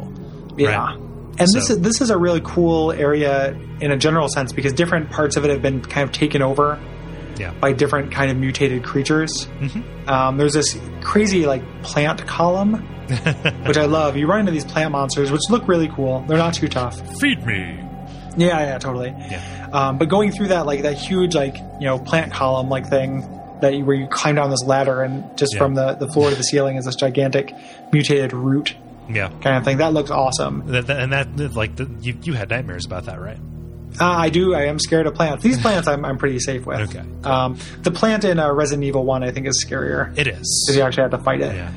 [0.58, 0.86] Yeah.
[0.86, 0.98] Right.
[1.40, 5.10] And this is this is a really cool area in a general sense because different
[5.10, 6.80] parts of it have been kind of taken over
[7.38, 7.54] Yeah.
[7.60, 9.48] by different kind of mutated creatures.
[10.08, 12.74] Um, there's this crazy like plant column,
[13.66, 14.16] which I love.
[14.16, 16.24] You run into these plant monsters, which look really cool.
[16.28, 17.00] They're not too tough.
[17.20, 17.80] Feed me.
[18.38, 19.10] Yeah, yeah, totally.
[19.10, 19.70] Yeah.
[19.74, 23.22] Um, but going through that like that huge like you know plant column like thing
[23.62, 25.60] that you, where you climb down this ladder and just Yeah.
[25.60, 27.54] from the the floor to the ceiling is this gigantic
[27.92, 28.76] mutated root
[29.10, 29.30] Yeah.
[29.42, 29.78] kind of thing.
[29.78, 30.64] That looks awesome.
[30.68, 33.38] That, that- and that like the, you you had nightmares about that, right?
[34.00, 34.56] Uh, I do.
[34.56, 35.44] I am scared of plants.
[35.44, 36.80] These plants, I'm, I'm pretty safe with.
[36.96, 37.04] Okay.
[37.24, 40.76] Um, the plant in uh, Resident Evil One, I think, is scarier It is because
[40.78, 41.56] you actually have to fight it.
[41.56, 41.72] Yeah.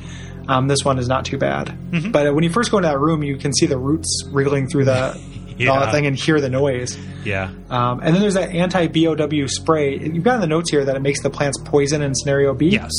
[0.47, 1.67] Um, this one is not too bad.
[1.91, 2.11] Mm-hmm.
[2.11, 4.67] But uh, when you first go into that room, you can see the roots wriggling
[4.67, 5.21] through the
[5.57, 5.79] Yeah.
[5.79, 6.97] that thing and hear the noise.
[7.25, 7.51] Yeah.
[7.69, 9.97] Um, and then there's that anti BOW spray.
[9.99, 12.69] You've got in the notes here that it makes the plants poison in scenario B.
[12.69, 12.91] Yes.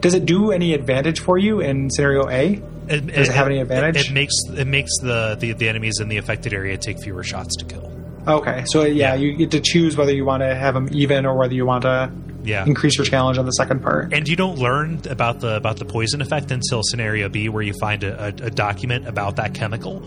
[0.00, 2.62] Does it do any advantage for you in scenario A?
[2.88, 4.10] It, Does it have any advantage?
[4.10, 7.56] It, makes it makes the, the the enemies in the affected area take fewer shots
[7.56, 7.92] to kill.
[8.28, 9.14] Okay, so yeah, Yeah.
[9.14, 11.82] you get to choose whether you want to have them even or whether you want
[11.82, 12.10] to
[12.46, 12.64] Yeah.
[12.64, 14.12] increase your challenge on the second part.
[14.14, 17.74] And you don't learn about the about the poison effect until scenario B, where you
[17.80, 20.02] find a, a, a document about that chemical,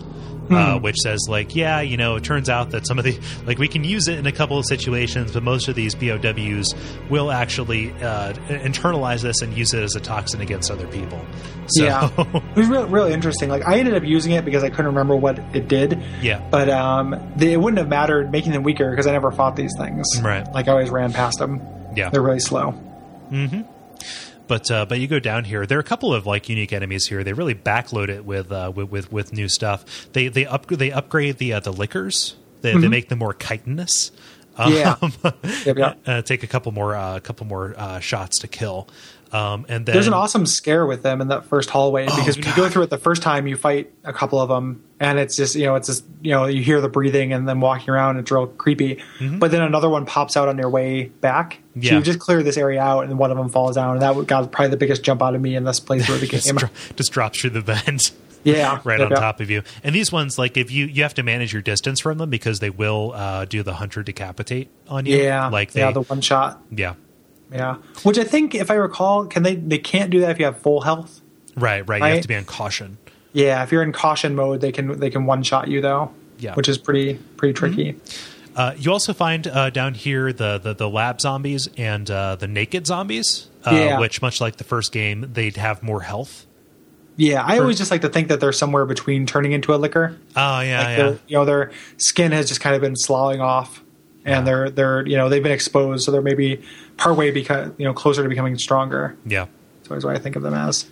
[0.50, 0.82] uh, Hmm.
[0.82, 3.68] which says like, yeah, you know, it turns out that some of the like we
[3.68, 6.74] can use it in a couple of situations, but most of these BOWs
[7.08, 11.24] will actually uh, internalize this and use it as a toxin against other people.
[11.68, 13.48] So, Yeah, it was really, really interesting.
[13.48, 16.02] Like I ended up using it because I couldn't remember what it did.
[16.20, 16.40] Yeah.
[16.50, 19.72] but um, they, it wouldn't have mattered making them weaker because I never fought these
[19.78, 20.06] things.
[20.22, 20.46] Right.
[20.52, 21.60] Like I always ran past them.
[21.94, 22.10] Yeah.
[22.10, 22.72] They're really slow.
[24.46, 25.64] But uh, but you go down here.
[25.64, 27.22] There are a couple of like unique enemies here.
[27.22, 30.08] They really backload it with uh, with, with with new stuff.
[30.12, 32.34] They they up they upgrade the uh, the lickers.
[32.62, 34.10] They, they make them more chitinous.
[34.56, 34.72] Mm-hmm.
[34.72, 34.96] Yeah.
[35.00, 35.12] Um,
[35.64, 35.98] Yep, yep.
[36.06, 38.88] uh, take a couple more uh, a couple more uh, shots to kill.
[39.32, 42.46] Um, and then There's an awesome scare with them in that first hallway because when
[42.46, 45.18] you go Oh, through it the first time, you fight a couple of them, and
[45.18, 47.90] it's just you know it's just you know you hear the breathing and then walking
[47.90, 48.18] around.
[48.18, 49.02] It's real creepy.
[49.20, 51.54] But then another one pops out on your way back.
[51.54, 51.82] So Mm-hmm.
[51.82, 51.94] Yeah.
[51.98, 54.50] you just clear this area out, and one of them falls down, and that got
[54.50, 57.12] probably the biggest jump out of me in this playthrough of the just, dro- just
[57.12, 58.10] drops through the vent.
[58.42, 59.62] yeah, right on top of you.
[59.84, 62.58] And these ones, like if you you have to manage your distance from them because
[62.58, 65.18] they will uh, do the hunter decapitate on you.
[65.18, 66.60] Yeah, like they, yeah, the one shot.
[66.72, 66.94] yeah,
[67.52, 70.44] Yeah, which I think, if I recall, can they they can't do that if you
[70.44, 71.20] have full health.
[71.56, 71.98] right, right.
[71.98, 72.98] You have to be on caution.
[73.32, 76.12] Yeah, if you're in caution mode, they can they can one shot you though.
[76.38, 76.54] Yeah.
[76.54, 77.96] which is pretty pretty tricky.
[78.56, 82.48] Uh, you also find uh, down here the, the, the lab zombies and uh, the
[82.48, 84.00] naked zombies, uh, Yeah.
[84.00, 86.46] which, much like the first game, they'd have more health.
[87.16, 90.16] Yeah, I always just like to think that they're somewhere between turning into a licker.
[90.34, 91.14] Oh, yeah, Like yeah.
[91.28, 93.82] you know, their skin has just kind of been sloughing off,
[94.24, 96.62] and they're they're you know they've been exposed, so they're maybe
[97.00, 99.16] partway because you know closer to becoming stronger.
[99.26, 99.46] Yeah.
[99.78, 100.86] That's always what I think of them as.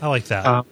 [0.00, 0.46] I like that.
[0.46, 0.66] Um,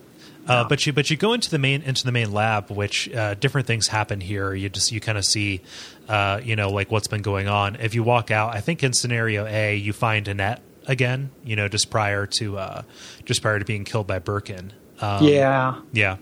[0.47, 3.35] Uh, but you but you go into the main into the main lab, which uh,
[3.35, 4.53] different things happen here.
[4.53, 5.61] You just you kind of see,
[6.09, 7.75] uh, you know, like what's been going on.
[7.75, 11.29] If you walk out, I think in scenario A, you find Annette again.
[11.45, 12.81] You know, just prior to uh,
[13.23, 14.73] just prior to being killed by Birkin.
[14.99, 16.17] Um, yeah, yeah.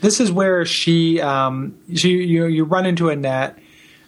[0.00, 3.58] This is where she um, she you you run into Annette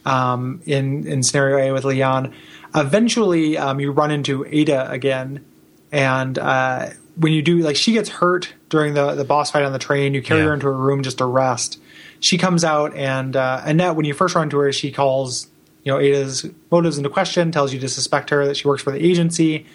[0.06, 2.32] um, in in scenario A with Leon.
[2.74, 5.44] Eventually, um, you run into Ada again,
[5.90, 9.73] and uh, when you do, like she gets hurt during the the boss fight on
[9.73, 10.15] the train.
[10.15, 10.47] You carry Yeah.
[10.47, 11.78] her into a room just to rest.
[12.20, 15.49] She comes out, and uh, Annette, when you first run into her, she calls
[15.85, 18.90] you know Ada's motives into question, tells you to suspect her that she works for
[18.93, 19.66] the agency,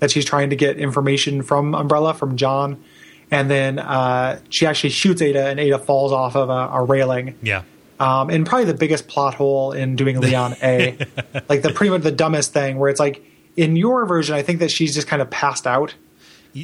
[0.00, 2.82] that she's trying to get information from Umbrella from John,
[3.30, 7.36] and then uh, she actually shoots Ada, and Ada falls off of a, a railing.
[7.42, 7.62] Yeah.
[8.00, 10.96] Um, and probably the biggest plot hole in doing Leon A,
[11.50, 13.22] like the pretty much the dumbest thing, where it's like
[13.56, 15.94] in your version, I think that she's just kind of passed out.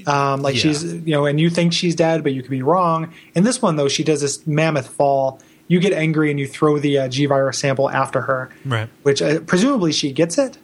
[0.06, 0.60] Um, like Yeah.
[0.62, 3.12] she's you know, and you think she's dead, but you could be wrong.
[3.34, 5.38] In this one though, she does this mammoth fall.
[5.68, 8.88] You get angry and you throw the uh, G virus sample after her, Right.
[9.02, 10.56] which uh, presumably she gets it,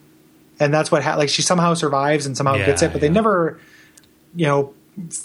[0.59, 3.09] and that's what ha- like she somehow survives and somehow Yeah, gets it, but they
[3.11, 3.61] never,
[4.35, 4.75] you know,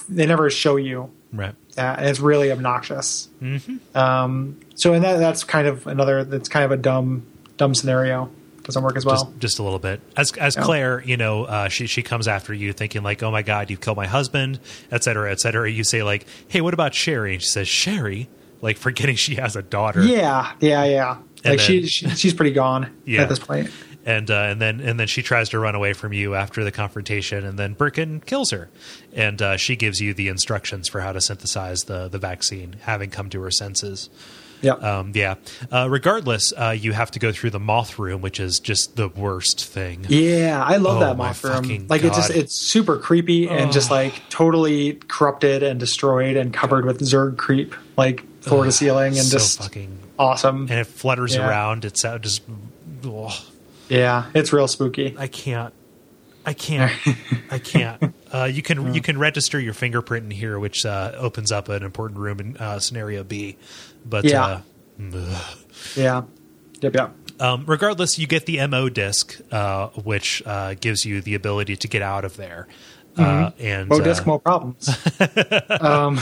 [0.10, 1.54] they never show you Right.
[1.78, 3.30] That, and it's really obnoxious.
[3.42, 3.98] Mm-hmm.
[3.98, 7.26] Um, so, and that, that's kind of another that's kind of a dumb
[7.58, 8.30] dumb scenario.
[8.64, 9.16] Doesn't work as well.
[9.24, 10.02] just just a little bit.
[10.18, 10.64] As as Yeah.
[10.64, 13.80] Claire, you know, uh, she she comes after you, thinking like, "Oh my God, you've
[13.80, 14.60] killed my husband,"
[14.92, 15.72] et cetera, et cetera.
[15.72, 18.28] You say like, "Hey, what about Sherry?" And she says, "Sherry,"
[18.62, 20.04] like forgetting she has a daughter.
[20.04, 21.18] yeah, yeah, yeah.
[21.46, 23.22] And Like she, she she's pretty gone Yeah.
[23.22, 23.70] at this point.
[24.08, 26.72] And uh, and then and then she tries to run away from you after the
[26.72, 28.70] confrontation, and then Birkin kills her,
[29.14, 33.10] and uh, she gives you the instructions for how to synthesize the the vaccine, having
[33.12, 34.10] come to her senses.
[34.60, 34.72] Yeah.
[34.74, 35.36] Um, yeah.
[35.72, 39.08] Uh, regardless, uh, you have to go through the moth room, which is just the
[39.08, 40.04] worst thing.
[40.10, 41.86] yeah, I love Oh, that moth room.
[41.88, 46.86] Like it's just it's super creepy and just like totally corrupted and destroyed and covered
[46.86, 50.62] with Zerg creep, like floor to ceiling and so just fucking awesome.
[50.72, 51.48] and it flutters Yeah.
[51.48, 51.86] around.
[51.86, 52.42] It's out just.
[53.06, 53.32] ugh.
[53.90, 55.16] Yeah, it's real spooky.
[55.18, 55.74] I can't.
[56.46, 56.92] I can't.
[57.52, 58.14] I can't.
[58.34, 61.84] Uh, you can you can register your fingerprint in here, which uh, opens up an
[61.84, 63.58] important room in uh, scenario B.
[64.06, 64.62] But Yeah.
[65.02, 65.44] uh.
[65.96, 66.24] Yeah.
[66.82, 67.16] Yep, yep.
[67.40, 71.88] um, regardless, you get the MO disc, uh, which uh, gives you the ability to
[71.88, 72.68] get out of there.
[73.18, 74.90] Uh, and Mo uh, disc, mo problems.
[75.82, 76.20] um,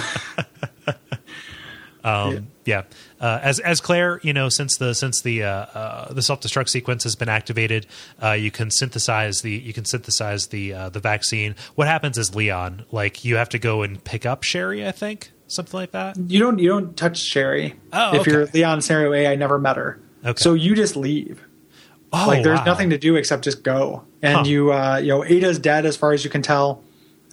[2.06, 2.84] Um, yeah.
[3.20, 6.70] Uh, as as Claire, you know, since the since the uh, uh, the self destruct
[6.70, 7.88] sequence has been activated,
[8.22, 11.56] uh, you can synthesize the you can synthesize the uh, the vaccine.
[11.76, 15.32] What happens is Leon, like you have to go and pick up Sherry, I think,
[15.48, 16.16] something like that.
[16.18, 17.74] you don't you don't touch Sherry.
[17.92, 18.32] Oh, if okay.
[18.32, 20.00] you're Leon scenario A, I never met her.
[20.24, 20.42] Okay.
[20.42, 21.42] So you just leave.
[22.14, 22.66] Oh, like there's wow.
[22.66, 24.04] nothing to do except just go.
[24.22, 24.44] And Huh.
[24.46, 26.84] you uh you know, Ada's dead as far as you can tell.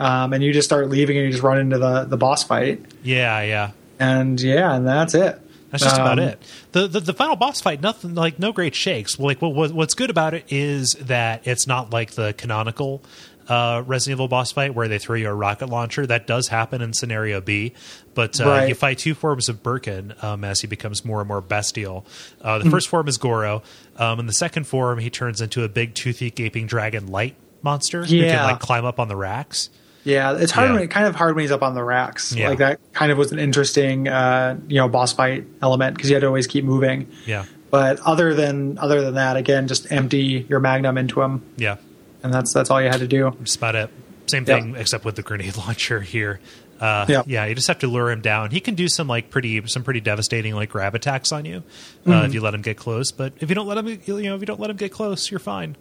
[0.01, 2.81] Um, and you just start leaving and you just run into the the boss fight.
[3.03, 3.70] Yeah, yeah.
[4.03, 5.39] And yeah, and that's it.
[5.70, 6.43] That's just about Um, it.
[6.73, 9.19] The, the the final boss fight, nothing like no great shakes.
[9.19, 13.03] Like what, what what's good about it is that it's not like the canonical
[13.49, 16.07] uh, Resident Evil boss fight where they throw you a rocket launcher.
[16.07, 17.73] That does happen in scenario B,
[18.15, 18.69] but uh, Right.
[18.69, 22.05] you fight two forms of Birkin um, as he becomes more and more bestial.
[22.43, 23.62] Uh, the first form is Goro,
[23.97, 28.05] um, and the second form he turns into a big toothy gaping dragon light monster
[28.05, 29.70] who can like climb up on the racks.
[30.05, 30.77] Yeah, it's hard Yeah.
[30.81, 32.33] when kind of hard when he's up on the racks.
[32.35, 32.49] Yeah.
[32.49, 36.16] Like that kind of was an interesting uh, you know, boss fight element because you
[36.16, 37.07] had to always keep moving.
[37.27, 41.77] Yeah, But other than other than that, again, just empty your magnum into him, yeah.
[42.23, 43.37] and that's that's all you had to do.
[43.45, 43.91] Just about it.
[44.27, 44.61] Same Yeah.
[44.61, 46.41] thing, except with the grenade launcher here.
[46.81, 47.23] Uh, Yeah.
[47.27, 48.51] yeah, you just have to lure him down.
[48.51, 51.59] He can do some like pretty, some pretty devastating like grab attacks on you
[52.07, 52.27] uh, Mm-hmm.
[52.27, 53.12] if you let him get close.
[53.12, 55.31] But if you don't let him, you know, if you don't let him get close,
[55.31, 55.77] you're fine.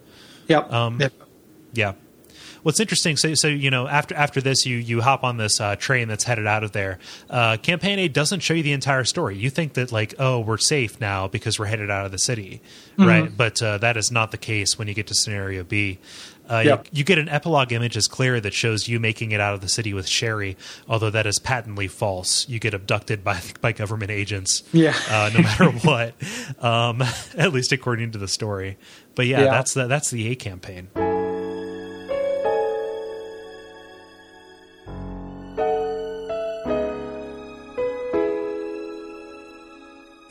[0.48, 0.72] Yep.
[0.72, 1.14] Um, yep.
[1.74, 1.94] Yeah.
[2.64, 5.76] What's interesting, so so you know, after after this, you you hop on this uh,
[5.78, 7.00] train that's headed out of there.
[7.30, 9.36] Uh, Campaign A doesn't show you the entire story.
[9.38, 12.62] You think that like, oh, we're safe now because we're headed out of the city,
[12.98, 13.06] Mm-hmm.
[13.08, 13.36] right?
[13.36, 15.98] But uh, that is not the case when you get to scenario B.
[16.50, 16.88] Uh, Yep.
[16.92, 19.62] you, you get an epilogue image as Claire that shows you making it out of
[19.62, 20.58] the city with Sherry,
[20.88, 22.48] although that is patently false.
[22.50, 24.94] You get abducted by by government agents, Yeah.
[25.10, 26.14] uh, no matter what.
[26.64, 27.02] Um,
[27.38, 28.78] at least according to the story.
[29.16, 29.52] But yeah, Yeah.
[29.52, 30.90] that's the that's the A campaign.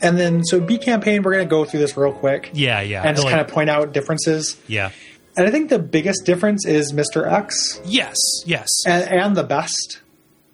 [0.01, 3.03] And then, so B campaign, we're going to go through this real quick Yeah, yeah.
[3.03, 4.57] and just Like- kind of point out differences.
[4.67, 4.91] yeah.
[5.37, 7.25] And I think the biggest difference is Mr.
[7.31, 8.67] X Yes, yes.
[8.85, 10.01] and, and the best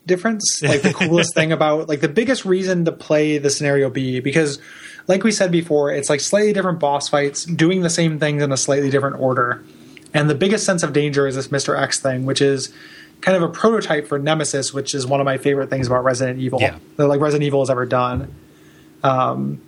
[0.06, 0.44] difference.
[0.64, 4.60] Like the coolest thing about, like the biggest reason to play the scenario B, because
[5.07, 8.52] like we said before, it's like slightly different boss fights doing the same things in
[8.52, 9.64] a slightly different order.
[10.14, 11.80] And the biggest sense of danger is this Mr.
[11.82, 12.72] X thing, which is
[13.22, 16.40] kind of a prototype for Nemesis, which is one of my favorite things about Resident
[16.40, 16.61] Evil.
[16.61, 16.78] Yeah.
[16.98, 18.34] That like Resident Evil has ever done.
[19.08, 19.62] Um,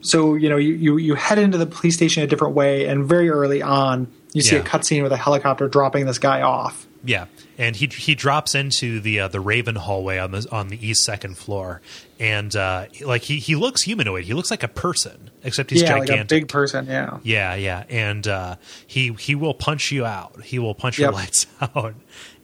[0.00, 3.04] so you know you, you you head into the police station a different way, and
[3.06, 4.62] very early on you see Yeah.
[4.62, 6.86] a cutscene with a helicopter dropping this guy off.
[7.04, 10.84] Yeah, and he he drops into the uh, the Raven hallway on the on the
[10.86, 11.80] east second floor,
[12.20, 14.24] and uh, like he he looks humanoid.
[14.24, 16.24] He looks like a person, except he's yeah, like gigantic.
[16.24, 16.86] a big person.
[16.86, 17.18] Yeah.
[17.22, 18.56] yeah, yeah, and uh,
[18.86, 20.42] he he will punch you out.
[20.44, 21.94] He will punch your lights out.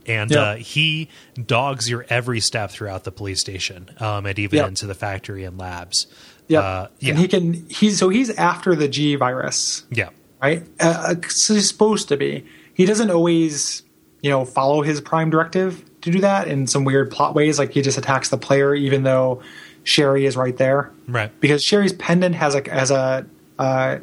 [0.06, 0.38] And Yep.
[0.38, 1.08] uh, he
[1.46, 4.68] dogs your every step throughout the police station, um, and even Yep.
[4.68, 6.06] into the factory and labs.
[6.48, 6.60] Yeah.
[6.60, 7.66] Uh, yeah, And he can.
[7.68, 9.84] He's so he's after the G virus.
[9.90, 10.10] yeah,
[10.42, 10.62] right?
[10.80, 12.44] Uh, so he's supposed to be.
[12.74, 13.82] He doesn't always,
[14.20, 17.58] you know, follow his prime directive to do that in some weird plot ways.
[17.58, 19.42] Like he just attacks the player, even though
[19.84, 23.24] Sherry is right there, right, because Sherry's pendant has a has a
[23.58, 23.98] uh,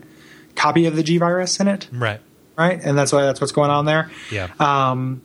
[0.55, 2.21] copy of the G virus in it, right,
[2.57, 2.79] right?
[2.83, 4.09] And that's why that's what's going on there.
[4.31, 5.21] yeah, Um,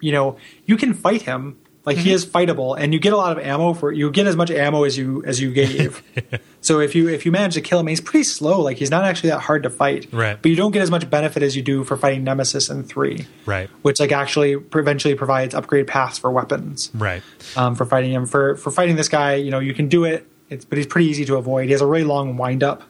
[0.00, 1.58] you know, you can fight him.
[1.90, 2.06] Like Mm-hmm.
[2.06, 4.48] he is fightable, and you get a lot of ammo for you get as much
[4.52, 6.04] ammo as you as you gave.
[6.60, 8.60] so if you if you manage to kill him, he's pretty slow.
[8.60, 10.06] Like he's not actually that hard to fight.
[10.12, 10.40] Right.
[10.40, 13.26] But you don't get as much benefit as you do for fighting Nemesis in three,
[13.44, 17.24] right, which like actually eventually provides upgrade paths for weapons right.
[17.56, 18.24] um, for fighting him.
[18.24, 20.28] For for fighting this guy, you know, you can do it.
[20.48, 21.64] It's but he's pretty easy to avoid.
[21.64, 22.84] He has a really long wind up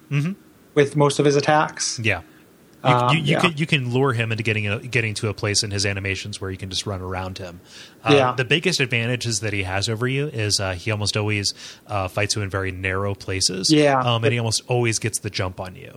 [0.75, 1.99] with most of his attacks.
[2.01, 2.21] Yeah.
[2.83, 3.41] You, Um, you, you yeah.
[3.41, 6.41] can you can lure him into getting a, getting to a place in his animations
[6.41, 7.61] where you can just run around him.
[8.03, 8.35] Uh, Yeah.
[8.35, 11.53] The biggest advantages that he has over you is uh, he almost always
[11.87, 13.71] uh, fights you in very narrow places.
[13.71, 14.01] Yeah.
[14.01, 15.93] um, and he almost always gets the jump on you.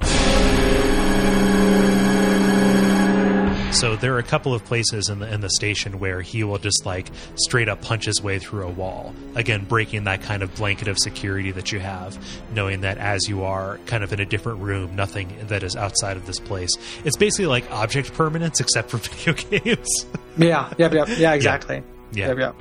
[3.74, 6.60] So there are a couple of places in the in the station where he will
[6.60, 9.14] just like straight up punch his way through a wall.
[9.36, 12.18] Again, breaking that kind of blanket of security that you have,
[12.54, 16.18] knowing that as you are kind of in a different room, nothing that is outside
[16.18, 16.72] of this place.
[17.04, 20.06] It's basically like object permanence except for video games.
[20.38, 20.72] Yeah.
[20.78, 20.94] Yep.
[20.94, 21.08] Yep.
[21.18, 21.34] Yeah.
[21.34, 21.84] Exactly.
[22.14, 22.28] Yeah.
[22.28, 22.38] Yep.
[22.38, 22.56] Yep.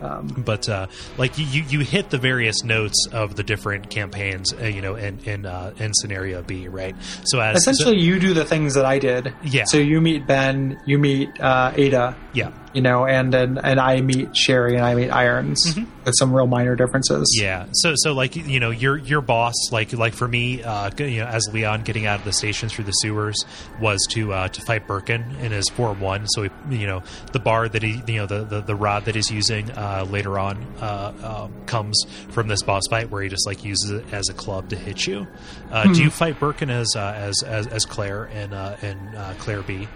[0.00, 0.86] But uh,
[1.18, 5.18] like you, you, hit the various notes of the different campaigns, uh, you know, in
[5.20, 6.94] in, uh, in scenario B, right?
[7.24, 9.34] So as Essentially, you do the things that I did.
[9.42, 9.64] Yeah.
[9.64, 14.00] So you meet Ben, you meet uh, Ada, yeah, you know, and, and and I
[14.00, 17.36] meet Sherry and I meet Irons with some real minor differences.
[17.36, 17.44] Mm-hmm.
[17.44, 17.66] Yeah.
[17.72, 21.26] So so like you know your your boss like like for me uh you know
[21.26, 23.44] as Leon getting out of the station through the sewers
[23.80, 27.02] was to uh to fight Birkin in his form 1 so he you know
[27.32, 30.38] the bar that he you know the the, the rod that he's using uh later
[30.38, 31.12] on uh
[31.44, 34.68] um, comes from this boss fight where he just like uses it as a club
[34.68, 35.26] to hit you.
[35.70, 39.34] Uh do you fight Birkin as uh, as as as Claire and uh in uh
[39.38, 39.88] Claire B?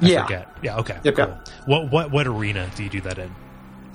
[0.00, 0.22] I Yeah.
[0.22, 0.48] forget.
[0.62, 0.98] Yeah, okay.
[1.02, 1.26] Yep, cool.
[1.26, 1.48] yep.
[1.66, 3.34] What what what arena do you do that in?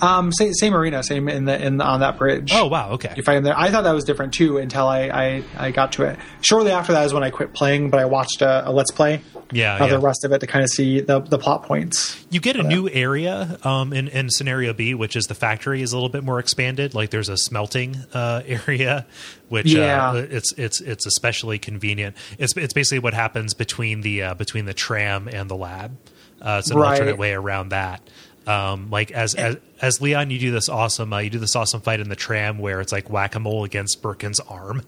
[0.04, 2.52] Um, same, same arena, same in the in on that bridge.
[2.54, 3.14] Oh wow, okay.
[3.16, 3.58] You fight him there.
[3.58, 6.20] I thought that was different too until I, I, I got to it.
[6.42, 9.22] Shortly after that is when I quit playing, but I watched a, a let's play
[9.52, 9.96] Yeah, of yeah.
[9.96, 12.24] the rest of it to kind of see the the plot points.
[12.30, 15.94] You get a new area um, in, in scenario B, which is the factory is
[15.94, 16.94] a little bit more expanded.
[16.94, 19.06] Like there's a smelting uh, area,
[19.50, 20.10] which Yeah.
[20.12, 22.18] uh, it's it's it's especially convenient.
[22.40, 25.98] It's it's basically what happens between the uh, between the tram and the lab.
[26.42, 26.92] Uh, it's an Right.
[26.92, 28.02] alternate way around that.
[28.46, 31.82] Um, like as, as as Leon, you do this awesome uh, you do this awesome
[31.82, 34.82] fight in the tram where it's like whack a mole against Birkin's arm.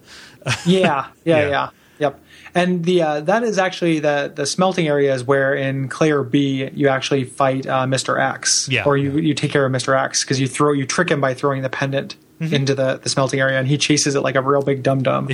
[0.66, 1.48] Yeah, yeah, Yeah.
[1.50, 1.70] yeah,
[2.00, 2.20] yep.
[2.54, 6.70] And the uh, that is actually the the smelting area is where in Claire B
[6.74, 8.20] you actually fight uh, Mr.
[8.20, 8.84] X, Yeah.
[8.86, 9.98] or you you take care of Mr.
[10.00, 12.54] X because you throw you trick him by throwing the pendant Mm-hmm.
[12.54, 15.30] into the the smelting area, and he chases it like a real big dum dum.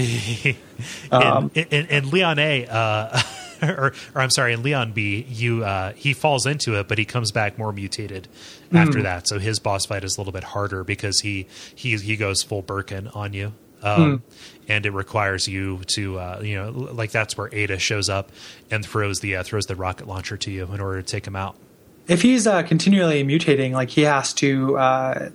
[1.12, 3.20] and, and, and Leon A, uh,
[3.78, 7.06] or, or I'm sorry, in Leon B, you uh, he falls into it, but he
[7.06, 8.28] comes back more mutated
[8.74, 9.28] after that.
[9.28, 12.62] So his boss fight is a little bit harder because he he he goes full
[12.62, 13.54] Birkin on you.
[13.84, 14.24] Um,
[14.70, 18.32] And it requires you to, uh, you know, like that's where Ada shows up
[18.70, 21.36] and throws the uh, throws the rocket launcher to you in order to take him
[21.36, 21.56] out.
[22.08, 25.30] If he's uh, continually mutating, like he has to uh,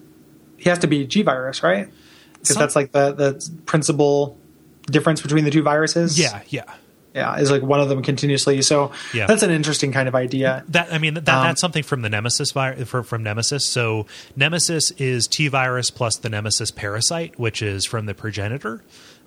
[0.57, 1.89] he has to be G virus, right?
[2.35, 4.39] Because Some- that's like the the principal
[4.87, 6.19] difference between the two viruses.
[6.19, 6.73] Yeah, yeah.
[7.17, 8.63] Yeah, is like one of them continuously.
[8.63, 9.27] So Yeah.
[9.27, 10.63] that's an interesting kind of idea.
[10.69, 13.67] That I mean that, Um, that's something from the Nemesis virus from Nemesis.
[13.67, 14.07] So
[14.37, 18.83] Nemesis is T virus plus the Nemesis parasite, which is from the progenitor,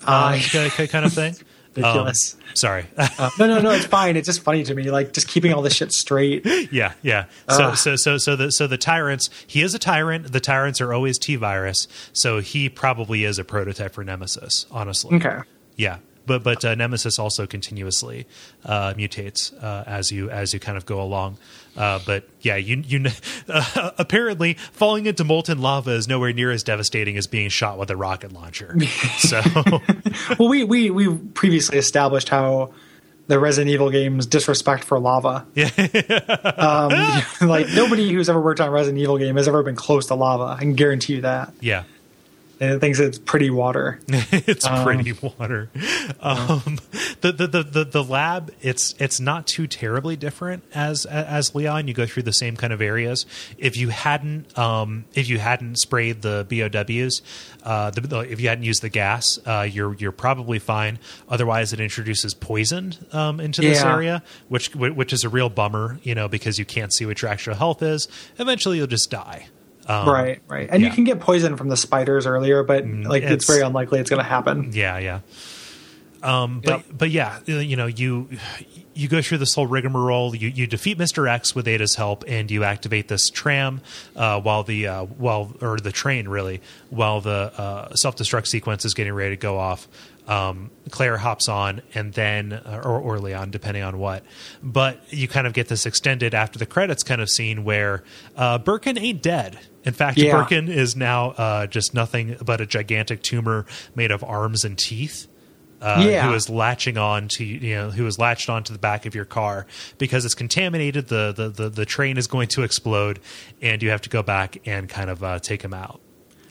[0.06, 1.36] uh, ki- kind of thing.
[1.76, 2.34] Ridiculous.
[2.36, 2.86] Um, sorry.
[2.98, 3.70] Uh, no, no, no.
[3.72, 4.18] It's fine.
[4.18, 4.90] It's just funny to me.
[4.90, 6.44] Like just keeping all this shit straight.
[6.72, 7.26] yeah, yeah.
[7.50, 7.78] So Ugh.
[7.78, 9.30] so so so the so the tyrants.
[9.46, 10.32] He is a tyrant.
[10.32, 11.88] The tyrants are always T virus.
[12.12, 14.66] So he probably is a prototype for Nemesis.
[14.72, 15.16] Honestly.
[15.18, 15.40] Okay.
[15.76, 15.98] Yeah,
[16.30, 18.28] but but uh, Nemesis also continuously
[18.64, 21.38] uh, mutates uh, as you as you kind of go along.
[21.76, 23.06] Uh, but yeah, you you
[23.50, 27.90] uh, apparently falling into molten lava is nowhere near as devastating as being shot with
[27.90, 28.78] a rocket launcher.
[29.18, 29.42] so
[30.40, 32.74] Well, we we we previously established how
[33.28, 35.46] the Resident Evil games disrespect for lava.
[35.56, 35.70] Yeah.
[36.58, 40.06] um, like nobody who's ever worked on a Resident Evil game has ever been close
[40.08, 40.44] to lava.
[40.44, 41.54] I can guarantee you that.
[41.60, 41.84] Yeah
[42.60, 44.00] it thinks it's pretty water.
[44.08, 45.70] it's um, pretty water.
[46.20, 46.80] Um,
[47.22, 51.88] the, the, the the the lab it's it's not too terribly different as as Leon.
[51.88, 53.26] You go through the same kind of areas.
[53.58, 57.22] If you hadn't um, if you hadn't sprayed the BOWs,
[57.64, 61.00] uh, the, if you hadn't used the gas, uh, you're you're probably fine.
[61.30, 63.94] Otherwise, it introduces poison um, into this yeah.
[63.94, 66.00] area, which which is a real bummer.
[66.04, 68.10] You know because you can't see what your actual health is.
[68.38, 69.48] Eventually, you'll just die.
[69.90, 70.70] Um, right, right.
[70.72, 70.90] And yeah.
[70.90, 74.00] you can get poison from the spiders earlier, but mm, like it's, it's very unlikely
[74.00, 74.70] it's going to happen.
[74.72, 75.20] Yeah, yeah.
[76.22, 76.86] Um, but yep.
[76.96, 78.28] but yeah, you know you
[78.94, 80.36] you go through this whole rigmarole.
[80.36, 83.82] You you defeat Mister X with Ada's help, and you activate this tram
[84.16, 88.84] uh, while the uh, while or the train really while the uh, self destruct sequence
[88.86, 89.88] is getting ready to go off
[90.30, 94.24] um, Claire hops on and then, uh, or, or Leon, depending on what.
[94.62, 98.04] But you kind of get this extended after the credits kind of scene where
[98.38, 99.60] uh, Birkin ain't dead.
[99.84, 100.32] In fact, yeah.
[100.32, 103.66] Birkin is now uh, just nothing but a gigantic tumor
[103.96, 105.28] made of arms and teeth.
[105.82, 106.28] Uh, yeah.
[106.28, 109.24] who is latching on to you know who is latched onto the back of your
[109.24, 109.66] car
[109.98, 113.18] because it's contaminated the the the, the train is going to explode
[113.62, 116.02] and you have to go back and kind of uh, take him out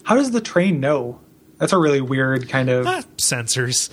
[0.03, 1.21] how does the train know
[1.59, 3.91] that's a really weird kind of ah, sensors.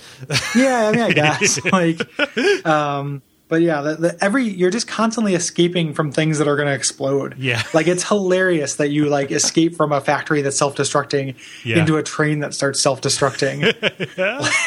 [0.54, 5.34] yeah, I mean, I guess like, um, but yeah, the, the, every you're just constantly
[5.34, 7.36] escaping from things that are going to explode.
[7.38, 11.78] Yeah, like it's hilarious that you like escape from a factory that's self destructing yeah.
[11.78, 13.62] into a train that starts self destructing.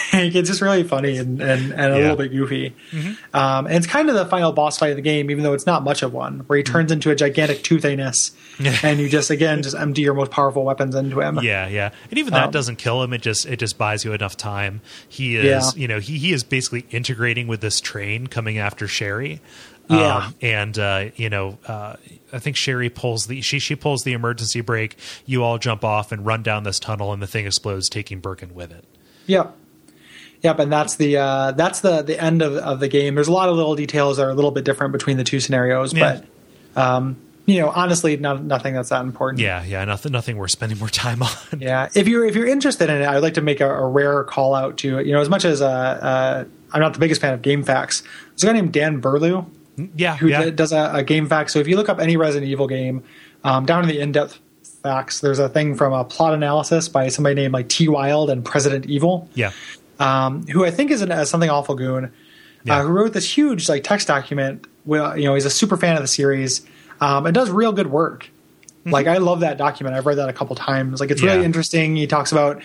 [0.14, 1.96] like, it's just really funny and and, and a yeah.
[1.96, 2.74] little bit goofy.
[2.92, 3.36] Mm-hmm.
[3.36, 5.66] Um, and it's kind of the final boss fight of the game, even though it's
[5.66, 6.74] not much of one, where he mm-hmm.
[6.74, 6.94] turns mm-hmm.
[6.94, 11.20] into a gigantic toothiness and you just again just empty your most powerful weapons into
[11.22, 11.40] him.
[11.42, 13.14] Yeah, yeah, and even that um, doesn't kill him.
[13.14, 14.82] It just it just buys you enough time.
[15.08, 15.46] He is
[15.76, 15.82] yeah.
[15.82, 19.42] you know he he is basically integrating with this train coming after Sherry.
[19.90, 21.96] Yeah, um, and uh, you know, uh,
[22.32, 24.96] I think Sherry pulls the she she pulls the emergency brake.
[25.26, 28.54] You all jump off and run down this tunnel, and the thing explodes, taking Birkin
[28.54, 28.86] with it.
[29.26, 29.56] Yep.
[30.44, 33.16] Yep, and that's the uh, that's the the end of, of the game.
[33.16, 35.40] There's a lot of little details that are a little bit different between the two
[35.40, 36.22] scenarios, yeah.
[36.76, 39.42] but um, you know, honestly, nothing that's that important.
[39.42, 41.30] Yeah, yeah, nothing, nothing worth spending more time on.
[41.58, 44.24] yeah, if you're if you're interested in it, I'd like to make a, a rare
[44.24, 47.34] call out to you know, as much as uh, uh, I'm not the biggest fan
[47.34, 48.04] of GameFAQs.
[48.04, 49.46] There's a guy named Dan Birlew,
[49.78, 50.50] mm, yeah, who yeah.
[50.52, 51.50] does a, a GameFAQ.
[51.50, 53.04] So if you look up any Resident Evil game,
[53.44, 54.40] um, down in the in-depth
[54.84, 58.46] facts, there's a thing from a plot analysis by somebody named like T Wild and
[58.46, 59.28] President Evil.
[59.34, 59.52] Yeah,
[60.00, 62.12] um, who I think is an, something awful goon.
[62.66, 62.80] Yeah.
[62.80, 64.68] Uh, who wrote this huge like text document?
[64.86, 66.66] Well, you know, he's a super fan of the series
[67.02, 68.26] um, it does real good work.
[68.26, 68.92] Mm-hmm.
[68.92, 69.96] Like I love that document.
[69.96, 71.00] I've read that a couple times.
[71.00, 71.34] Like it's yeah.
[71.34, 71.96] really interesting.
[71.96, 72.62] He talks about,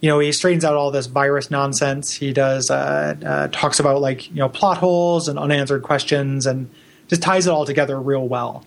[0.00, 2.12] you know, he straightens out all this virus nonsense.
[2.12, 6.70] He does uh, uh, talks about like you know plot holes and unanswered questions, and
[7.08, 8.64] just ties it all together real well.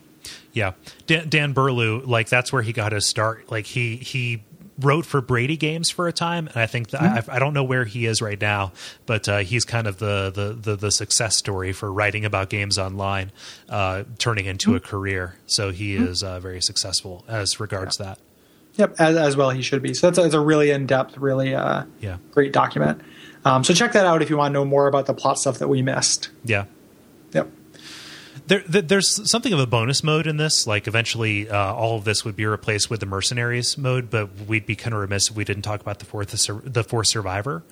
[0.53, 0.73] Yeah,
[1.07, 3.51] Dan, Dan Birlew, like that's where he got his start.
[3.51, 4.43] Like he he
[4.79, 7.31] wrote for Brady Games for a time, and I think that mm-hmm.
[7.31, 8.71] I, I, don't know where he is right now,
[9.05, 12.77] but uh, he's kind of the, the, the the success story for writing about games
[12.77, 13.31] online,
[13.69, 14.77] uh, turning into mm-hmm.
[14.77, 15.35] a career.
[15.45, 16.07] So he mm-hmm.
[16.07, 18.05] is uh, very successful as regards yeah.
[18.05, 18.19] that.
[18.75, 19.93] Yep, as, as, well he should be.
[19.93, 22.17] So that's a, a really in depth, really uh, yeah.
[22.31, 23.01] great document.
[23.45, 25.59] Um, so check that out if you want to know more about the plot stuff
[25.59, 26.29] that we missed.
[26.43, 26.65] Yeah.
[28.45, 30.67] There, there's something of a bonus mode in this.
[30.67, 34.65] Like eventually, uh, all of this would be replaced with the mercenaries mode, but we'd
[34.65, 37.63] be kind of remiss if we didn't talk about the fourth, the fourth survivor.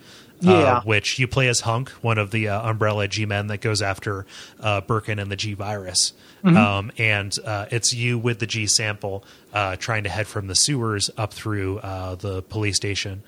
[0.46, 0.78] Uh, yeah.
[0.78, 3.82] Uh, which you play as Hunk, one of the uh, Umbrella G men that goes
[3.82, 4.26] after
[4.60, 6.14] uh, Birkin and the G virus.
[6.44, 6.58] Mm-hmm.
[6.58, 9.24] Um, and uh, it's you with the G sample
[9.54, 13.22] uh, trying to head from the sewers up through the police station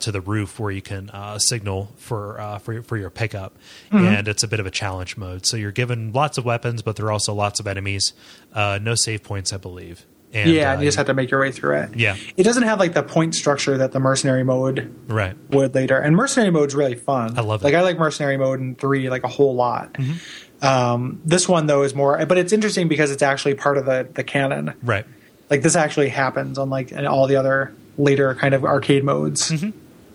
[0.00, 3.56] to the roof where you can signal for, for, for your pickup.
[3.90, 4.06] Mm-hmm.
[4.06, 5.44] And it's a bit of a challenge mode.
[5.44, 8.14] So you're given lots of weapons, but there are also lots of enemies.
[8.54, 10.06] no save points, I believe.
[10.34, 11.96] And, yeah, uh, you just have to make your way through it.
[11.96, 15.96] Yeah, it doesn't have like the point structure that the mercenary mode right would later.
[15.96, 17.38] And mercenary mode's really fun.
[17.38, 17.64] I love it.
[17.64, 19.94] Like I like mercenary mode in three like a whole lot.
[19.94, 20.66] Mm-hmm.
[20.66, 24.08] Um, this one though is more, but it's interesting because it's actually part of the
[24.12, 24.74] the canon.
[24.82, 25.06] Right.
[25.50, 29.70] Like this actually happens on like all the other later kind of arcade modes mm-hmm.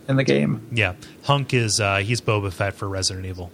[0.10, 0.68] in the game.
[0.72, 3.52] Yeah, Hunk is uh, he's Boba Fett for Resident Evil.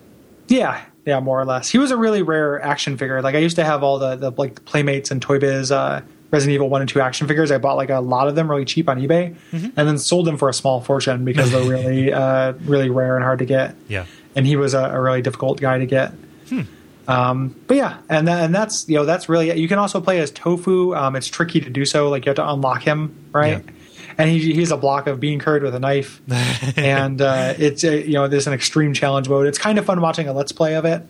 [0.47, 1.69] Yeah, yeah, more or less.
[1.69, 3.21] He was a really rare action figure.
[3.21, 6.01] Like I used to have all the the like Playmates and Toy Biz uh,
[6.35, 7.49] Resident Evil 1 and 2 action figures.
[7.49, 9.67] I bought like a lot of them really cheap on eBay mm-hmm.
[9.77, 13.23] and then sold them for a small fortune because they're really, uh, really rare and
[13.23, 13.75] hard to get.
[13.87, 14.05] Yeah.
[14.35, 16.11] And he was a, a really difficult guy to get.
[16.49, 16.63] Hmm.
[17.07, 20.19] Um, but yeah, and that, and that's you know that's really you can also play
[20.19, 20.95] as Tofu.
[20.95, 23.63] Um, it's tricky to do so; like you have to unlock him, right?
[23.63, 23.71] Yeah.
[24.17, 26.19] and he, he's a block of bean curd with a knife,
[26.77, 29.45] and uh, it's a, you know there's an extreme challenge mode.
[29.45, 31.07] It's kind of fun watching a let's play of it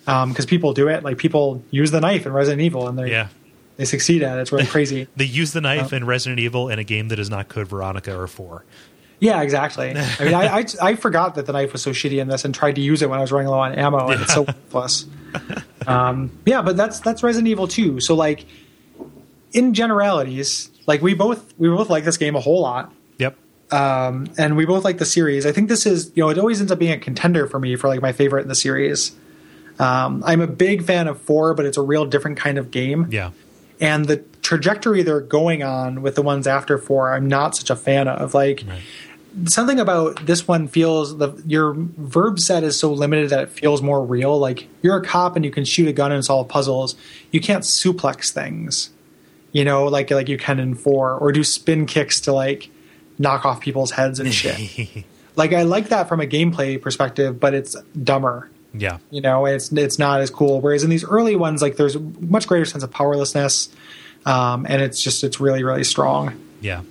[0.00, 1.04] because um, people do it.
[1.04, 3.28] Like people use the knife in Resident Evil, and they Yeah.
[3.76, 4.42] They succeed at it.
[4.42, 5.08] It's really crazy.
[5.16, 5.96] They use the knife Oh.
[5.96, 8.64] in Resident Evil in a game that is not Code Veronica or 4.
[9.18, 9.90] Yeah, exactly.
[9.96, 12.54] I mean, I, I I forgot that the knife was so shitty in this, and
[12.54, 15.06] tried to use it when I was running low on ammo, and it's so worthless.
[15.86, 18.00] Um, yeah, but that's that's Resident Evil 2.
[18.00, 18.44] So like,
[19.52, 22.92] in generalities, like we both we both like this game a whole lot.
[23.18, 23.36] Yep.
[23.72, 25.46] um, and we both like the series.
[25.46, 27.74] I think this is, you know, it always ends up being a contender for me
[27.76, 29.12] for like my favorite in the series.
[29.78, 33.08] Um, I'm a big fan of four, but it's a real different kind of game.
[33.10, 33.30] Yeah.
[33.80, 37.76] And the trajectory they're going on with the ones after four, I'm not such a
[37.76, 38.32] fan of.
[38.34, 38.80] Like Right.
[39.46, 43.82] something about this one feels the your verb set is so limited that it feels
[43.82, 44.38] more real.
[44.38, 46.94] Like you're a cop and you can shoot a gun and solve puzzles.
[47.32, 48.90] You can't suplex things,
[49.52, 52.70] you know, like like you can in four, or do spin kicks to like
[53.18, 55.04] knock off people's heads and shit.
[55.36, 58.50] like I like that from a gameplay perspective, but it's dumber.
[58.78, 58.98] Yeah.
[59.10, 60.60] You know, it's it's not as cool.
[60.60, 63.68] Whereas in these early ones, like there's a much greater sense of powerlessness,
[64.24, 66.40] um, and it's just it's really really strong.
[66.60, 66.82] Yeah.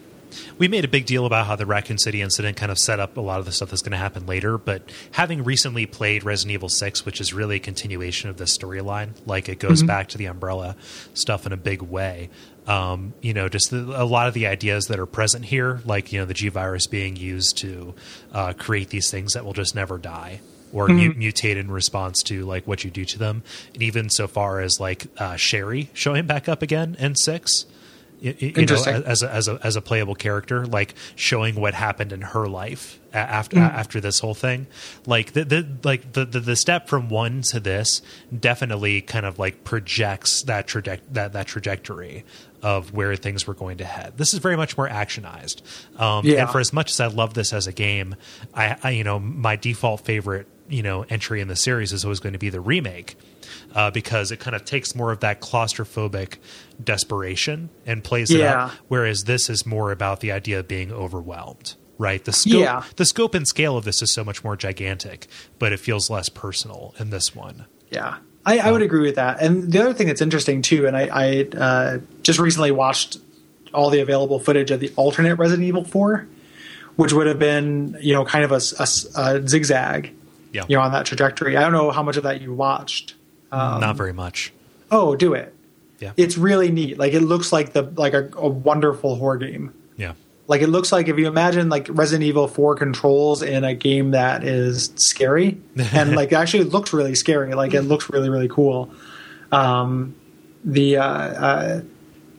[0.57, 3.15] We made a big deal about how the Raccoon City incident kind of set up
[3.15, 6.53] a lot of the stuff that's going to happen later, but having recently played Resident
[6.53, 10.17] Evil 6, which is really a continuation of this storyline, like it goes back to
[10.17, 10.75] the Umbrella
[11.13, 12.29] stuff in a big way.
[12.67, 16.11] Um, you know, just the, a lot of the ideas that are present here, like,
[16.11, 17.93] you know, the G virus being used to
[18.33, 20.41] uh, create these things that will just never die
[20.73, 23.43] or mu- mutate in response to like what you do to them.
[23.73, 27.65] And even so far as like uh, Sherry showing back up again in 6
[28.21, 28.75] y- y- you know,
[29.05, 32.99] as a, as a as a playable character, like showing what happened in her life
[33.13, 34.67] after after this whole thing,
[35.05, 38.01] like the, the like the, the the step from one to this
[38.37, 42.23] definitely kind of like projects that traje- that that trajectory
[42.65, 44.17] of where things were going to head.
[44.17, 45.61] This is very much more actionized,
[45.99, 46.41] um, Yeah.
[46.41, 48.15] and for as much as I love this as a game,
[48.53, 52.19] I, I you know my default favorite you know entry in the series is always
[52.19, 53.17] going to be the remake
[53.75, 56.37] uh, because it kind of takes more of that claustrophobic
[56.83, 58.65] desperation and plays it Yeah.
[58.65, 58.71] up.
[58.87, 61.75] Whereas this is more about the idea of being overwhelmed.
[61.97, 62.83] Right, the scope, Yeah.
[62.97, 65.27] the scope and scale of this is so much more gigantic,
[65.59, 67.65] but it feels less personal in this one.
[67.89, 69.41] Yeah, I, I would agree with that.
[69.41, 73.17] And the other thing that's interesting too, and I, I uh, just recently watched
[73.73, 76.27] all the available footage of the alternate Resident Evil Four,
[76.95, 78.59] which would have been you know kind of a
[79.47, 80.13] zigzag,
[80.51, 81.57] Yeah, you know, on that trajectory.
[81.57, 83.15] I don't know how much of that you watched.
[83.51, 84.53] not very much.
[84.91, 85.53] Oh, do it.
[85.99, 86.97] Yeah, It's really neat.
[86.99, 89.73] Like it looks like the like a, a wonderful horror game.
[90.47, 94.11] Like it looks like if you imagine like Resident Evil 4 controls in a game
[94.11, 95.59] that is scary
[95.93, 97.53] and like actually it looks really scary.
[97.53, 98.91] Like it looks really really cool.
[99.51, 100.15] Um,
[100.63, 101.81] the uh, uh,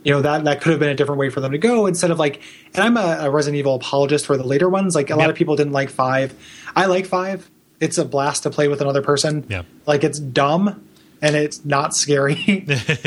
[0.05, 2.11] you know that that could have been a different way for them to go instead
[2.11, 2.43] of like.
[2.75, 4.95] And I'm a, a Resident Evil apologist for the later ones.
[4.95, 6.35] Like a lot of people didn't like five.
[6.75, 7.51] I like five.
[7.81, 9.47] It's a blast to play with another person.
[9.49, 9.63] Yeah.
[9.87, 10.87] Like it's dumb
[11.21, 12.65] and it's not scary,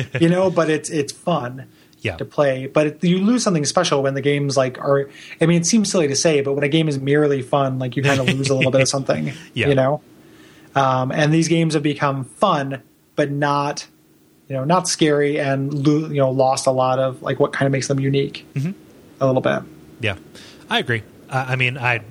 [0.19, 1.67] you know, but it's it's fun
[2.01, 2.67] yeah, to play.
[2.67, 5.09] But it, you lose something special when the games like are.
[5.41, 7.95] I mean, it seems silly to say, but when a game is merely fun, like
[7.95, 9.33] you kind of lose a little bit of something.
[9.53, 9.67] Yeah.
[9.69, 10.01] You know.
[10.75, 12.83] Um, and these games have become fun,
[13.15, 13.87] but not,
[14.47, 17.65] you know, not scary, and lo- you know, lost a lot of like what kind
[17.65, 18.45] of makes them unique.
[18.53, 18.71] Mm-hmm.
[19.21, 19.63] A little bit.
[19.99, 20.15] yeah.
[20.69, 21.01] I agree.
[21.29, 22.01] I, I mean, I,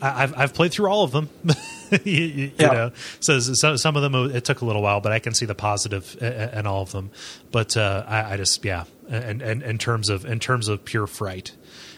[0.00, 1.28] I've I've played through all of them.
[2.04, 2.66] you, you- Yeah.
[2.72, 2.90] know,
[3.20, 5.54] so, so some of them it took a little while, but I can see the
[5.54, 7.10] positive i- i- in all of them.
[7.52, 11.06] But uh, I, I just yeah, and, and in terms of in terms of pure
[11.06, 11.52] fright,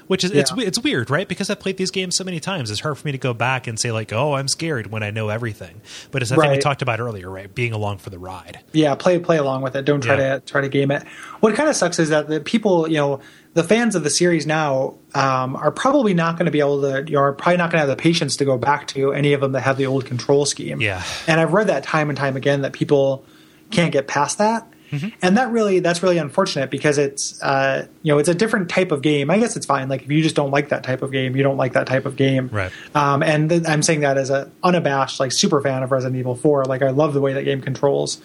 [0.06, 0.64] which is it's Yeah.
[0.66, 1.26] it's weird, right?
[1.28, 3.66] Because I've played these games so many times, it's hard for me to go back
[3.66, 5.80] and say like, oh, I'm scared when I know everything.
[6.10, 8.60] But as I think we talked about earlier, right, being along for the ride.
[8.72, 10.34] yeah play play along with it don't try Yeah.
[10.34, 11.02] to try to game it
[11.40, 13.20] what kind of sucks is that the people you know
[13.54, 17.04] the fans of the series now um, are probably not going to be able to
[17.06, 19.32] you know are probably not going to have the patience to go back to any
[19.32, 21.02] of them that have the old control scheme Yeah.
[21.26, 23.24] and i've read that time and time again that people
[23.70, 25.08] can't get past that Mm-hmm.
[25.22, 28.90] and that really that's really unfortunate because it's uh, you know it's a different type
[28.90, 31.12] of game i guess it's fine like if you just don't like that type of
[31.12, 32.72] game you don't like that type of game Right.
[32.94, 36.34] um, and th- I'm saying that as an unabashed like super fan of Resident Evil
[36.34, 36.64] 4.
[36.64, 38.20] Like I love the way that game controls.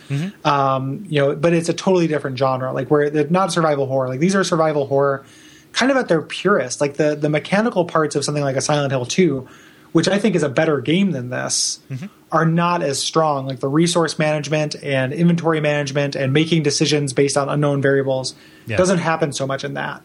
[0.45, 2.71] Um, you know, but it's a totally different genre.
[2.73, 4.07] Like where they're not survival horror.
[4.07, 5.25] Like these are survival horror,
[5.73, 6.81] kind of at their purest.
[6.81, 9.47] Like the the mechanical parts of something like a Silent Hill 2,
[9.93, 12.07] which I think is a better game than this, mm-hmm.
[12.31, 13.47] are not as strong.
[13.47, 18.77] Like the resource management and inventory management and making decisions based on unknown variables Yeah.
[18.77, 20.01] doesn't happen so much in that.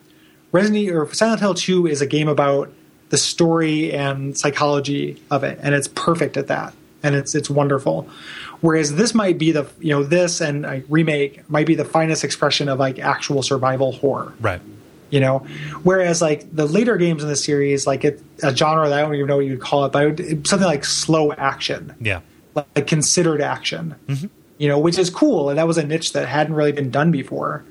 [0.52, 2.70] Resident Evil or Silent Hill 2 is a game about
[3.10, 8.08] the story and psychology of it, and it's perfect at that, and it's it's wonderful.
[8.60, 12.24] Whereas this might be the you know this and a remake might be the finest
[12.24, 14.34] expression of like actual survival horror.
[14.40, 14.60] Right.
[15.10, 15.38] You know,
[15.84, 19.14] whereas like the later games in the series, like it, a genre that I don't
[19.14, 22.20] even know what you'd call it, but something like slow action, Yeah.
[22.54, 23.94] like considered action,
[24.58, 25.48] you know, which is cool.
[25.48, 27.64] And that was a niche that hadn't really been done before.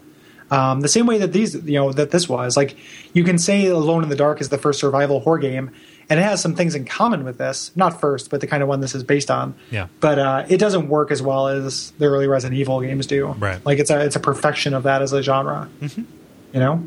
[0.50, 2.76] Um, the same way that these, you know, that this was like,
[3.14, 5.72] you can say Alone in the Dark is the first survival horror game,
[6.10, 7.70] and it has some things in common with this.
[7.76, 9.56] Not first, but the kind of one this is based on.
[9.72, 9.88] Yeah.
[10.00, 13.28] But uh, it doesn't work as well as the early Resident Evil games do.
[13.28, 13.64] Right.
[13.66, 15.70] Like it's a it's a perfection of that as a genre.
[15.82, 16.06] You
[16.62, 16.82] know.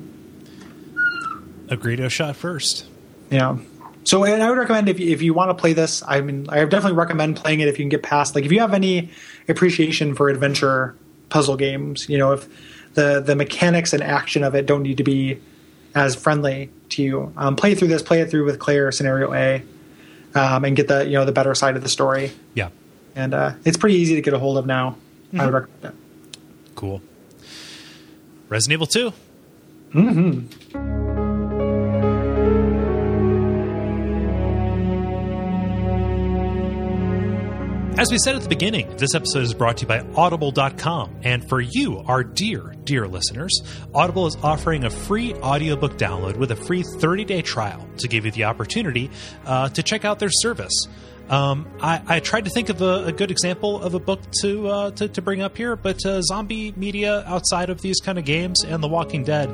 [1.70, 2.06] Agreed.
[2.10, 2.86] shot first.
[3.30, 3.58] Yeah.
[4.04, 6.46] So, and I would recommend if you, if you want to play this, I mean,
[6.48, 8.34] I definitely recommend playing it if you can get past.
[8.34, 9.10] Like, if you have any
[9.48, 10.96] appreciation for adventure
[11.28, 12.48] puzzle games, you know, if
[12.94, 15.40] the the mechanics and action of it don't need to be
[15.94, 19.62] as friendly to you, um, play through this, play it through with Claire Scenario A,
[20.34, 22.32] um, and get the you know the better side of the story.
[22.54, 22.70] Yeah.
[23.14, 24.96] And uh, it's pretty easy to get a hold of now.
[25.38, 25.94] I would recommend it.
[26.74, 27.02] Cool.
[28.48, 29.12] Resident Evil 2.
[38.00, 41.20] As we said at the beginning, this episode is brought to you by Audible.com.
[41.22, 43.52] And for you, our dear, dear listeners,
[43.94, 48.24] Audible is offering a free audiobook download with a free 30 day trial to give
[48.24, 49.10] you the opportunity
[49.44, 50.72] uh, to check out their service.
[51.28, 54.68] Um, I, I tried to think of a, a good example of a book to,
[54.68, 58.24] uh, to to bring up here, but uh, zombie media outside of these kind of
[58.24, 59.50] games and The Walking Dead,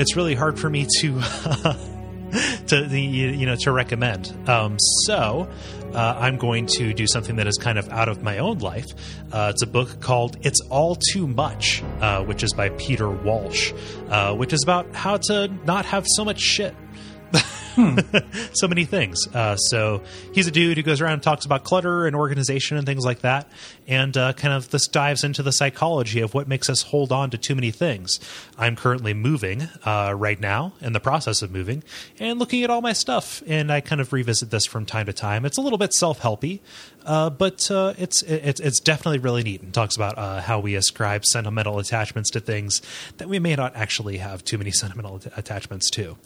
[0.00, 1.20] it's really hard for me to
[2.66, 4.32] to the you know to recommend.
[4.48, 5.48] Um, so
[5.92, 8.86] uh, I'm going to do something that is kind of out of my own life.
[9.32, 13.72] Uh, it's a book called "It's All Too Much," uh, which is by Peter Walsh,
[14.08, 16.74] uh, which is about how to not have so much shit.
[18.54, 19.26] so many things.
[19.34, 20.02] Uh, so
[20.32, 23.20] he's a dude who goes around and talks about clutter and organization and things like
[23.20, 23.48] that,
[23.86, 27.30] and uh, kind of this dives into the psychology of what makes us hold on
[27.30, 28.18] to too many things.
[28.58, 31.82] I'm currently moving uh, right now, in the process of moving,
[32.18, 35.12] and looking at all my stuff, and I kind of revisit this from time to
[35.12, 35.44] time.
[35.44, 36.60] It's a little bit self helpy,
[37.04, 40.74] uh, but uh, it's it's it's definitely really neat and talks about uh, how we
[40.74, 42.82] ascribe sentimental attachments to things
[43.18, 46.16] that we may not actually have too many sentimental att- attachments to.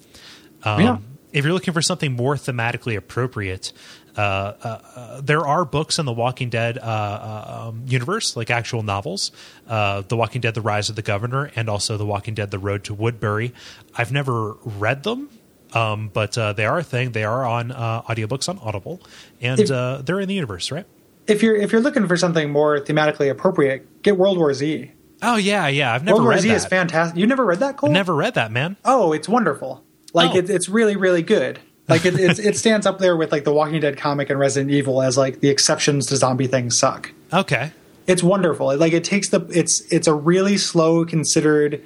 [0.64, 0.98] Um, Yeah.
[1.32, 3.72] If you're looking for something more thematically appropriate,
[4.16, 8.50] uh, uh, uh, there are books in the Walking Dead uh, uh, um, universe, like
[8.50, 9.30] actual novels.
[9.66, 12.59] Uh, the Walking Dead: The Rise of the Governor, and also The Walking Dead: The
[12.59, 13.52] Road to Woodbury.
[13.94, 15.28] I've never read them,
[15.74, 17.12] um, but uh, they are a thing.
[17.12, 19.02] They are on uh, audiobooks on Audible,
[19.40, 20.86] and If- uh, they're in the universe, right?
[21.26, 24.92] If you're if you're looking for something more thematically appropriate, get World War Z.
[25.20, 25.92] Oh yeah, yeah.
[25.92, 26.55] I've never World War Z that.
[26.55, 27.18] is fantastic.
[27.18, 27.90] You never read that, Kole?
[27.90, 28.78] Never read that, man.
[28.84, 29.84] Oh, it's wonderful.
[30.14, 30.39] Like Oh.
[30.39, 31.59] it, it's really really good.
[31.89, 34.70] Like it, it's, it stands up there with like the Walking Dead comic and Resident
[34.70, 37.10] Evil as like the exceptions to zombie things suck.
[37.32, 37.72] Okay.
[38.06, 38.76] It's wonderful.
[38.76, 41.82] Like it takes the it's it's a really slow considered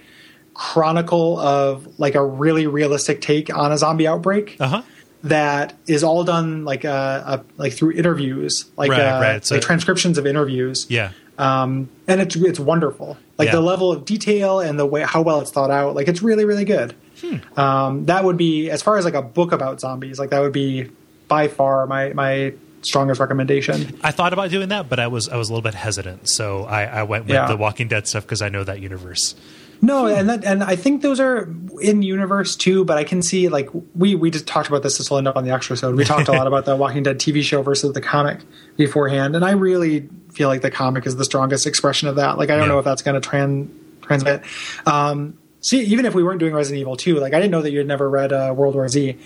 [0.55, 4.83] chronicle of like a really realistic take on a zombie outbreak Uh huh.
[5.25, 6.89] that is all done like uh,
[7.25, 9.51] uh like through interviews like Right, uh, right.
[9.51, 11.13] Like a- transcriptions of interviews Yeah.
[11.39, 13.53] Um and it's it's wonderful like Yeah.
[13.57, 16.45] the level of detail and the way how well it's thought out like it's really
[16.45, 17.59] really good Hmm.
[17.59, 20.53] um that would be as far as like a book about zombies like that would
[20.53, 20.91] be
[21.29, 22.53] by far my my
[22.83, 25.75] strongest recommendation I thought about doing that, but I was I was a little bit
[25.75, 27.47] hesitant, so I, I went with Yeah.
[27.47, 29.37] the Walking Dead stuff because I know that universe.
[29.85, 33.49] No and that and i think those are in universe too but i can see
[33.49, 35.97] like we we just talked about this this will end up on the extra episode.
[35.97, 38.39] We talked a lot about the walking dead tv show versus the comic
[38.77, 42.39] beforehand and i really feel like the comic is the strongest expression of that.
[42.39, 42.69] Like i don't Yeah.
[42.75, 43.69] know if that's going to tran-
[44.01, 44.43] transmit.
[44.87, 47.71] Um see even if we weren't doing resident evil 2 like i didn't know that
[47.73, 49.17] you had never read uh, world war z.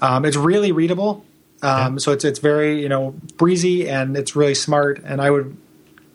[0.00, 1.24] Um, it's really readable
[1.62, 1.98] um, Yeah.
[1.98, 5.56] so it's it's very you know breezy and it's really smart and i would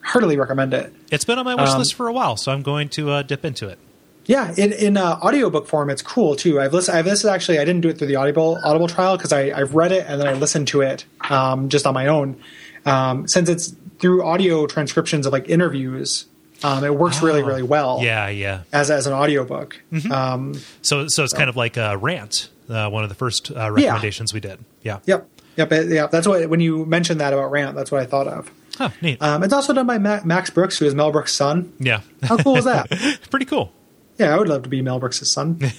[0.03, 0.94] heartily recommend it.
[1.11, 3.22] It's been on my wish Um, list for a while, so I'm going to uh,
[3.24, 3.78] dip into it.
[4.27, 6.59] Yeah, in in uh, audiobook form, it's cool too.
[6.61, 6.97] I've listened.
[6.97, 7.59] I've listened actually.
[7.59, 10.19] I didn't do it through the Audible Audible trial because I I've read it and
[10.21, 12.37] then I listened to it um, just on my own.
[12.85, 16.25] Um, since it's through audio transcriptions of like interviews,
[16.63, 17.97] um, it works really really well.
[17.99, 18.03] Oh.
[18.03, 18.61] Yeah, yeah.
[18.73, 19.79] as as an audiobook.
[20.11, 22.49] Um, So so it's kind of like a rant.
[22.69, 24.59] Uh, one of the first uh, recommendations we did.
[24.83, 24.99] Yeah.
[25.05, 26.07] yep, yep, it- yeah.
[26.07, 28.51] That's what when you mentioned that about Rant, that's what I thought of.
[28.77, 29.21] Huh, neat.
[29.21, 31.71] Um, it's also done by Ma- Max Brooks, who is Mel Brooks' son.
[31.79, 32.01] yeah.
[32.23, 32.89] How cool is that?
[33.31, 33.71] Pretty cool.
[34.18, 35.60] Yeah, I would love to be Mel Brooks' son.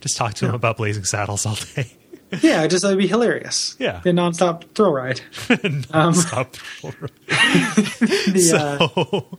[0.00, 1.92] Just talk to him about Blazing Saddles all day.
[2.42, 3.74] Yeah, just it'd be hilarious.
[3.78, 4.00] Yeah.
[4.00, 5.22] a nonstop thrill ride.
[5.94, 6.56] Um, Stop.
[6.82, 9.38] The, uh, so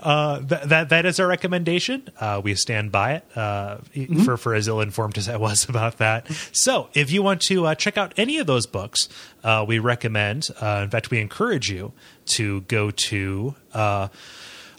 [0.00, 2.08] uh, th- that that is our recommendation.
[2.18, 3.78] Uh, we stand by it uh,
[4.24, 6.26] for for as ill informed as I was about that.
[6.52, 9.10] So if you want to uh, check out any of those books,
[9.42, 10.48] uh, we recommend.
[10.62, 11.92] Uh, in fact, we encourage you
[12.26, 13.54] to go to.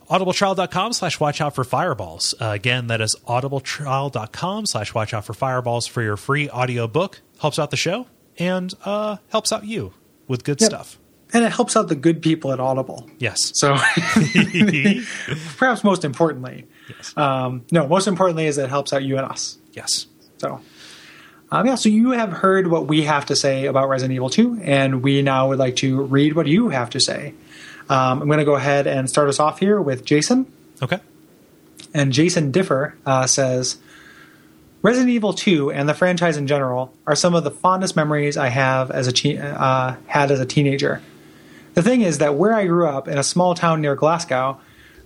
[0.09, 2.35] Audibletrial.com slash watch out for fireballs.
[2.39, 7.21] Uh, again, that is audibletrial.com slash watch out for fireballs for your free audio book.
[7.39, 8.07] Helps out the show
[8.37, 9.93] and uh, helps out you
[10.27, 10.69] with good Yep.
[10.69, 10.99] stuff.
[11.33, 13.09] And it helps out the good people at Audible.
[13.17, 13.51] Yes.
[13.55, 13.75] So,
[15.57, 17.17] perhaps most importantly, Yes.
[17.17, 19.57] um, no, most importantly is that it helps out you and us.
[19.73, 20.05] yes.
[20.37, 20.61] So,
[21.51, 24.59] um, yeah, so you have heard what we have to say about Resident Evil 2,
[24.63, 27.33] and we now would like to read what you have to say.
[27.89, 30.51] Um, I'm going to go ahead and start us off here with Jason.
[30.81, 30.99] Okay.
[31.93, 33.77] And Jason Differ uh, says
[34.81, 38.49] Resident Evil 2 and the franchise in general are some of the fondest memories I
[38.49, 41.01] have as a che- uh, had as a teenager.
[41.73, 44.59] The thing is that where I grew up in a small town near Glasgow,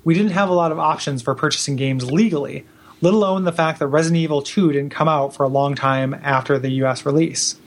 [0.04, 2.66] we didn't have a lot of options for purchasing games legally,
[3.02, 6.14] let alone the fact that Resident Evil 2 didn't come out for a long time
[6.14, 7.58] after the US release.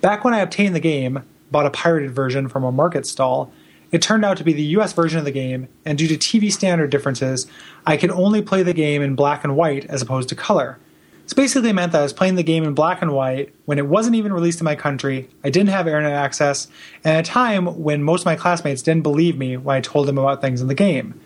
[0.00, 3.52] Back when I obtained the game, bought a pirated version from a market stall,
[3.94, 6.50] it turned out to be the US version of the game, and due to TV
[6.50, 7.46] standard differences,
[7.86, 10.80] I could only play the game in black and white as opposed to color.
[11.22, 13.86] This basically meant that I was playing the game in black and white when it
[13.86, 16.66] wasn't even released in my country, I didn't have internet access,
[17.04, 20.08] and at a time when most of my classmates didn't believe me when I told
[20.08, 21.20] them about things in the game.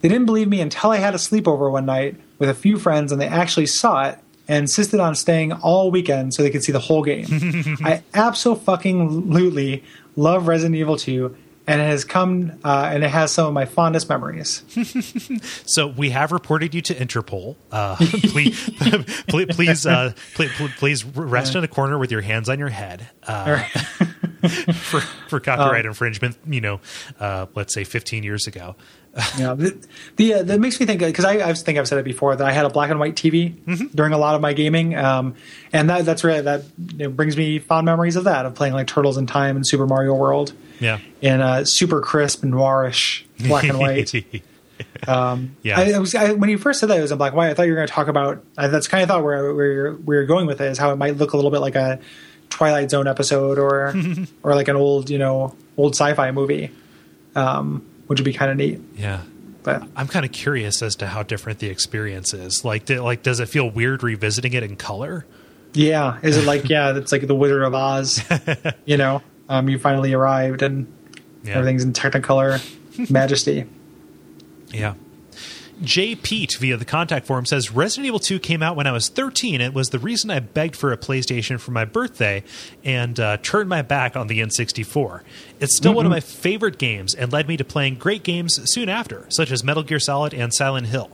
[0.00, 3.12] They didn't believe me until I had a sleepover one night with a few friends
[3.12, 4.18] and they actually saw it
[4.48, 7.26] and insisted on staying all weekend so they could see the whole game.
[7.84, 9.84] I absolutely
[10.16, 11.36] love Resident Evil 2
[11.68, 14.64] and it has come uh, and it has some of my fondest memories.
[15.66, 17.56] So we have reported you to Interpol.
[17.70, 18.70] Uh, please,
[19.28, 23.08] please, please, uh, please, please rest in a corner with your hands on your head
[23.24, 23.58] uh,
[24.72, 26.38] for, for copyright infringement.
[26.46, 26.80] You know,
[27.20, 28.76] uh, let's say 15 years ago.
[29.38, 32.04] Yeah, the, the uh, that makes me think because I, I think I've said it
[32.04, 34.94] before that I had a black and white TV during a lot of my gaming,
[34.96, 35.34] um,
[35.72, 39.16] and that that's really that brings me fond memories of that of playing like Turtles
[39.16, 40.98] in Time and Super Mario World Yeah.
[41.20, 44.12] in uh, super crisp noirish black and white.
[45.08, 45.78] Um, Yeah.
[45.80, 47.50] I, I was when you first said that it was in black and white.
[47.50, 48.44] I thought you were going to talk about.
[48.56, 50.92] I, that's kind of thought where where you're, where you're going with it is how
[50.92, 51.98] it might look a little bit like a
[52.50, 53.92] Twilight Zone episode or
[54.44, 56.70] or like an old you know old sci-fi movie,
[57.34, 58.80] um, which would be kind of neat.
[58.96, 59.22] yeah.
[59.62, 62.64] But I'm kind of curious as to how different the experience is.
[62.64, 65.24] Like, do, like, does it feel weird revisiting it in color?
[65.74, 68.22] yeah, is it like yeah, it's like the Wizard of Oz.
[68.86, 70.86] you know, um, you finally arrived and
[71.44, 71.54] Yeah.
[71.58, 72.60] everything's in Technicolor
[73.10, 73.64] majesty.
[74.72, 74.94] Yeah.
[75.82, 79.08] Jay Pete via the contact form says Resident Evil 2 came out when I was
[79.08, 79.60] 13.
[79.60, 82.42] It was the reason I begged for a PlayStation for my birthday
[82.84, 85.22] and uh, turned my back on the N64.
[85.60, 88.88] It's still one of my favorite games and led me to playing great games soon
[88.88, 91.10] after, such as Metal Gear Solid and Silent Hill.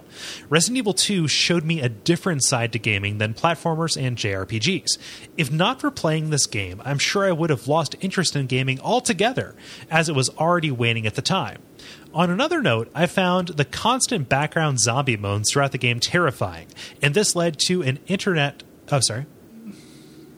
[0.48, 4.98] Resident Evil 2 showed me a different side to gaming than platformers and JRPGs.
[5.36, 8.80] If not for playing this game, I'm sure I would have lost interest in gaming
[8.80, 9.54] altogether,
[9.90, 11.60] as it was already waning at the time.
[12.14, 16.68] On another note, I found the constant background zombie moans throughout the game terrifying,
[17.02, 18.62] and this led to an internet.
[18.92, 19.26] Oh, sorry.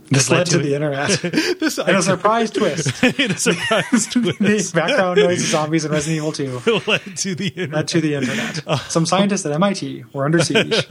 [0.09, 1.11] This led led to to the internet.
[1.61, 3.03] This and a surprise twist.
[3.19, 6.33] in a surprise the twist background noise of zombies in Resident Evil
[6.63, 7.75] 2 led to the internet.
[7.75, 8.81] led to the internet.
[8.91, 10.87] Some scientists at MIT were under siege.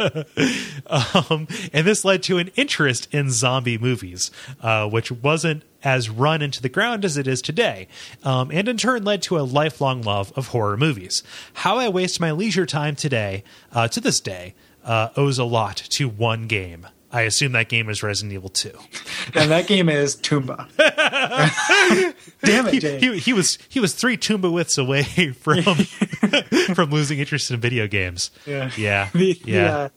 [0.88, 4.32] um, and this led to an interest in zombie movies,
[4.62, 7.88] uh, which wasn't as run into the ground as it is today,
[8.24, 11.24] um, and in turn led to a lifelong love of horror movies.
[11.54, 15.78] How I waste my leisure time today, uh, to this day, uh, owes a lot
[15.78, 16.88] to one game.
[17.12, 18.72] I assume that game is Resident Evil 2.
[19.34, 20.68] And that game is Tomba.
[22.44, 25.04] Damn it, He, he, he was he was three Tomba widths away
[25.40, 25.64] from
[26.76, 28.30] from losing interest in video games.
[28.46, 28.70] Yeah.
[28.78, 29.78] yeah, the, the, yeah.
[29.78, 29.90] uh,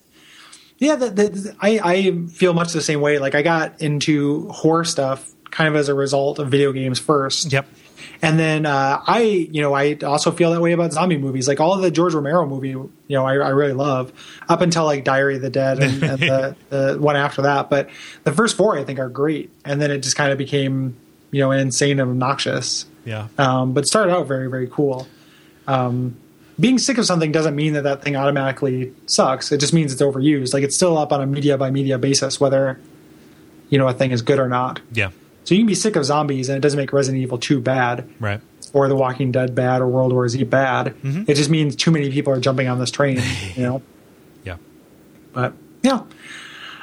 [0.79, 0.97] yeah.
[0.97, 3.19] The, the, I, I feel much the same way.
[3.19, 7.53] Like I got into horror stuff kind of as a result of video games first.
[7.53, 7.67] Yep.
[8.23, 11.47] And then uh, I, you know, I also feel that way about zombie movies.
[11.47, 14.13] Like all of the George Romero movie, you know, I, I really love
[14.49, 17.71] up until like Diary of the Dead and, and the, the one after that.
[17.71, 17.91] But
[18.25, 20.97] the first four I think are great, and then it just kind of became,
[21.31, 22.87] you know, insane and obnoxious.
[23.05, 23.29] Yeah.
[23.39, 25.07] Um, but started out very, very cool.
[25.67, 26.17] Um,
[26.61, 29.53] being sick of something doesn't mean that that thing automatically sucks.
[29.53, 30.53] It just means it's overused.
[30.53, 32.81] Like it's still up on a media by media basis, whether
[33.69, 34.81] you know a thing is good or not.
[34.93, 35.11] Yeah.
[35.49, 38.07] So you can be sick of zombies, and it doesn't make Resident Evil 2 bad,
[38.21, 38.39] Right.
[38.75, 40.95] or The Walking Dead bad, or World War Z bad.
[41.03, 43.19] It just means too many people are jumping on this train,
[43.57, 43.83] you know.
[44.45, 44.57] Yeah.
[45.33, 46.03] But yeah,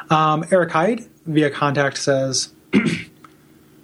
[0.10, 2.54] um, Eric Hyde via contact says.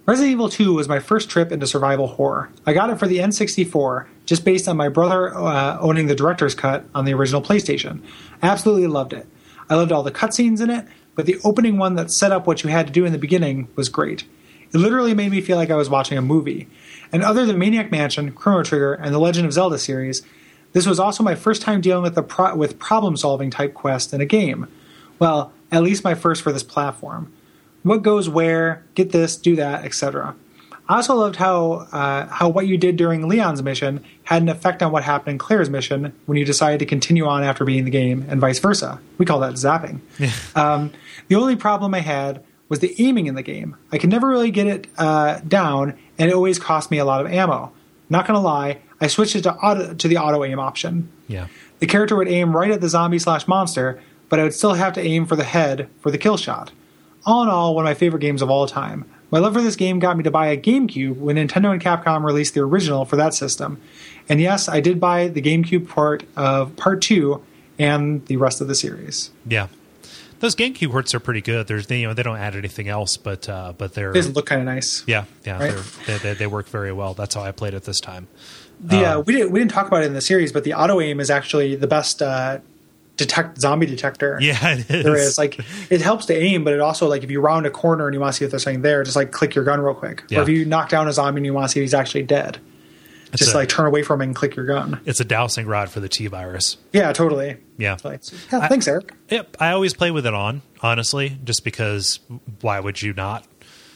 [0.04, 2.50] Resident Evil 2 was my first trip into survival horror.
[2.66, 6.56] I got it for the N64, just based on my brother uh, owning the director's
[6.56, 8.02] cut on the original PlayStation.
[8.42, 9.28] Absolutely loved it.
[9.70, 12.64] I loved all the cutscenes in it, but the opening one that set up what
[12.64, 14.24] you had to do in the beginning was great.
[14.72, 16.68] It literally made me feel like I was watching a movie.
[17.12, 20.22] And other than Maniac Mansion, Chrono Trigger, and the Legend of Zelda series,
[20.72, 24.20] This was also my first time dealing with pro- with problem solving type quest in
[24.22, 24.66] a game.
[25.18, 27.30] Well, at least my first for this platform.
[27.82, 28.82] What goes where?
[28.94, 30.34] Get this, do that, etc.
[30.88, 34.82] I also loved how uh, how what you did during Leon's mission had an effect
[34.82, 37.90] on what happened in Claire's mission when you decided to continue on after beating the
[37.90, 39.00] game, and vice versa.
[39.18, 40.00] We call that zapping.
[40.56, 40.90] um,
[41.28, 42.42] the only problem I had
[42.72, 43.76] was the aiming in the game.
[43.92, 47.20] I could never really get it uh, down, and it always cost me a lot
[47.20, 47.70] of ammo.
[48.08, 51.10] Not gonna lie, I switched it to auto, to the auto aim option.
[51.28, 51.48] Yeah.
[51.80, 54.00] The character would aim right at the zombie slash monster,
[54.30, 56.72] but I would still have to aim for the head for the kill shot.
[57.26, 59.04] All in all, one of my favorite games of all time.
[59.30, 62.24] My love for this game got me to buy a GameCube when Nintendo and Capcom
[62.24, 63.82] released the original for that system.
[64.30, 67.44] And yes, I did buy the GameCube port of Part 2
[67.78, 69.30] and the rest of the series.
[69.46, 69.68] Yeah.
[70.42, 71.68] Those GameCube ports are pretty good.
[71.68, 74.46] There's they, you know they don't add anything else, but uh, but they're They look
[74.46, 75.04] kind of nice.
[75.06, 75.72] yeah yeah Right.
[76.06, 77.14] they're, they, they they work very well.
[77.14, 78.26] That's how I played it this time.
[78.80, 81.00] The uh, we didn't we didn't talk about it in the series, but the auto
[81.00, 82.58] aim is actually the best uh,
[83.16, 84.38] detect zombie detector.
[84.42, 85.04] Yeah, it is.
[85.04, 85.60] there is like
[85.90, 88.18] it helps to aim, but it also like if you round a corner and you
[88.20, 90.24] want to see if there's something there, just like click your gun real quick.
[90.28, 90.40] Yeah.
[90.40, 92.24] Or if you knock down a zombie and you want to see if he's actually
[92.24, 92.58] dead,
[93.38, 95.00] just a- like turn away from it and click your gun.
[95.04, 96.76] It's a dowsing rod for the T virus.
[96.92, 97.56] Yeah, totally.
[97.78, 97.96] Yeah.
[98.04, 98.20] Like,
[98.52, 99.12] yeah, thanks, Eric.
[99.28, 99.56] Yep.
[99.60, 102.20] I always play with it on, honestly, just because
[102.60, 103.46] why would you not?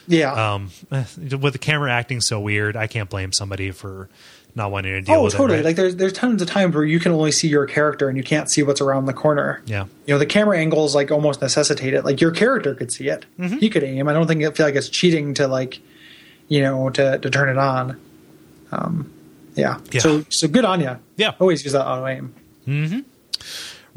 [0.07, 0.53] Yeah.
[0.53, 1.03] Um, eh,
[1.39, 4.09] with the camera acting so weird, I can't blame somebody for
[4.55, 5.59] not wanting to deal oh, with totally.
[5.59, 5.61] it.
[5.61, 5.65] right?
[5.65, 8.23] Like there's there's tons of times where you can only see your character and you
[8.23, 9.61] can't see what's around the corner.
[9.65, 9.85] yeah.
[10.05, 12.03] You know, the camera angles like almost necessitate it.
[12.03, 13.25] Like your character could see it.
[13.37, 13.57] Mm-hmm.
[13.57, 14.07] He could aim.
[14.07, 15.79] I don't think it feel like it's cheating to like,
[16.47, 17.99] you know, to to turn it on.
[18.71, 19.13] Um,
[19.57, 19.79] yeah.
[19.91, 20.01] Yeah.
[20.01, 20.97] So so good on you.
[21.15, 21.33] Yeah.
[21.39, 22.33] Always use that auto aim.
[22.67, 22.99] Mm-hmm.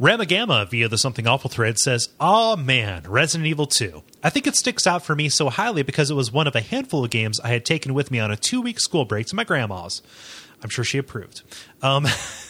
[0.01, 4.03] Ramagama via the Something Awful thread says, Oh man, Resident Evil 2.
[4.23, 6.63] I think it sticks out for me so highly because it was one of a
[6.63, 9.37] handful of games I had taken with me on a two week school break to
[9.37, 10.01] my grandma's.
[10.63, 11.43] I'm sure she approved.
[11.83, 12.07] Um,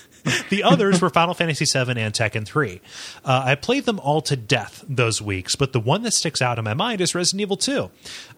[0.51, 2.81] the others were Final Fantasy VII and Tekken 3.
[3.25, 6.59] Uh, I played them all to death those weeks, but the one that sticks out
[6.59, 7.91] in my mind is Resident Evil 2.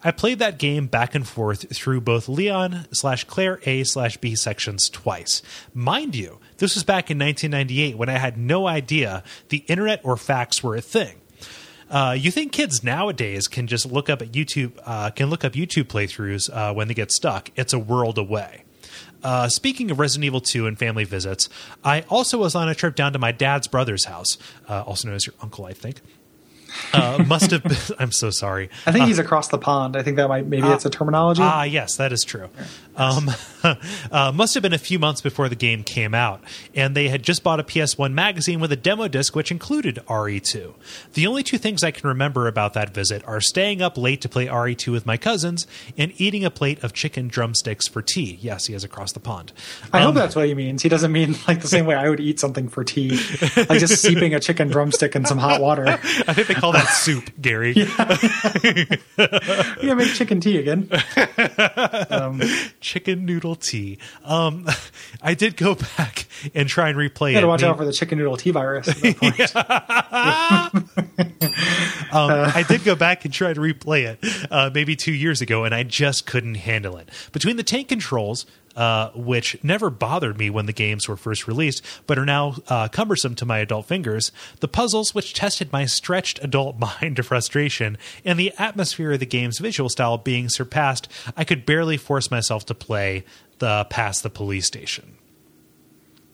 [0.03, 4.35] I played that game back and forth through both Leon slash Claire A slash B
[4.35, 5.41] sections twice.
[5.73, 10.17] Mind you, this was back in 1998 when I had no idea the internet or
[10.17, 11.19] facts were a thing.
[11.89, 15.53] Uh, you think kids nowadays can just look up at YouTube, uh, can look up
[15.53, 17.51] YouTube playthroughs uh, when they get stuck?
[17.55, 18.62] It's a world away.
[19.23, 21.49] Uh, speaking of Resident Evil 2 and family visits,
[21.83, 24.37] I also was on a trip down to my dad's brother's house,
[24.67, 26.01] uh, also known as your uncle, I think.
[26.93, 28.69] Uh, must have been, I'm so sorry.
[28.85, 29.95] I think he's across the pond.
[29.95, 31.41] I think that might maybe it's a terminology.
[31.43, 32.49] Ah, yes, that is true.
[32.95, 33.31] Um,
[34.11, 36.41] uh, must have been a few months before the game came out,
[36.75, 40.73] and they had just bought a PS1 magazine with a demo disc which included RE2.
[41.13, 44.29] The only two things I can remember about that visit are staying up late to
[44.29, 45.65] play RE2 with my cousins
[45.97, 48.37] and eating a plate of chicken drumsticks for tea.
[48.41, 49.51] Yes, he is across the pond.
[49.91, 50.81] I Um, hope that's what he means.
[50.83, 53.09] He doesn't mean like the same way I would eat something for tea,
[53.55, 55.87] like just seeping a chicken drumstick in some hot water.
[55.87, 57.75] I think call that soup, Gary.
[59.83, 60.89] Yeah, make chicken tea again.
[62.09, 62.41] Um,
[62.79, 63.97] Chicken noodle tea.
[64.23, 64.65] Um,
[65.21, 66.25] I did go back
[66.55, 67.45] and try and replay You it.
[67.45, 68.87] watch Me- out for the chicken noodle tea virus.
[68.87, 69.55] at that point.
[72.13, 74.19] Um, I did go back and try to replay it
[74.51, 77.09] uh, maybe two years ago, and I just couldn't handle it.
[77.31, 81.83] Between the tank controls, uh, which never bothered me when the games were first released,
[82.07, 86.43] but are now uh, cumbersome to my adult fingers, the puzzles, which tested my stretched
[86.43, 91.43] adult mind to frustration, and the atmosphere of the game's visual style being surpassed, I
[91.43, 93.23] could barely force myself to play
[93.59, 95.17] the past the police station.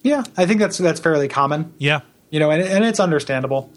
[0.02, 1.72] yeah, I think that's that's fairly common.
[1.78, 2.00] Yeah.
[2.30, 3.70] you know, and, and it's understandable.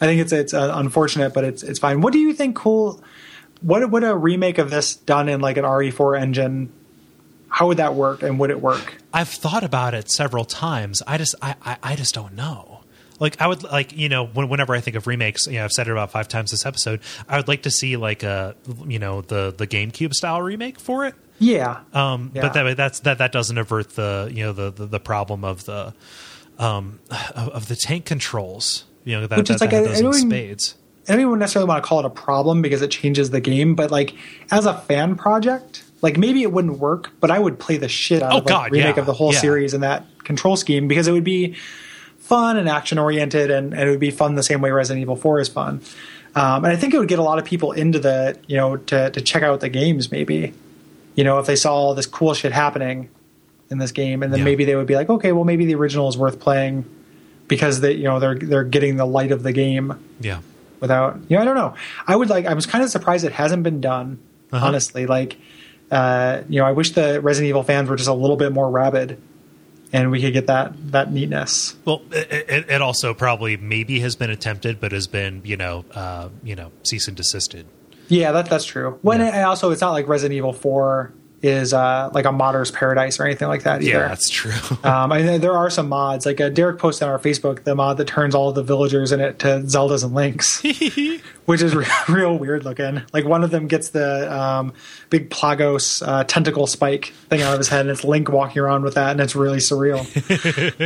[0.00, 2.00] I think it's it's uh, unfortunate, but it's it's fine.
[2.00, 2.56] What do you think?
[2.56, 3.00] Cool.
[3.60, 6.72] What would a remake of this done in like an RE4 engine?
[7.54, 8.96] How would that work, and would it work?
[9.12, 11.02] I've thought about it several times.
[11.06, 12.80] I just I, I, I just don't know.
[13.20, 15.70] Like I would like you know when, whenever I think of remakes, you know I've
[15.72, 16.98] said it about five times this episode.
[17.28, 18.56] I would like to see like a
[18.88, 21.14] you know the the GameCube style remake for it.
[21.38, 22.42] Yeah, Um, Yeah.
[22.42, 25.64] But that that's that that doesn't avert the you know the the, the problem of
[25.64, 25.94] the
[26.58, 26.98] um
[27.36, 28.84] of, of the tank controls.
[29.04, 30.74] You know that Which is that, like that a- does in I don't- spades.
[31.06, 33.74] I don't even necessarily want to call it a problem because it changes the game,
[33.74, 34.14] but like
[34.50, 38.22] as a fan project, like maybe it wouldn't work, but I would play the shit
[38.22, 39.40] out Oh, of like, God, remake yeah, of the whole yeah.
[39.40, 41.56] series and that control scheme because it would be
[42.18, 45.16] fun and action oriented, and, and it would be fun the same way Resident Evil
[45.16, 45.80] Four is fun.
[46.36, 48.76] Um, and I think it would get a lot of people into the you know
[48.76, 50.52] to to check out the games maybe,
[51.16, 53.08] you know if they saw all this cool shit happening
[53.70, 54.44] in this game, and then Yeah.
[54.44, 56.84] maybe they would be like, okay, well maybe the original is worth playing
[57.48, 60.40] because they you know they're they're getting the light of the game Yeah.
[60.80, 61.74] without you know i don't know
[62.06, 64.18] i would like i was kind of surprised it hasn't been done
[64.50, 64.66] Uh-huh.
[64.66, 65.36] honestly like
[65.90, 68.70] uh you know i wish the resident evil fans were just a little bit more
[68.70, 69.20] rabid
[69.92, 71.76] and we could get that that neatness.
[71.84, 76.30] Well, it, it also probably maybe has been attempted, but has been you know uh,
[76.42, 77.64] you know cease and desisted.
[78.08, 78.98] Yeah, that that's true.
[79.02, 79.42] When Yeah.
[79.42, 81.12] it, also, it's not like Resident Evil Four
[81.44, 83.90] is uh, like a modder's paradise or anything like that either.
[83.90, 84.50] Yeah, that's true.
[84.84, 86.24] Um, I mean, there are some mods.
[86.26, 89.12] Like uh, Derek posted on our Facebook the mod that turns all of the villagers
[89.12, 90.62] in it to Zeldas and Links,
[91.46, 93.02] which is re- real weird looking.
[93.12, 94.72] Like one of them gets the um,
[95.10, 98.82] big Plagas uh, tentacle spike thing out of his head, and it's Link walking around
[98.84, 100.04] with that, and it's really surreal.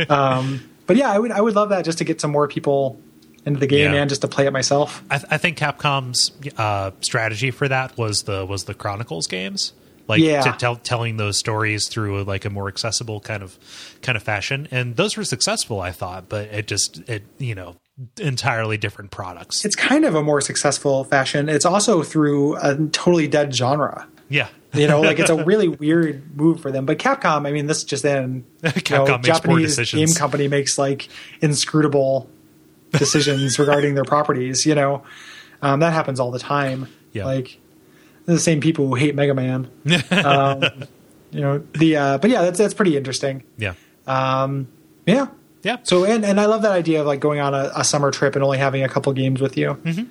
[0.09, 2.99] um, but yeah, I would I would love that just to get some more people
[3.45, 4.01] into the game Yeah.
[4.01, 5.01] and just to play it myself.
[5.09, 9.73] I, I think Capcom's uh, strategy for that was the was the Chronicles games,
[10.09, 10.41] like Yeah.
[10.41, 13.57] to tell, telling those stories through like a more accessible kind of
[14.01, 16.27] kind of fashion, and those were successful, I thought.
[16.27, 17.77] But it just it you know
[18.19, 19.63] entirely different products.
[19.65, 21.47] It's kind of a more successful fashion.
[21.49, 24.07] It's also through a totally dead genre.
[24.29, 26.85] yeah, You know, like it's a really weird move for them.
[26.85, 30.11] But Capcom, I mean, this just in Capcom know, makes poor Japanese decisions.
[30.13, 31.09] game company makes like
[31.41, 32.29] inscrutable
[32.91, 34.65] decisions regarding their properties.
[34.65, 35.03] You know,
[35.61, 36.87] um, that happens all the time.
[37.11, 37.25] Yeah.
[37.25, 37.58] Like
[38.33, 39.69] the same people who hate Mega Man.
[40.11, 40.63] um,
[41.31, 43.43] you know the, uh, but yeah, that's that's pretty interesting.
[43.57, 43.73] yeah,
[44.07, 45.27] Yeah.
[45.63, 45.77] yeah.
[45.83, 48.35] So and and I love that idea of like going on a, a summer trip
[48.35, 49.75] and only having a couple games with you.
[49.83, 50.03] Mm-hmm.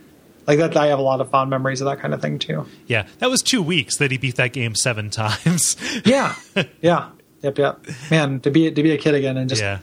[0.46, 2.64] Like that, I have a lot of fond memories of that kind of thing too.
[2.86, 5.76] yeah, that was two weeks that he beat that game seven times.
[6.06, 6.34] Yeah,
[6.80, 7.10] yeah,
[7.42, 7.84] yep, yep.
[8.10, 9.80] Man, to be to be a kid again and just yeah,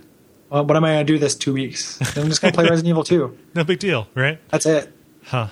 [0.50, 2.00] well, what am I going to do this two weeks?
[2.18, 3.38] I'm just going to play Resident Evil 2.
[3.56, 4.40] no big deal, right?
[4.50, 4.92] That's it.
[5.26, 5.48] Huh?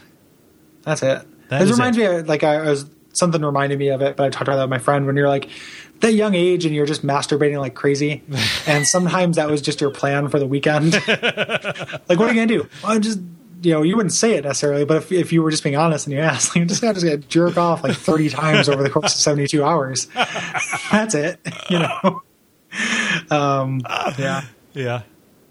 [0.84, 1.22] That's it.
[1.60, 2.02] That this reminds it.
[2.02, 4.56] me of like I, I was something reminded me of it, but I talked about
[4.58, 5.50] that with my friend when you're like
[6.00, 8.24] that young age and you're just masturbating like crazy,
[8.68, 10.94] and sometimes that was just your plan for the weekend.
[11.08, 12.70] like, what are you going to do?
[12.84, 13.20] Well, I'm just
[13.62, 16.06] you know, you wouldn't say it necessarily, but if, if you were just being honest
[16.06, 18.90] and you asked, like, I'm just going to jerk off like 30 times over the
[18.90, 20.08] course of 72 hours.
[20.92, 21.40] That's it,
[21.70, 22.22] you know.
[23.32, 23.82] Um,
[24.18, 24.44] yeah,
[24.74, 25.04] Yeah,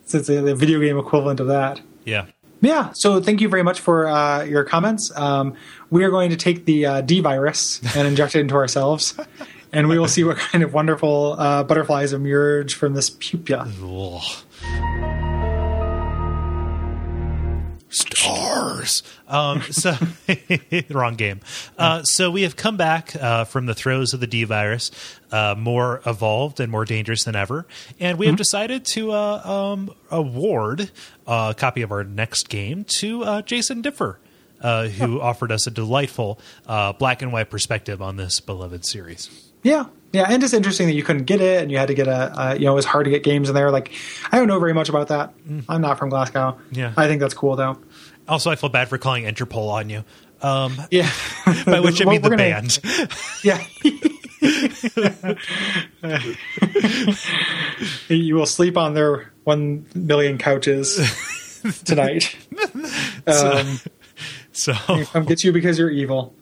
[0.04, 1.80] so it's a, the video game equivalent of that.
[2.04, 2.26] yeah.
[2.62, 5.10] Yeah, so thank you very much for uh, your comments.
[5.16, 5.54] Um,
[5.90, 9.18] we are going to take the uh, D virus and inject it into ourselves,
[9.72, 13.68] and we will see what kind of wonderful uh, butterflies emerge from this pupa.
[13.82, 14.22] Ugh.
[18.84, 19.02] Stars.
[19.28, 19.96] Um, so
[20.90, 21.40] wrong game.
[21.78, 24.90] Uh, so we have come back uh, from the throes of the D virus,
[25.30, 27.66] uh, more evolved and more dangerous than ever,
[28.00, 30.90] and we have decided to uh, um, award
[31.26, 34.18] a copy of our next game to uh, Jason Differ.
[34.60, 36.38] Uh, who offered us a delightful
[36.68, 39.50] uh, black and white perspective on this beloved series?
[39.64, 42.06] Yeah, yeah, and it's interesting that you couldn't get it, and you had to get
[42.06, 43.70] a, uh, you know, it was hard to get games in there.
[43.70, 43.92] Like,
[44.30, 45.32] I don't know very much about that.
[45.68, 46.58] I'm not from Glasgow.
[46.70, 46.92] Yeah.
[46.96, 47.78] I think that's cool though.
[48.32, 50.04] Also, I feel bad for calling Interpol on you,
[50.40, 51.10] um, Yeah,
[51.66, 52.78] by which I Well, mean the we're gonna- band.
[53.44, 53.62] Yeah.
[58.08, 60.98] you will sleep on their one million couches
[61.84, 62.36] tonight.
[63.26, 63.78] Um,
[64.52, 66.34] So come get you because you're evil,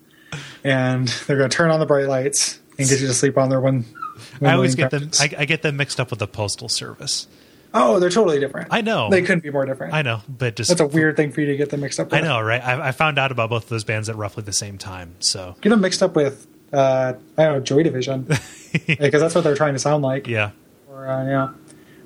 [0.65, 3.49] and they're going to turn on the bright lights and get you to sleep on
[3.51, 3.85] their one.
[4.41, 5.11] one I always get them.
[5.21, 7.27] I, I get them mixed up with the postal service.
[7.75, 8.69] Oh, they're totally different.
[8.71, 9.11] I know.
[9.11, 9.95] they couldn't be more different.
[9.95, 12.11] I know, but just That's a weird thing for you to get them mixed up.
[12.11, 12.15] With.
[12.15, 12.63] I know, right?
[12.65, 15.15] I, I found out about both of those bands at roughly the same time.
[15.21, 18.23] So Get them mixed up with uh, I don't know Joy Division
[18.87, 20.27] because that's what they're trying to sound like.
[20.27, 20.51] yeah,
[20.89, 21.49] Or, uh, yeah.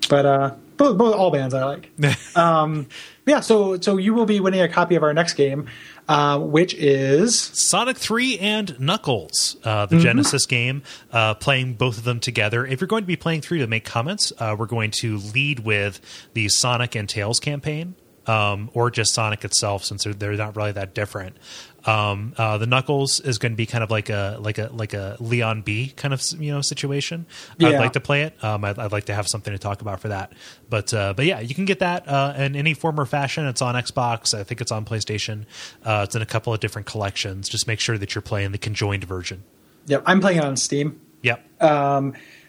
[0.08, 1.90] But uh, both, both all bands I like.
[2.36, 2.88] um,
[3.26, 3.40] yeah.
[3.40, 5.68] So so you will be winning a copy of our next game,
[6.08, 9.96] uh, which is Sonic Three and Knuckles, uh, Mm-hmm.
[9.96, 10.82] the Genesis game.
[11.12, 12.66] Uh, playing both of them together.
[12.66, 15.60] If you're going to be playing through to make comments, uh, we're going to lead
[15.60, 16.00] with
[16.34, 17.94] the Sonic and Tails campaign.
[18.26, 21.36] Um, or just Sonic itself, since they're, they're not really that different.
[21.86, 24.94] Um, uh, the Knuckles is going to be kind of like a like a like
[24.94, 27.26] a Leon B kind of you know situation.
[27.60, 28.42] I'd like to play it.
[28.42, 30.32] Um, I'd, I'd like to have something to talk about for that.
[30.70, 33.46] But uh, but yeah, you can get that uh, in any form or fashion.
[33.46, 34.38] It's on Xbox.
[34.38, 35.44] I think it's on PlayStation.
[35.84, 37.48] Uh, it's in a couple of different collections.
[37.48, 39.42] Just make sure that you're playing the conjoined version.
[39.86, 40.02] yep.
[40.06, 41.00] I'm playing it on Steam.
[41.22, 41.60] Yep.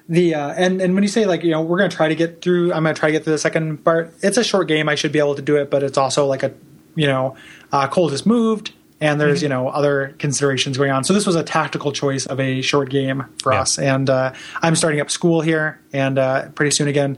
[0.07, 2.41] The uh, and and when you say like you know we're gonna try to get
[2.41, 4.13] through, I'm gonna try to get through the second part.
[4.21, 4.87] It's a short game.
[4.87, 6.53] I should be able to do it, but it's also like a
[6.93, 7.35] you know
[7.71, 8.71] uh, Kole just moved,
[9.01, 11.03] and there's you know other considerations going on.
[11.03, 13.61] So this was a tactical choice of a short game for Yeah.
[13.61, 13.77] us.
[13.79, 17.17] And uh, I'm starting up school here, and uh, pretty soon again.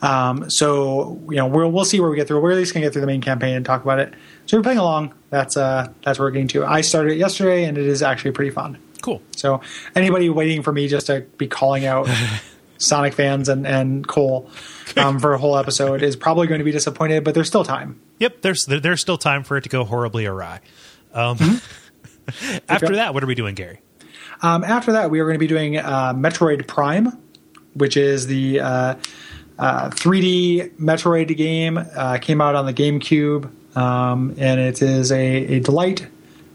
[0.00, 2.40] Um, so you know we'll we'll see where we get through.
[2.40, 4.14] We're at least gonna get through the main campaign and talk about it.
[4.46, 5.12] So we're playing along.
[5.30, 6.64] That's uh that's where we're getting to.
[6.64, 8.78] I started it yesterday, and it is actually pretty fun.
[9.02, 9.20] Cool.
[9.36, 9.60] So
[9.96, 12.08] anybody waiting for me just to be calling out
[12.78, 14.48] Sonic fans and, and Kole
[14.96, 18.00] um, for a whole episode is probably going to be disappointed, but there's still time.
[18.18, 18.42] Yep.
[18.42, 20.60] There's there's still time for it to go horribly awry.
[21.14, 21.60] Um,
[22.68, 23.80] after that, what are we doing, Gary?
[24.42, 27.18] Um, after that, we are going to be doing uh, Metroid Prime,
[27.74, 28.94] which is the uh,
[29.58, 31.78] uh, 3D Metroid game.
[31.78, 35.16] Uh, came out on the GameCube, um, and it is a,
[35.56, 36.06] a delight.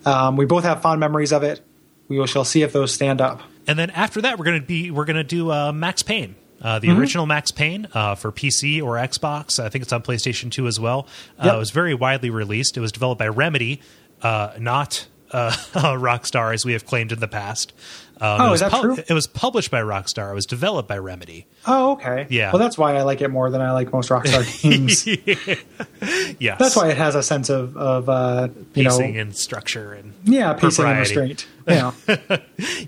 [0.06, 1.62] Um, we both have fond memories of it.
[2.08, 3.42] We shall see if those stand up.
[3.68, 6.36] And then after that, we're gonna be we're gonna do uh, Max Payne.
[6.62, 9.60] Uh, the original Max Payne uh, for PC or Xbox.
[9.62, 11.08] I think it's on PlayStation 2 as well.
[11.38, 11.54] Uh, Yep.
[11.56, 12.78] It was very widely released.
[12.78, 13.82] It was developed by Remedy,
[14.24, 17.74] uh, not uh, Rockstar, as we have claimed in the past.
[18.22, 18.98] Um, Oh, it was is that true?
[19.10, 20.32] It was published by Rockstar.
[20.32, 21.46] It was developed by Remedy.
[21.68, 22.26] Oh, okay.
[22.30, 22.52] Yeah.
[22.54, 25.06] Well, that's why I like it more than I like most Rockstar games.
[26.40, 29.94] Yes, that's why it has a sense of of uh, you pacing know, and structure
[29.94, 31.48] and yeah, pacing and restraint.
[31.68, 31.92] Yeah.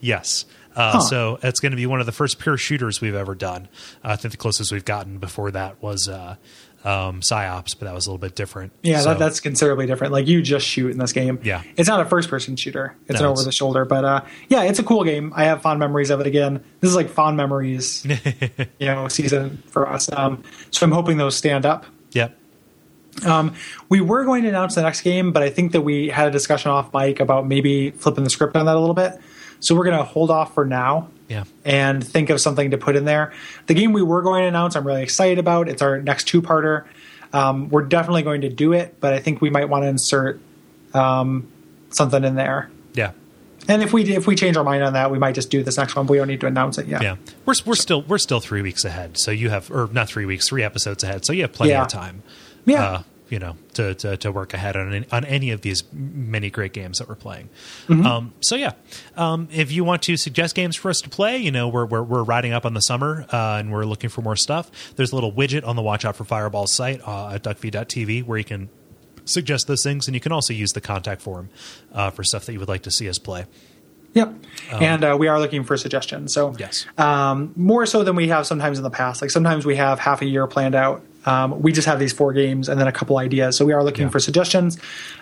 [0.02, 0.46] Yes.
[0.76, 3.68] Uh, So it's going to be one of the first pure shooters we've ever done.
[4.04, 6.36] Uh, I think the closest we've gotten before that was uh,
[6.86, 8.72] um, Psi-Ops, but that was a little bit different.
[8.84, 10.14] Yeah, So- that, that's considerably different.
[10.14, 11.40] Like you just shoot in this game.
[11.44, 11.64] Yeah.
[11.76, 12.96] it's not a first-person shooter.
[13.08, 15.34] It's No, an it's- over the shoulder, but uh, yeah, it's a cool game.
[15.36, 16.28] I have fond memories of it.
[16.28, 18.06] Again, this is like fond memories,
[18.80, 20.10] you know, season for us.
[20.12, 21.86] Um, so I'm hoping those stand up.
[22.12, 22.38] Yep.
[23.90, 26.32] We were going to announce the next game, but I think that we had a
[26.32, 29.14] discussion off mic about maybe flipping the script on that a little bit.
[29.60, 31.46] So we're going to hold off for now Yeah.
[31.64, 33.34] and think of something to put in there.
[33.68, 35.68] The game we were going to announce, I'm really excited about.
[35.70, 36.86] It's our next two parter.
[37.34, 40.40] Um, we're definitely going to do it, but I think we might want to insert
[40.94, 41.52] um,
[41.90, 42.70] something in there.
[42.94, 43.12] Yeah.
[43.68, 45.78] And if we if we change our mind on that, we might just do this
[45.78, 46.06] next one.
[46.06, 47.02] We don't need to announce it yet.
[47.02, 47.16] Yeah.
[47.48, 49.18] We're we're still we're still three weeks ahead.
[49.18, 51.26] So you have or not three weeks, three episodes ahead.
[51.26, 51.82] So you have plenty Yeah.
[51.82, 52.22] of time.
[52.66, 52.84] Yeah.
[52.84, 53.02] Uh,
[53.36, 56.72] you know, to, to, to work ahead on any, on any of these many great
[56.72, 57.50] games that we're playing.
[57.90, 58.06] Mm-hmm.
[58.06, 58.72] Um, so yeah,
[59.18, 62.02] um, if you want to suggest games for us to play, you know, we're we're,
[62.02, 64.72] we're riding up on the summer uh, and we're looking for more stuff.
[64.96, 68.38] There's a little widget on the Watch Out for Fireball site uh, at duckfeed.tv where
[68.38, 68.70] you can
[69.26, 71.50] suggest those things, and you can also use the contact form
[71.92, 73.46] uh, for stuff that you would like to see us play.
[74.14, 74.34] Yep.
[74.72, 76.34] and uh, we are looking for suggestions.
[76.34, 76.86] So Um, Yes.
[76.98, 79.22] um, more so than we have sometimes in the past.
[79.22, 81.04] Like sometimes we have half a year planned out.
[81.26, 83.58] Um, we just have these four games and then a couple ideas.
[83.58, 84.10] So we are looking Yeah.
[84.10, 84.78] for suggestions.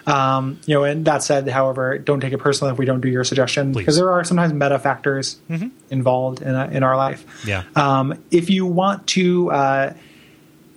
[0.06, 3.08] Um, you know, and that said, however, don't take it personally if we don't do
[3.10, 5.38] your suggestion because there are sometimes meta factors
[5.90, 7.26] involved in uh, in our life.
[7.48, 7.64] Yeah.
[7.76, 9.52] Um, if you want to.
[9.52, 9.94] Uh,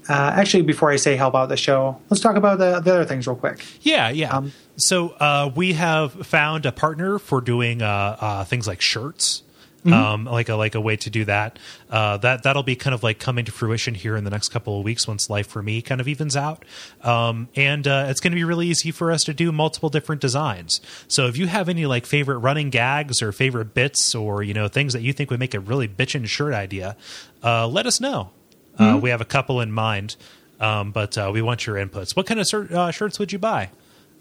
[0.09, 3.05] uh, actually, before I say help out the show, let's talk about the, the other
[3.05, 3.65] things real quick.
[3.81, 4.31] Yeah, yeah.
[4.37, 9.43] Um, so uh, we have found a partner for doing uh, uh, things like shirts.
[9.87, 9.93] Mm-hmm.
[9.93, 11.59] Um, like a like a way to do that.
[11.89, 14.79] Uh, that that'll be kind of like coming to fruition here in the next couple
[14.79, 16.65] of weeks once life for me kind of evens out,
[17.03, 20.21] um, and uh, it's going to be really easy for us to do multiple different
[20.21, 20.81] designs.
[21.07, 24.67] So if you have any like favorite running gags or favorite bits or you know
[24.67, 26.97] things that you think would make a really bitchin' shirt idea,
[27.45, 28.31] uh, let us know.
[28.79, 30.17] Uh, we have a couple in mind,
[30.61, 32.17] um, but uh, we want your inputs.
[32.17, 33.71] What kind of shirt, uh, shirts would you buy?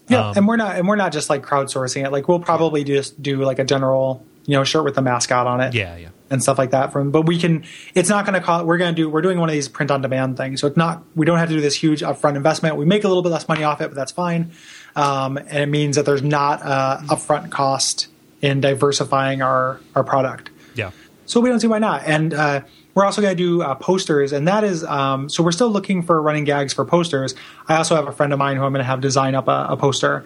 [0.08, 2.12] Yeah, Um, and we're not and we're not just like crowdsourcing it.
[2.12, 5.60] Like we'll probably just do like a general, you know, shirt with the mascot on
[5.60, 5.74] it.
[5.74, 6.08] Yeah, yeah.
[6.28, 7.64] And stuff like that from but we can
[7.94, 10.36] it's not gonna call we're gonna do we're doing one of these print on demand
[10.36, 10.60] things.
[10.60, 12.76] So it's not we don't have to do this huge upfront investment.
[12.76, 14.52] We make a little bit less money off it, but that's fine.
[14.96, 18.08] Um, and it means that there's not a upfront cost
[18.42, 20.50] in diversifying our our product.
[20.74, 20.90] Yeah.
[21.26, 22.02] So we don't see why not.
[22.04, 22.62] And uh,
[22.96, 26.02] we're also going to do uh, posters, and that is um, so we're still looking
[26.02, 27.34] for running gags for posters.
[27.68, 29.66] I also have a friend of mine who I'm going to have design up a,
[29.70, 30.20] a poster,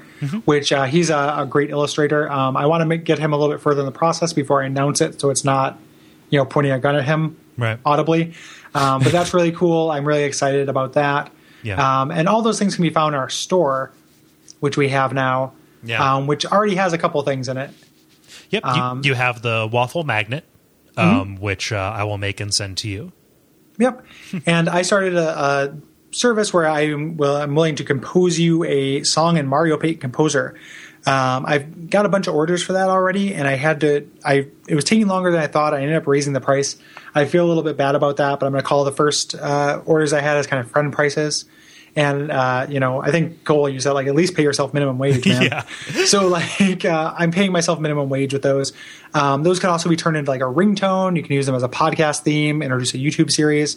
[0.44, 2.30] which uh, he's a, a great illustrator.
[2.30, 4.66] Um, I want to get him a little bit further in the process before I
[4.66, 5.78] announce it, so it's not
[6.30, 7.78] you know pointing a gun at him Right.
[7.84, 8.32] audibly.
[8.74, 9.90] Um, but that's really cool.
[9.90, 11.30] I'm really excited about that.
[11.62, 12.00] Yeah.
[12.02, 13.90] Um, and all those things can be found in our store,
[14.60, 15.52] which we have now,
[15.82, 16.14] Yeah.
[16.16, 17.70] um, which already has a couple things in it.
[18.50, 18.64] Yep.
[18.64, 20.44] Um, you, you have the waffle magnet,
[20.96, 23.12] um, which uh, I will make and send to you.
[23.78, 24.04] Yep.
[24.46, 25.76] and I started a, a
[26.10, 30.00] service where I am well, I'm willing to compose you a song in Mario Paint
[30.00, 30.56] Composer.
[31.06, 34.06] Um, I've got a bunch of orders for that already, and I had to.
[34.22, 35.72] I it was taking longer than I thought.
[35.72, 36.76] I ended up raising the price.
[37.14, 39.34] I feel a little bit bad about that, but I'm going to call the first
[39.34, 41.46] uh, orders I had as kind of friend prices.
[41.96, 44.98] And uh, you know, I think Kole, you said like at least pay yourself minimum
[44.98, 45.42] wage, man.
[45.42, 45.64] Yeah.
[46.04, 48.72] So like, uh, I'm paying myself minimum wage with those.
[49.12, 51.16] Um, those can also be turned into like a ringtone.
[51.16, 53.76] You can use them as a podcast theme, introduce a YouTube series,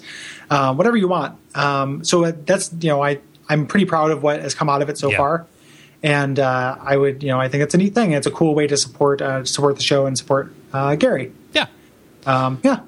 [0.52, 1.40] um, whatever you want.
[1.56, 3.20] Um, so uh, that's you know, I
[3.50, 5.18] I'm pretty proud of what has come out of it so Yeah.
[5.18, 5.48] far.
[6.04, 8.12] And uh, I would, you know, I think it's a neat thing.
[8.12, 11.32] It's a cool way to support uh, support the show and support uh, Gary.
[11.54, 11.68] Yeah.
[12.26, 12.82] Um, yeah,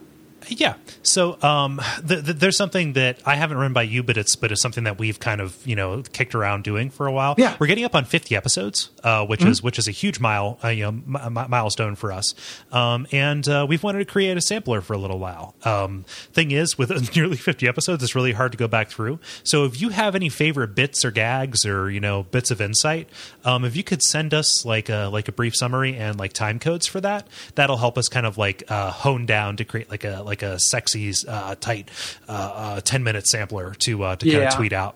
[0.47, 0.75] Yeah.
[1.03, 4.51] So um, th- th- there's something that I haven't run by you, but it's but
[4.51, 7.35] it's something that we've kind of you know kicked around doing for a while.
[7.37, 7.55] Yeah.
[7.59, 10.69] we're getting up on 50 episodes, uh, which is which is a huge mile uh,
[10.69, 12.33] you know mi- mi- milestone for us.
[12.71, 15.55] Um, and uh, we've wanted to create a sampler for a little while.
[15.63, 16.03] Um,
[16.33, 19.19] thing is, with nearly 50 episodes, it's really hard to go back through.
[19.43, 23.09] So if you have any favorite bits or gags or you know bits of insight,
[23.43, 26.59] um, if you could send us like a like a brief summary and like time
[26.59, 30.03] codes for that, that'll help us kind of like uh, hone down to create like
[30.03, 31.89] a like like a sexy, uh, tight,
[32.27, 34.95] uh, uh, ten minute sampler to uh, to kind of tweet out.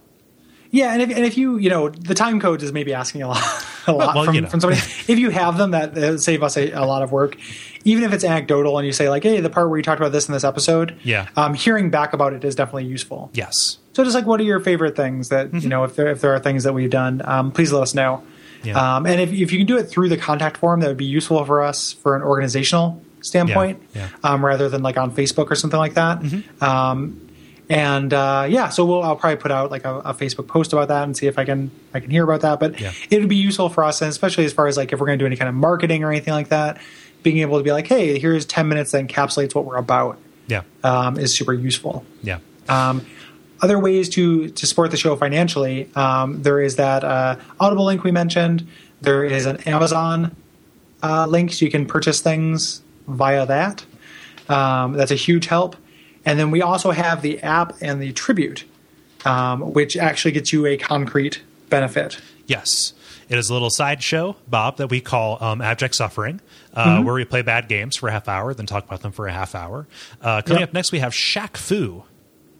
[0.72, 3.28] Yeah, and if, and if you you know the time codes is maybe asking a
[3.30, 3.44] lot
[3.88, 4.50] a lot well, from, you know.
[4.50, 4.82] from somebody.
[5.08, 7.38] if you have them, that uh, save us a, a lot of work.
[7.86, 10.12] Even if it's anecdotal, and you say like, "Hey, the part where you talked about
[10.12, 11.28] this in this episode," Yeah.
[11.36, 13.32] um, hearing back about it is definitely useful.
[13.34, 13.78] Yes.
[13.94, 15.58] So just like, what are your favorite things that Mm-hmm.
[15.60, 15.86] you know?
[15.86, 18.22] If there if there are things that we've done, um, please let us know.
[18.64, 18.98] Yeah.
[18.98, 21.06] Um, and if if you can do it through the contact form, that would be
[21.06, 24.16] useful for us for an organizational standpoint, Yeah, Mm-hmm.
[24.26, 24.30] yeah.
[24.32, 26.22] Um, rather than like on Facebook or something like that.
[26.62, 27.26] Um,
[27.70, 30.88] and uh, yeah, so we'll I'll probably put out like a, a Facebook post about
[30.88, 32.60] that and see if I can I can hear about that.
[32.60, 32.92] But Yeah.
[33.12, 35.20] it would be useful for us, and especially as far as like if we're going
[35.20, 36.82] to do any kind of marketing or anything like that,
[37.22, 40.18] being able to be like, hey, here's ten minutes that encapsulates what we're about
[40.48, 40.64] Yeah.
[40.84, 42.04] um, is super useful.
[42.24, 42.40] Yeah.
[42.68, 43.06] Um,
[43.62, 48.04] other ways to to support the show financially, um, there is that uh, Audible link
[48.04, 48.68] we mentioned.
[49.02, 50.36] There is an Amazon
[51.04, 53.86] uh, link, so you can purchase things via that.
[54.48, 55.76] Um, that's a huge help.
[56.26, 58.66] And then we also have the app and the tribute,
[59.26, 62.20] um, which actually gets you a concrete benefit.
[62.46, 62.94] Yes.
[63.30, 66.42] It is a little sideshow, Bob, that we call um, Abject Suffering,
[66.74, 69.28] uh, where we play bad games for a half hour, then talk about them for
[69.28, 69.88] a half hour.
[70.20, 70.70] Uh, coming Yep.
[70.70, 72.04] up next, we have Shaq Fu,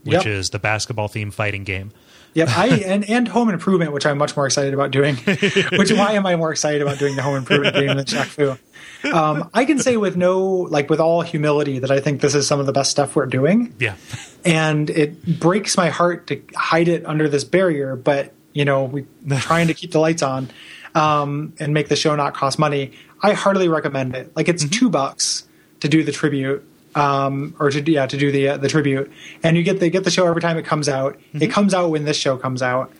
[0.04, 0.26] which Yep.
[0.28, 1.92] is the basketball themed fighting game.
[2.34, 5.16] Yep, I and, and home improvement, which I'm much more excited about doing.
[5.72, 9.10] which why am I more excited about doing the home improvement game than Shaq Fu?
[9.12, 12.46] Um, I can say with no like with all humility that I think this is
[12.48, 13.96] some of the best stuff we're doing, Yeah.
[14.44, 17.96] and it breaks my heart to hide it under this barrier.
[17.96, 19.06] But you know, we're
[19.40, 20.50] trying to keep the lights on
[20.96, 22.92] um, and make the show not cost money.
[23.22, 24.36] I heartily recommend it.
[24.36, 25.48] Like it's two bucks
[25.80, 26.68] to do the tribute.
[26.96, 29.12] Um, or to yeah to do the uh, the tribute,
[29.44, 31.20] and you get the get the show every time it comes out.
[31.34, 32.92] It comes out when this show comes out,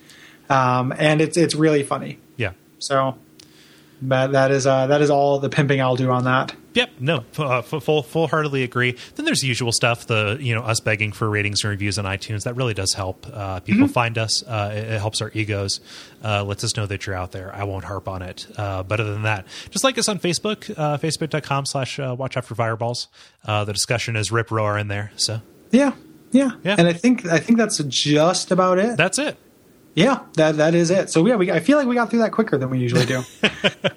[0.48, 2.18] um, and it's it's really funny.
[2.36, 2.52] Yeah.
[2.78, 3.18] So
[4.02, 6.54] that that is uh, that is all the pimping I'll do on that.
[6.72, 8.96] Yep, no, uh, full full heartedly agree.
[9.16, 12.04] Then there's the usual stuff, the you know us begging for ratings and reviews on
[12.04, 12.44] iTunes.
[12.44, 14.44] That really does help uh, people find us.
[14.44, 15.80] Uh, it, it helps our egos,
[16.24, 17.54] uh, lets us know that you're out there.
[17.54, 18.46] I won't harp on it.
[18.56, 22.36] Uh, but other than that, just like us on Facebook, uh, facebook.com slash uh, watch
[22.36, 23.08] out for fireballs.
[23.44, 25.10] Uh, the discussion is rip roar in there.
[25.16, 25.40] So
[25.72, 25.94] Yeah,
[26.30, 26.76] yeah, Yeah.
[26.78, 28.96] And I think I think that's just about it.
[28.96, 29.36] that's it.
[29.94, 31.10] Yeah, that that is it.
[31.10, 33.22] So yeah, we I feel like we got through that quicker than we usually do.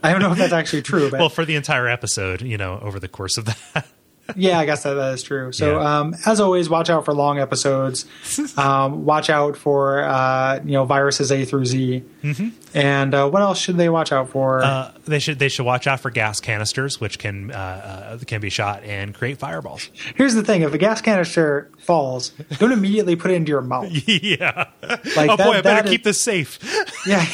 [0.04, 2.80] I don't know if that's actually true, but Well, for the entire episode, you know,
[2.82, 3.88] over the course of that.
[4.36, 5.52] Yeah, I guess that, that is true.
[5.52, 6.00] So Yeah.
[6.00, 8.06] um, as always, watch out for long episodes.
[8.58, 12.04] um, watch out for uh, you know viruses A through Z.
[12.24, 12.50] Mm-hmm.
[12.76, 14.64] And uh, what else should they watch out for?
[14.64, 18.42] Uh, they should they should watch out for gas canisters, which can uh, uh, can
[18.42, 19.90] be shot and create fireballs.
[20.16, 22.30] Here's the thing: if a gas canister falls,
[22.60, 23.90] don't immediately put it into your mouth.
[24.08, 24.70] yeah.
[25.16, 26.60] Like oh that- boy, I better is- keep this safe.
[27.06, 27.26] Yeah,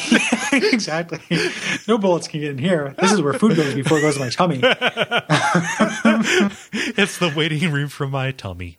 [0.52, 1.20] exactly.
[1.86, 2.92] No bullets can get in here.
[2.98, 4.60] This is where food goes before it goes to my tummy.
[6.72, 8.76] it's the waiting room for my tummy.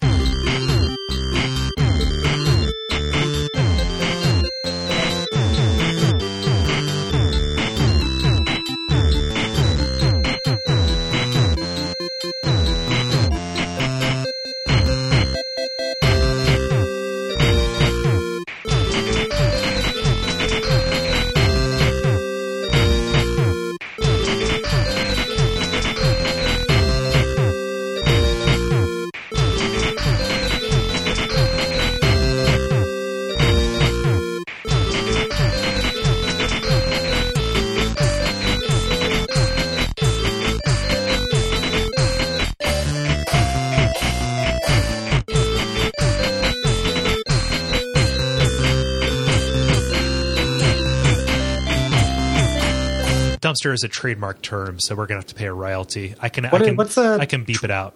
[53.51, 56.15] Dumpster is a trademark term, so we're gonna have to pay a royalty.
[56.19, 57.95] I can, I can, what's the- I can beep it out.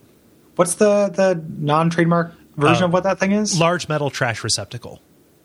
[0.56, 3.60] What's the the non trademark version Uh, of what that thing is?
[3.60, 5.02] Large metal trash receptacle.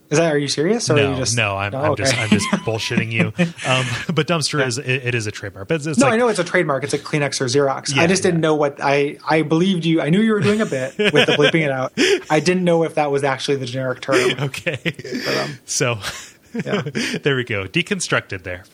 [0.09, 0.33] Is that?
[0.33, 0.91] Are you serious?
[0.91, 2.17] Or No, you just, no, I'm, Oh, I'm just.
[2.19, 3.27] I'm just bullshitting you.
[3.67, 5.69] Um, but dumpster is, it, it is a trademark.
[5.69, 6.83] But it's, it's no, like, I know it's a trademark.
[6.83, 7.95] It's a Kleenex or Xerox.
[7.95, 8.49] Yeah, I just didn't yeah.
[8.49, 9.19] know what I.
[9.29, 10.01] I believed you.
[10.01, 11.93] I knew you were doing a bit with the bleeping it out.
[12.29, 14.17] I didn't know if that was actually the generic term.
[14.41, 14.81] okay.
[15.41, 15.99] um, so
[16.55, 16.83] Yeah.
[17.23, 17.67] there we go.
[17.67, 18.65] Deconstructed there.